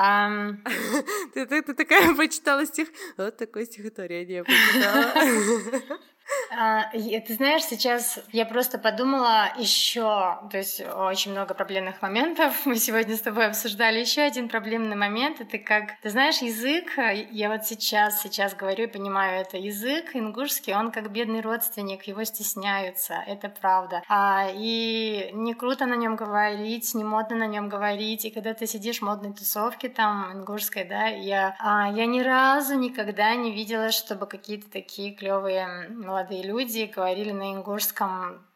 [1.34, 5.12] Ты такая почитала стих, вот такое стихотворение почитала.
[6.52, 12.54] А, ты знаешь, сейчас я просто подумала еще, то есть очень много проблемных моментов.
[12.64, 15.40] Мы сегодня с тобой обсуждали еще один проблемный момент.
[15.40, 16.98] Это как, ты знаешь, язык,
[17.30, 22.24] я вот сейчас, сейчас говорю и понимаю это, язык ингушский, он как бедный родственник, его
[22.24, 24.02] стесняются, это правда.
[24.08, 28.24] А, и не круто на нем говорить, не модно на нем говорить.
[28.24, 32.74] И когда ты сидишь в модной тусовке там ингушской, да, я, а, я ни разу
[32.74, 38.46] никогда не видела, чтобы какие-то такие клевые молодые люди говорили на ингушском.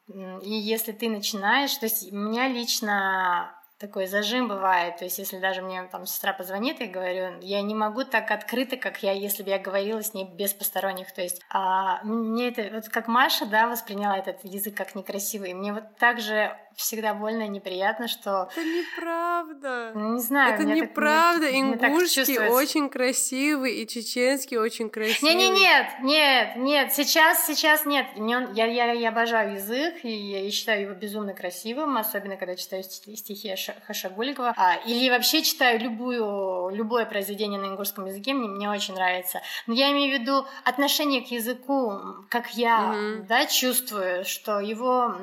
[0.43, 4.97] И если ты начинаешь, то есть у меня лично такой зажим бывает.
[4.97, 8.77] То есть, если даже мне там сестра позвонит, я говорю, я не могу так открыто,
[8.77, 11.13] как я, если бы я говорила с ней без посторонних.
[11.13, 15.55] То есть, а, мне это, вот как Маша, да, восприняла этот язык как некрасивый.
[15.55, 18.49] Мне вот так же всегда больно и неприятно, что...
[18.53, 19.93] Это неправда.
[19.95, 20.55] Ну, не знаю.
[20.55, 21.47] Это неправда.
[21.47, 25.35] Так, Ингушский очень красивый и чеченский очень красивый.
[25.35, 26.93] Не, не, нет, нет, нет.
[26.93, 28.07] Сейчас, сейчас нет.
[28.17, 32.83] Мне я, я, я обожаю язык и я считаю его безумно красивым, особенно когда читаю
[32.83, 33.55] стихи
[33.87, 34.55] Хашагуликова.
[34.57, 39.41] А, или вообще читаю любую, любое произведение на ингушском языке, мне, мне очень нравится.
[39.67, 41.93] Но я имею в виду отношение к языку,
[42.29, 43.27] как я, mm-hmm.
[43.27, 45.17] да, чувствую, что его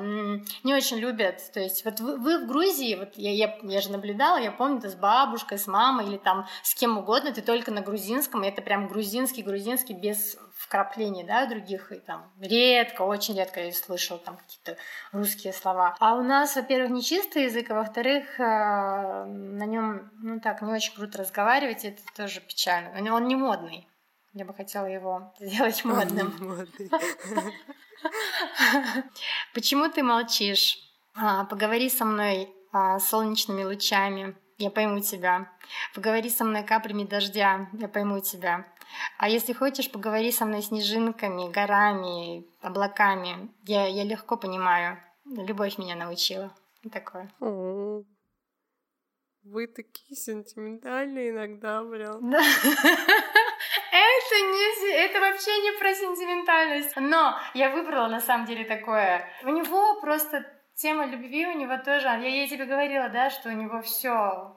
[0.62, 3.90] не очень любят то есть вот вы, вы в Грузии, вот я, я, я же
[3.90, 7.70] наблюдала, я помню, ты с бабушкой, с мамой или там с кем угодно, ты только
[7.70, 13.36] на грузинском, и это прям грузинский, грузинский без вкраплений, да, других, и там редко, очень
[13.36, 14.76] редко я слышала там какие-то
[15.12, 15.96] русские слова.
[15.98, 20.72] А у нас, во-первых, не чистый язык, а во-вторых, э, на нем, ну так, не
[20.72, 23.14] очень круто разговаривать, это тоже печально.
[23.14, 23.88] Он не модный.
[24.34, 26.32] Я бы хотела его сделать модным.
[29.54, 30.78] Почему ты молчишь?
[31.14, 35.50] А, поговори со мной а, солнечными лучами, я пойму тебя.
[35.94, 38.66] Поговори со мной каплями дождя, я пойму тебя.
[39.18, 43.50] А если хочешь, поговори со мной снежинками, горами, облаками.
[43.64, 45.02] Я, я легко понимаю.
[45.24, 46.54] Любовь меня научила.
[46.90, 47.30] Такое.
[47.40, 48.02] О,
[49.44, 52.30] вы такие сентиментальные иногда, прям.
[52.30, 52.38] Да.
[53.92, 56.96] Это не, это вообще не про сентиментальность.
[56.96, 59.28] Но я выбрала на самом деле такое.
[59.42, 63.52] У него просто тема любви у него тоже, я, я тебе говорила, да, что у
[63.52, 64.56] него все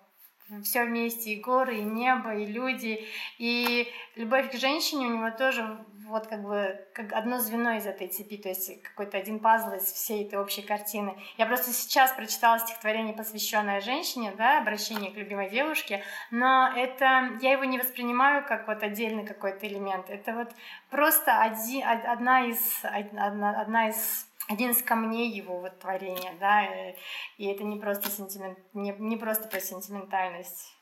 [0.63, 3.03] все вместе, и горы, и небо, и люди,
[3.39, 8.07] и любовь к женщине у него тоже вот как бы как одно звено из этой
[8.07, 11.17] цепи, то есть какой-то один пазл из всей этой общей картины.
[11.37, 17.53] Я просто сейчас прочитала стихотворение, посвященное женщине, да, обращение к любимой девушке, но это я
[17.53, 20.11] его не воспринимаю как вот отдельный какой-то элемент.
[20.11, 20.49] Это вот
[20.91, 26.95] просто один, одна из одна, одна из один из камней его вот творения, да, и,
[27.37, 30.73] и это не просто сентимент, не, не просто про сентиментальность,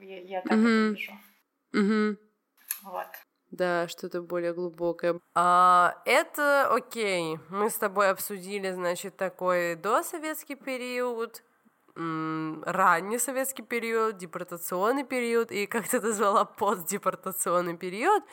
[0.00, 0.90] я, я так mm-hmm.
[0.90, 1.12] это вижу.
[1.74, 2.16] Mm-hmm.
[2.84, 3.08] Вот.
[3.50, 5.20] Да, что-то более глубокое.
[5.34, 7.38] А, это окей.
[7.50, 11.42] Мы с тобой обсудили, значит, такой досоветский период,
[11.94, 18.24] ранний советский период, депортационный период и, как ты назвала, постдепортационный период.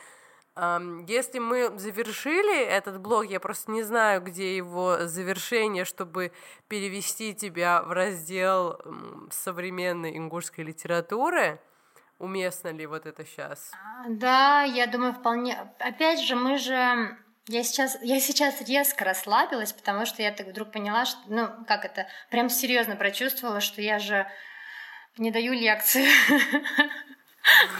[1.07, 6.31] Если мы завершили этот блог, я просто не знаю, где его завершение, чтобы
[6.68, 8.80] перевести тебя в раздел
[9.31, 11.60] современной ингушской литературы.
[12.18, 13.72] Уместно ли вот это сейчас?
[13.73, 15.57] А, да, я думаю, вполне.
[15.80, 17.18] Опять же, мы же
[17.48, 21.84] я сейчас, я сейчас резко расслабилась, потому что я так вдруг поняла, что, ну, как
[21.84, 24.27] это, прям серьезно прочувствовала, что я же
[25.18, 26.06] не даю лекции.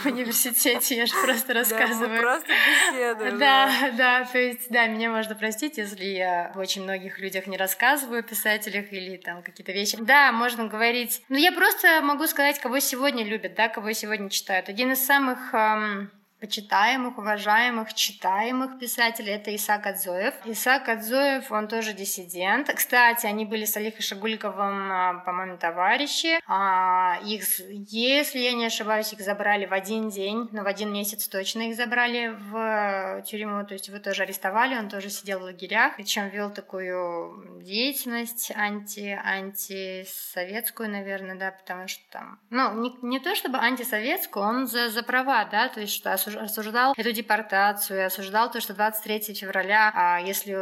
[0.02, 2.16] в университете, я же просто рассказываю.
[2.16, 3.38] Да, просто беседуем.
[3.38, 7.56] Да, да, то есть, да, меня можно простить, если я в очень многих людях не
[7.56, 9.96] рассказываю, писателях или там какие-то вещи.
[10.00, 11.22] Да, можно говорить.
[11.28, 14.68] Но я просто могу сказать, кого сегодня любят, да, кого сегодня читают.
[14.68, 16.10] Один из самых эм,
[16.40, 19.32] почитаемых, уважаемых, читаемых писателей.
[19.32, 20.34] Это Исаак Адзоев.
[20.44, 22.72] Исаак Адзоев, он тоже диссидент.
[22.72, 26.40] Кстати, они были с Алихой Шагульковым, а, по-моему, товарищи.
[26.46, 31.28] А, их, если я не ошибаюсь, их забрали в один день, но в один месяц
[31.28, 35.96] точно их забрали в тюрьму, то есть его тоже арестовали, он тоже сидел в лагерях,
[35.96, 43.34] причем вел такую деятельность анти, антисоветскую, наверное, да, потому что там, ну, не, не то
[43.34, 48.60] чтобы антисоветскую, он за, за права, да, то есть что осуждал эту депортацию, осуждал то,
[48.60, 50.56] что 23 февраля, а если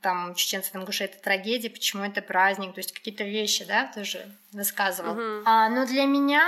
[0.00, 5.14] там чеченцев Ингушей это трагедия, почему это праздник, то есть какие-то вещи, да, тоже высказывал.
[5.14, 5.42] Uh-huh.
[5.44, 6.42] А, но для меня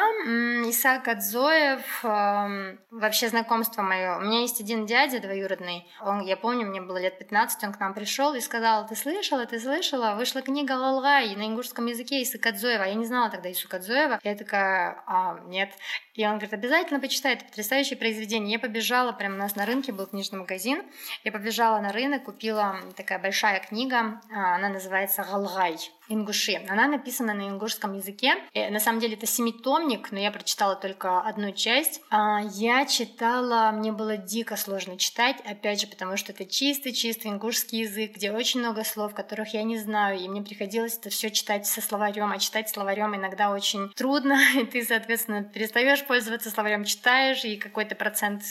[0.71, 6.67] Исаак Адзоев, э, вообще знакомство мое, у меня есть один дядя двоюродный, он, я помню,
[6.67, 10.43] мне было лет 15, он к нам пришел и сказал, ты слышала, ты слышала, вышла
[10.43, 15.03] книга Лалгай на ингушском языке Исаак Адзоева, я не знала тогда Исаак Адзоева, я такая,
[15.07, 15.71] а, нет,
[16.15, 18.53] и он говорит, обязательно почитай, это потрясающее произведение.
[18.53, 20.83] Я побежала, прямо у нас на рынке был книжный магазин,
[21.25, 25.77] я побежала на рынок, купила такая большая книга, а, она называется «Галгай»
[26.09, 26.65] ингуши.
[26.69, 28.35] Она написана на ингушском языке.
[28.53, 32.01] И, на самом деле это семитомник, но я прочитала только одну часть.
[32.11, 37.81] А, я читала, мне было дико сложно читать, опять же, потому что это чистый-чистый ингушский
[37.81, 41.67] язык, где очень много слов, которых я не знаю, и мне приходилось это все читать
[41.67, 47.45] со словарем, а читать словарем иногда очень трудно, и ты, соответственно, перестаешь пользоваться словарем, читаешь,
[47.45, 48.43] и какой-то процент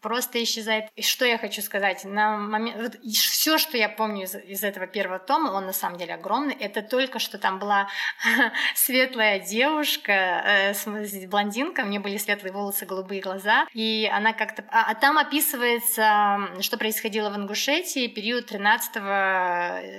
[0.00, 0.86] просто исчезает.
[0.96, 2.04] И что я хочу сказать?
[2.04, 2.76] На момент...
[2.76, 6.54] Вот все, что я помню из, из этого первого тома, он на самом деле огромный,
[6.54, 7.88] это только что там была
[8.74, 14.64] светлая девушка, э, блондинка, у нее были светлые волосы, голубые глаза, и она как-то...
[14.70, 18.96] А, а там описывается, что происходило в Ингушетии период 13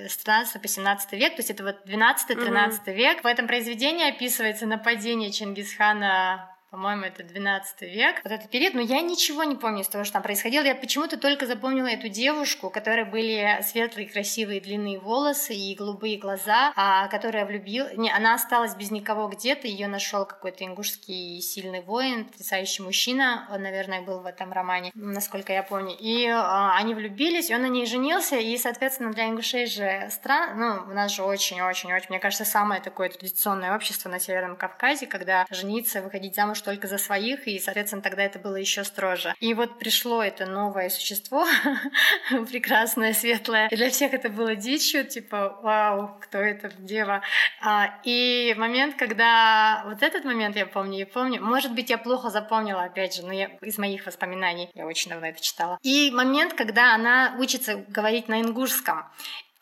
[0.08, 2.90] с 13 по 17 век, то есть это вот 12-13 угу.
[2.92, 3.24] век.
[3.24, 9.00] В этом произведении описывается нападение Чингисхана по-моему, это 12 век, вот этот период, но я
[9.00, 10.64] ничего не помню из того, что там происходило.
[10.64, 16.18] Я почему-то только запомнила эту девушку, у которой были светлые, красивые, длинные волосы и голубые
[16.18, 17.94] глаза, а которая влюбила...
[17.94, 23.62] Не, она осталась без никого где-то, ее нашел какой-то ингушский сильный воин, потрясающий мужчина, он,
[23.62, 25.94] наверное, был в этом романе, насколько я помню.
[25.96, 30.58] И а, они влюбились, и он на ней женился, и, соответственно, для ингушей же стран,
[30.58, 35.46] ну, у нас же очень-очень-очень, мне кажется, самое такое традиционное общество на Северном Кавказе, когда
[35.50, 39.34] жениться, выходить замуж только за своих, и, соответственно, тогда это было еще строже.
[39.40, 41.46] И вот пришло это новое существо,
[42.50, 43.68] прекрасное, светлое.
[43.68, 47.22] И для всех это было дичью, типа, вау, кто это, дева.
[47.62, 49.82] А, и момент, когда...
[49.86, 51.42] Вот этот момент я помню, я помню.
[51.42, 55.28] Может быть, я плохо запомнила, опять же, но я из моих воспоминаний, я очень давно
[55.28, 55.78] это читала.
[55.82, 59.04] И момент, когда она учится говорить на ингушском.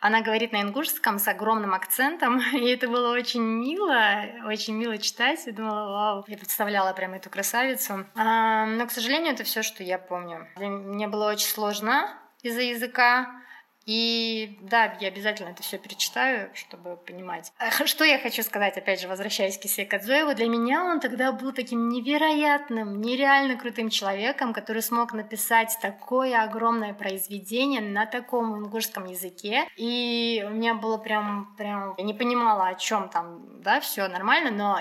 [0.03, 5.47] Она говорит на ингушском с огромным акцентом, и это было очень мило, очень мило читать.
[5.47, 8.05] Я думала, вау, я представляла прям эту красавицу.
[8.17, 10.49] А, но, к сожалению, это все, что я помню.
[10.57, 13.42] Мне было очень сложно из-за языка.
[13.87, 17.53] И да, я обязательно это все перечитаю, чтобы понимать.
[17.85, 21.53] Что я хочу сказать, опять же, возвращаясь к Исей Кадзуеву, для меня он тогда был
[21.53, 29.67] таким невероятным, нереально крутым человеком, который смог написать такое огромное произведение на таком ингушском языке.
[29.77, 34.51] И у меня было прям, прям, я не понимала, о чем там, да, все нормально,
[34.51, 34.81] но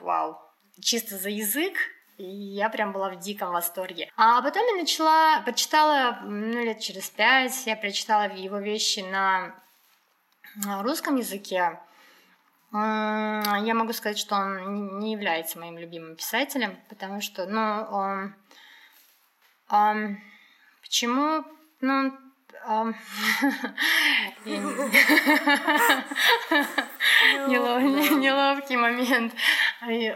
[0.00, 0.38] вау,
[0.80, 1.76] чисто за язык
[2.18, 4.10] и я прям была в диком восторге.
[4.16, 9.54] А потом я начала, почитала, ну, лет через пять, я прочитала его вещи на
[10.82, 11.78] русском языке.
[12.72, 18.34] Я могу сказать, что он не является моим любимым писателем, потому что, ну, он...
[19.68, 20.18] он
[20.82, 21.44] почему?
[21.80, 22.12] Ну,
[28.18, 29.32] Неловкий момент.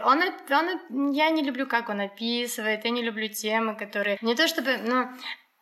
[0.03, 4.17] Он, я не люблю, как он описывает, я не люблю темы, которые...
[4.21, 5.07] Не то чтобы, ну,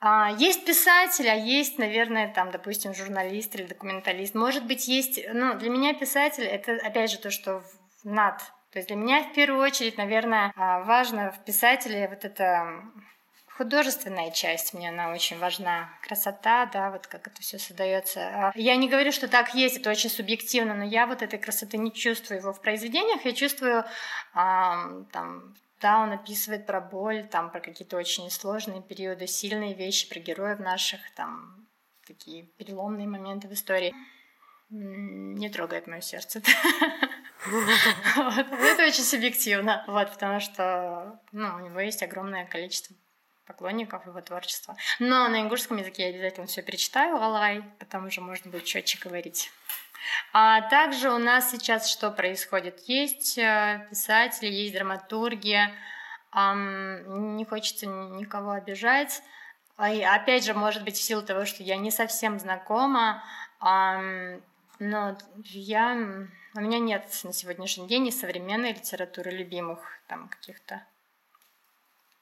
[0.02, 4.34] а, есть писатель, а есть, наверное, там, допустим, журналист или документалист.
[4.34, 5.20] Может быть, есть...
[5.34, 7.64] Ну, для меня писатель— это, опять же, то, что
[8.04, 8.40] над.
[8.72, 12.82] То есть для меня в первую очередь, наверное, а, важно в писателе вот это
[13.60, 15.90] художественная часть мне она очень важна.
[16.02, 18.22] Красота, да, вот как это все создается.
[18.22, 21.78] А я не говорю, что так есть, это очень субъективно, но я вот этой красоты
[21.78, 23.26] не чувствую его в произведениях.
[23.26, 23.84] Я чувствую
[24.34, 30.10] а, там да, он описывает про боль, там, про какие-то очень сложные периоды, сильные вещи,
[30.10, 31.68] про героев наших, там,
[32.08, 33.94] такие переломные моменты в истории.
[34.70, 36.42] Не трогает мое сердце.
[37.46, 42.96] Это очень субъективно, вот, потому что ну, у него есть огромное количество
[43.50, 44.78] поклонников его творчества.
[45.00, 49.52] Но на ингушском языке я обязательно все перечитаю, алай, потому что можно будет четче говорить.
[50.32, 52.80] А также у нас сейчас что происходит?
[52.88, 55.60] Есть э, писатели, есть драматурги,
[56.32, 59.24] не хочется никого обижать.
[59.80, 63.24] И опять же, может быть, в силу того, что я не совсем знакома,
[63.62, 65.94] но я,
[66.56, 70.84] у меня нет на сегодняшний день ни современной литературы любимых там каких-то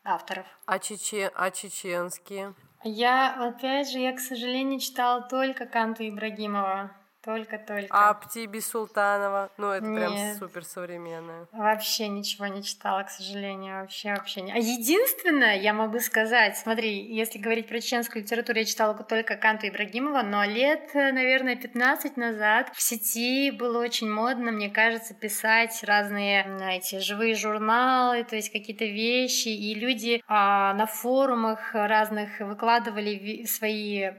[0.07, 0.45] авторов.
[0.65, 1.29] А, чечен...
[1.35, 2.53] а чеченские?
[2.83, 6.91] Я, опять же, я, к сожалению, читала только Канту Ибрагимова.
[7.27, 7.87] Только-только.
[7.89, 9.49] А Птиби Султанова?
[9.57, 9.97] Ну, это Нет.
[9.97, 11.45] прям супер современное.
[11.51, 13.81] Вообще ничего не читала, к сожалению.
[13.81, 14.53] Вообще, вообще не.
[14.53, 19.67] А единственное, я могу сказать, смотри, если говорить про чеченскую литературу, я читала только Канту
[19.67, 26.45] Ибрагимова, но лет, наверное, 15 назад в сети было очень модно, мне кажется, писать разные,
[26.57, 34.11] знаете, живые журналы, то есть какие-то вещи, и люди а, на форумах разных выкладывали свои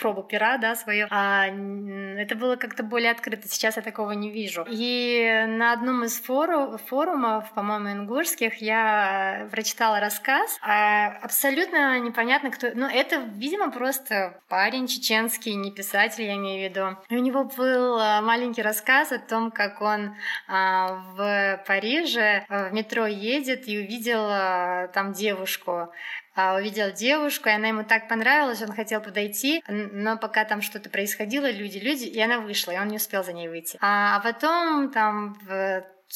[0.00, 1.08] пробы пера, да, свое.
[1.10, 3.48] А, это было было как-то более открыто.
[3.48, 4.64] Сейчас я такого не вижу.
[4.68, 10.58] И на одном из фору, форумов, по-моему, ингушских, я прочитала рассказ.
[10.62, 12.68] А абсолютно непонятно, кто...
[12.74, 16.96] Ну, это, видимо, просто парень чеченский, не писатель, я имею в виду.
[17.08, 20.14] И у него был а, маленький рассказ о том, как он
[20.48, 25.90] а, в Париже в метро едет и увидел а, там девушку
[26.34, 31.50] увидел девушку, и она ему так понравилась, он хотел подойти, но пока там что-то происходило,
[31.50, 33.78] люди, люди, и она вышла, и он не успел за ней выйти.
[33.80, 35.38] А, а потом там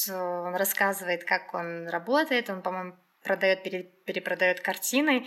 [0.09, 5.25] он рассказывает, как он работает, он, по-моему, продает, перепродает картины,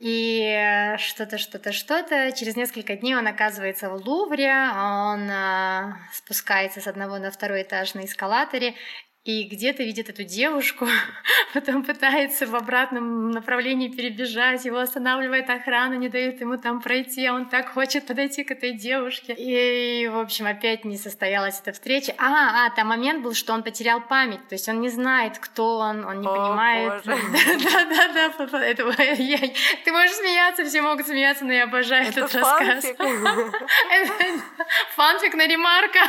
[0.00, 2.32] и что-то, что-то, что-то.
[2.32, 7.92] Через несколько дней он оказывается в Лувре, он э, спускается с одного на второй этаж
[7.92, 8.74] на эскалаторе,
[9.24, 10.86] и где-то видит эту девушку,
[11.54, 17.34] потом пытается в обратном направлении перебежать, его останавливает охрана, не дает ему там пройти, а
[17.34, 19.34] он так хочет подойти к этой девушке.
[19.34, 22.14] И, в общем, опять не состоялась эта встреча.
[22.16, 25.76] А, а, там момент был, что он потерял память, то есть он не знает, кто
[25.78, 27.04] он, он не О, понимает.
[27.04, 28.30] Да-да-да,
[29.84, 32.86] ты можешь смеяться, все могут смеяться, но я обожаю этот рассказ.
[34.96, 36.00] Фанфик на ремарка.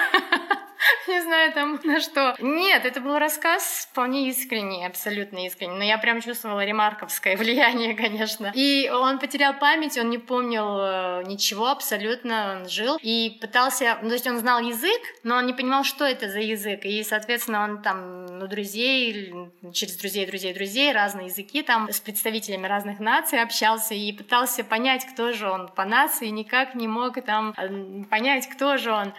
[1.08, 2.36] Не знаю там на что.
[2.40, 5.78] Нет, это был рассказ вполне искренний, абсолютно искренний.
[5.78, 8.52] Но я прям чувствовала ремарковское влияние, конечно.
[8.56, 12.60] И он потерял память, он не помнил э, ничего абсолютно.
[12.62, 13.98] Он жил и пытался...
[14.02, 16.86] Ну, то есть он знал язык, но он не понимал, что это за язык.
[16.86, 19.34] И, соответственно, он там, ну, друзей,
[19.74, 25.06] через друзей, друзей, друзей, разные языки там с представителями разных наций общался и пытался понять,
[25.06, 29.14] кто же он по нации, никак не мог там э, понять, кто же он.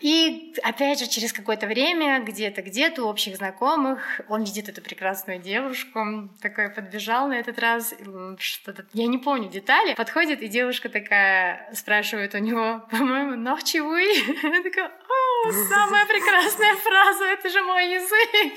[0.00, 5.40] И опять же, через какое-то время, где-то, где-то у общих знакомых, он видит эту прекрасную
[5.40, 7.92] девушку, такой подбежал на этот раз,
[8.38, 14.02] что-то, я не помню детали, подходит, и девушка такая спрашивает у него, по-моему, ночи вы?
[14.42, 18.52] Я такая, о, самая прекрасная фраза, это же мой язык.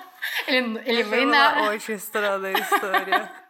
[0.46, 1.70] Или, или вы на...
[1.70, 3.30] очень странная история.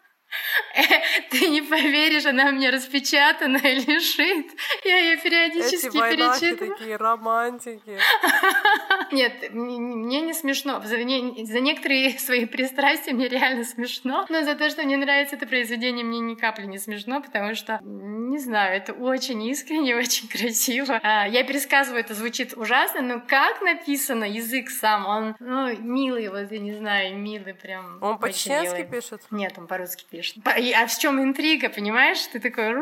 [1.31, 4.47] Ты не поверишь, она у меня распечатана и лежит.
[4.85, 6.77] Я ее периодически Эти перечитываю.
[6.77, 7.99] такие романтики.
[9.13, 10.81] Нет, мне не смешно.
[10.81, 14.27] За, за некоторые свои пристрастия мне реально смешно.
[14.29, 17.81] Но за то, что мне нравится это произведение, мне ни капли не смешно, потому что,
[17.83, 21.01] не знаю, это очень искренне, очень красиво.
[21.03, 26.51] А, я пересказываю, это звучит ужасно, но как написано, язык сам, он ну, милый, вот
[26.53, 27.99] я не знаю, милый прям.
[28.01, 29.23] Он по-чеченски пишет?
[29.31, 30.37] Нет, он по-русски пишет.
[30.53, 32.21] А в чем интрига, понимаешь?
[32.27, 32.75] Ты такой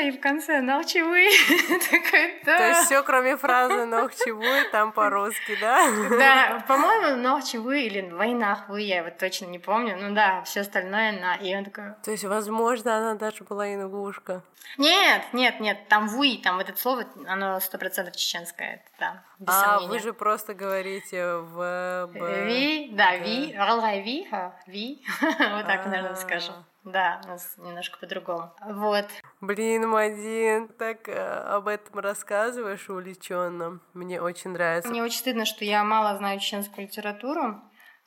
[0.00, 1.28] и в конце нахчевый.
[1.90, 2.58] такой, да.
[2.58, 5.86] То есть все, кроме фразы нахчевый, там по-русски, да?
[6.10, 9.96] да, по-моему, нахчевый или войнах вы, я вот точно не помню.
[10.00, 11.36] Ну да, все остальное на.
[11.36, 11.94] И он такой.
[12.02, 14.42] То есть, возможно, она даже была ингушка.
[14.78, 19.24] Нет, нет, нет, там вы, там вот это слово, оно сто процентов чеченское, это, да,
[19.38, 19.88] без а, сомнения.
[19.88, 22.08] вы же просто говорите в...
[22.14, 26.54] Ви, да, ви, ралай ви, ви, вот так, наверное, скажем.
[26.84, 28.52] Да, у нас немножко по-другому.
[28.66, 29.06] Вот.
[29.40, 33.80] Блин, Мадин, так э, об этом рассказываешь увлеченно.
[33.94, 34.90] Мне очень нравится.
[34.90, 37.62] Мне очень стыдно, что я мало знаю чеченскую литературу.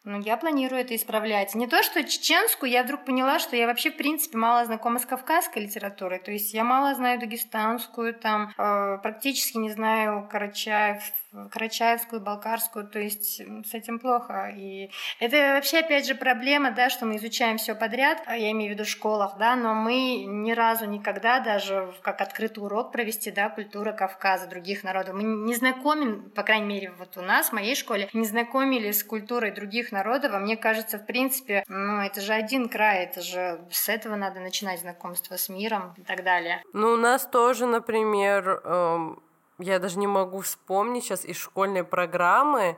[0.05, 1.55] Ну, я планирую это исправлять.
[1.55, 5.05] Не то, что чеченскую, я вдруг поняла, что я вообще, в принципе, мало знакома с
[5.05, 6.19] кавказской литературой.
[6.19, 11.01] То есть я мало знаю дагестанскую, там, э, практически не знаю Карачаев,
[11.51, 14.53] карачаевскую, балкарскую, то есть с этим плохо.
[14.55, 14.89] И
[15.19, 18.73] это вообще, опять же, проблема, да, что мы изучаем все подряд, а я имею в
[18.73, 23.49] виду в школах, да, но мы ни разу никогда даже как открытый урок провести, да,
[23.49, 25.15] культура Кавказа, других народов.
[25.15, 29.03] Мы не знакомим, по крайней мере, вот у нас, в моей школе, не знакомили с
[29.03, 33.61] культурой других народов, а мне кажется, в принципе, ну, это же один край, это же
[33.71, 36.61] с этого надо начинать знакомство с миром и так далее.
[36.73, 39.24] Ну, у нас тоже, например, эм
[39.59, 42.77] я даже не могу вспомнить сейчас из школьной программы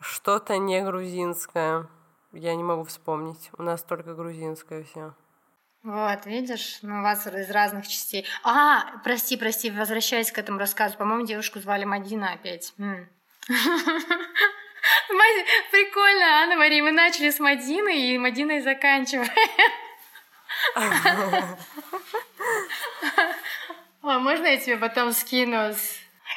[0.00, 1.86] что-то не грузинское.
[2.32, 3.50] Я не могу вспомнить.
[3.58, 5.14] У нас только грузинское все.
[5.82, 8.26] Вот, видишь, ну, у вас из разных частей.
[8.44, 12.74] А, прости, прости, возвращаясь к этому рассказу, по-моему, девушку звали Мадина опять.
[15.70, 19.30] Прикольно, Анна Мария, мы начали с Мадины и Мадиной заканчиваем.
[24.02, 25.74] А можно я тебе потом скину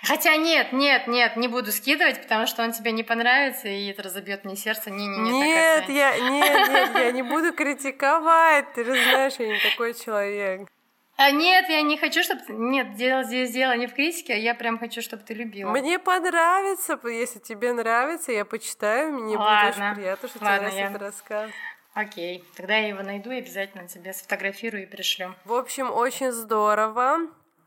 [0.03, 4.03] Хотя нет, нет, нет, не буду скидывать, потому что он тебе не понравится, и это
[4.03, 4.91] разобьет мне сердце.
[4.91, 8.73] Не, не, не, нет, я, нет, нет, я не буду критиковать.
[8.73, 10.67] Ты же знаешь, я не такой человек.
[11.15, 12.41] А нет, я не хочу, чтобы...
[12.49, 15.69] Нет, дело здесь дело не в критике, а я прям хочу, чтобы ты любила.
[15.69, 19.67] Мне понравится, если тебе нравится, я почитаю, мне Ладно.
[19.67, 21.07] будет очень приятно, что Ладно, тебе нравится я...
[21.07, 21.51] рассказ.
[21.93, 25.35] Окей, тогда я его найду и обязательно тебе сфотографирую и пришлю.
[25.45, 27.19] В общем, очень здорово.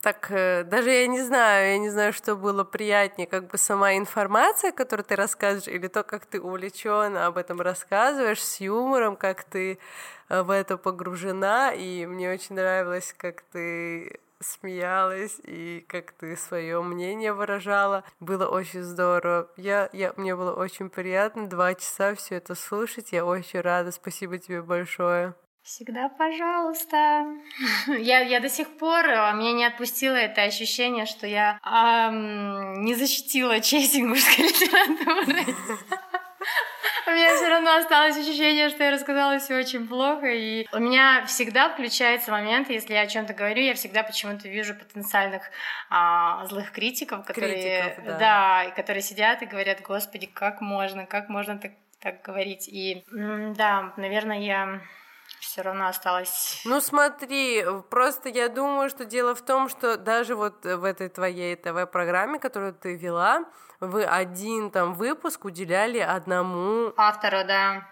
[0.07, 3.97] Так, э, даже я не знаю, я не знаю, что было приятнее, как бы сама
[3.97, 9.43] информация, которую ты рассказываешь, или то, как ты увлечен об этом рассказываешь, с юмором, как
[9.43, 9.81] ты
[10.28, 16.81] э, в это погружена, и мне очень нравилось, как ты смеялась и как ты свое
[16.83, 18.05] мнение выражала.
[18.20, 19.49] Было очень здорово.
[19.57, 23.11] Я, я, мне было очень приятно два часа все это слушать.
[23.11, 23.91] Я очень рада.
[23.91, 25.35] Спасибо тебе большое.
[25.67, 27.27] Всегда пожалуйста.
[27.99, 32.95] Я, я до сих пор, а, меня не отпустило это ощущение, что я эм, не
[32.95, 35.43] защитила честь ингушской литературы.
[37.09, 40.29] У меня все равно осталось ощущение, что я рассказала все очень плохо.
[40.29, 44.73] И у меня всегда включается момент, если я о чем-то говорю, я всегда почему-то вижу
[44.73, 45.43] потенциальных
[45.91, 48.19] а, злых критиков, которые, критиков, да.
[48.19, 52.69] да, и которые сидят и говорят, господи, как можно, как можно так, так говорить.
[52.69, 54.81] И да, наверное, я
[55.47, 56.60] все равно осталось.
[56.64, 61.56] Ну смотри, просто я думаю, что дело в том, что даже вот в этой твоей
[61.56, 63.44] ТВ-программе, которую ты вела,
[63.81, 67.86] вы один там выпуск уделяли одному автору, да.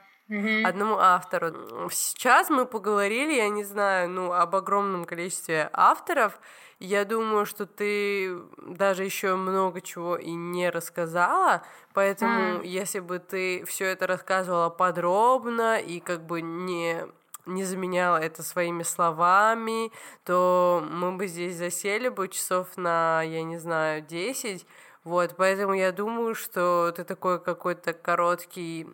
[0.65, 1.91] Одному автору.
[1.91, 6.41] Сейчас мы поговорили, я не знаю, ну, об огромном количестве авторов.
[6.81, 11.63] Я думаю, что ты даже еще много чего и не рассказала,
[11.93, 12.67] поэтому mm.
[12.67, 17.07] если бы ты все это рассказывала подробно и как бы не
[17.47, 19.93] не заменяла это своими словами,
[20.25, 24.67] то мы бы здесь засели бы часов на, я не знаю, 10.
[25.05, 28.89] Вот, поэтому я думаю, что ты такой какой-то короткий,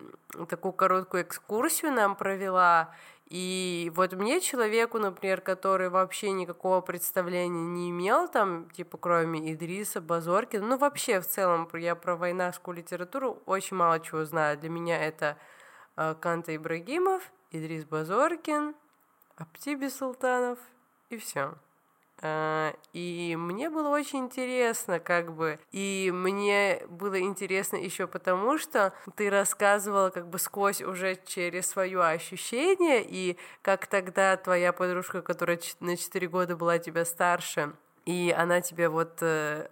[0.49, 2.93] такую короткую экскурсию нам провела.
[3.31, 10.01] И вот мне, человеку, например, который вообще никакого представления не имел, там, типа, кроме Идриса,
[10.01, 14.57] Базоркина, ну, вообще, в целом, я про войнарскую литературу очень мало чего знаю.
[14.57, 15.37] Для меня это
[15.95, 18.75] э, Канта Ибрагимов, Идрис Базоркин,
[19.35, 20.57] Аптиби Султанов
[21.09, 21.53] и все.
[22.21, 28.93] А, и мне было очень интересно, как бы, и мне было интересно еще потому, что
[29.15, 35.59] ты рассказывала как бы сквозь уже через свое ощущение, и как тогда твоя подружка, которая
[35.79, 37.73] на 4 года была тебя старше,
[38.05, 39.67] и она тебе вот э,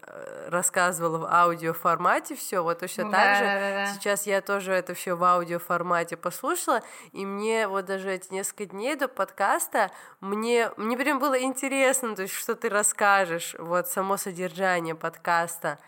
[0.50, 3.44] рассказывала в аудиоформате все, вот точно да, так же.
[3.44, 6.82] Да, да, Сейчас я тоже это все в аудиоформате послушала,
[7.12, 9.90] и мне вот даже эти несколько дней до подкаста
[10.22, 15.80] мне мне прям было интересно, то есть что ты расскажешь, вот само содержание подкаста.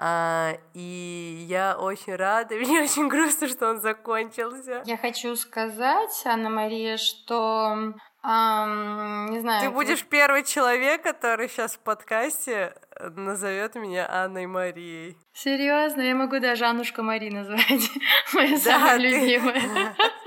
[0.00, 4.82] А, и я очень рада, мне очень грустно, что он закончился.
[4.84, 9.62] Я хочу сказать, Анна Мария, что Um, не знаю.
[9.62, 15.16] Ты будешь первый человек, который сейчас в подкасте э, назовет меня Анной Марией.
[15.32, 17.90] Серьезно, я могу даже Аннушка Мари назвать.
[18.34, 19.62] Моя самая любимая.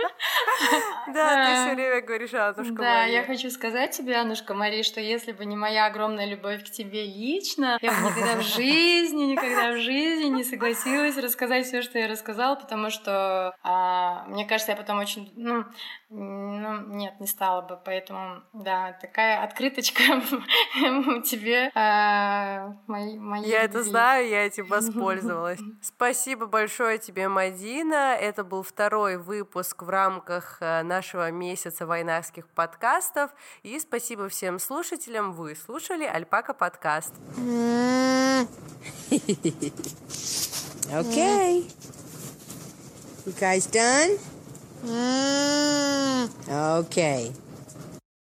[1.07, 5.31] Да, ты все время говоришь Аннушка Да, я хочу сказать тебе, Аннушка Мари, что если
[5.31, 9.77] бы не моя огромная любовь к тебе лично, я бы никогда в жизни, никогда в
[9.77, 14.99] жизни не согласилась рассказать все, что я рассказала, потому что, а, мне кажется, я потом
[14.99, 15.65] очень, ну,
[16.09, 20.03] ну, нет, не стала бы, поэтому, да, такая открыточка
[21.25, 25.59] тебе, а, моей Я это знаю, я этим воспользовалась.
[25.81, 28.15] Спасибо большое тебе, Мадина.
[28.15, 30.10] Это был второй выпуск в рамках
[30.59, 33.31] э, нашего месяца войнарских подкастов.
[33.63, 35.31] И спасибо всем слушателям.
[35.31, 37.13] Вы слушали Альпака подкаст.
[40.91, 41.63] Okay.
[43.25, 44.19] You guys done?
[46.49, 47.31] Okay.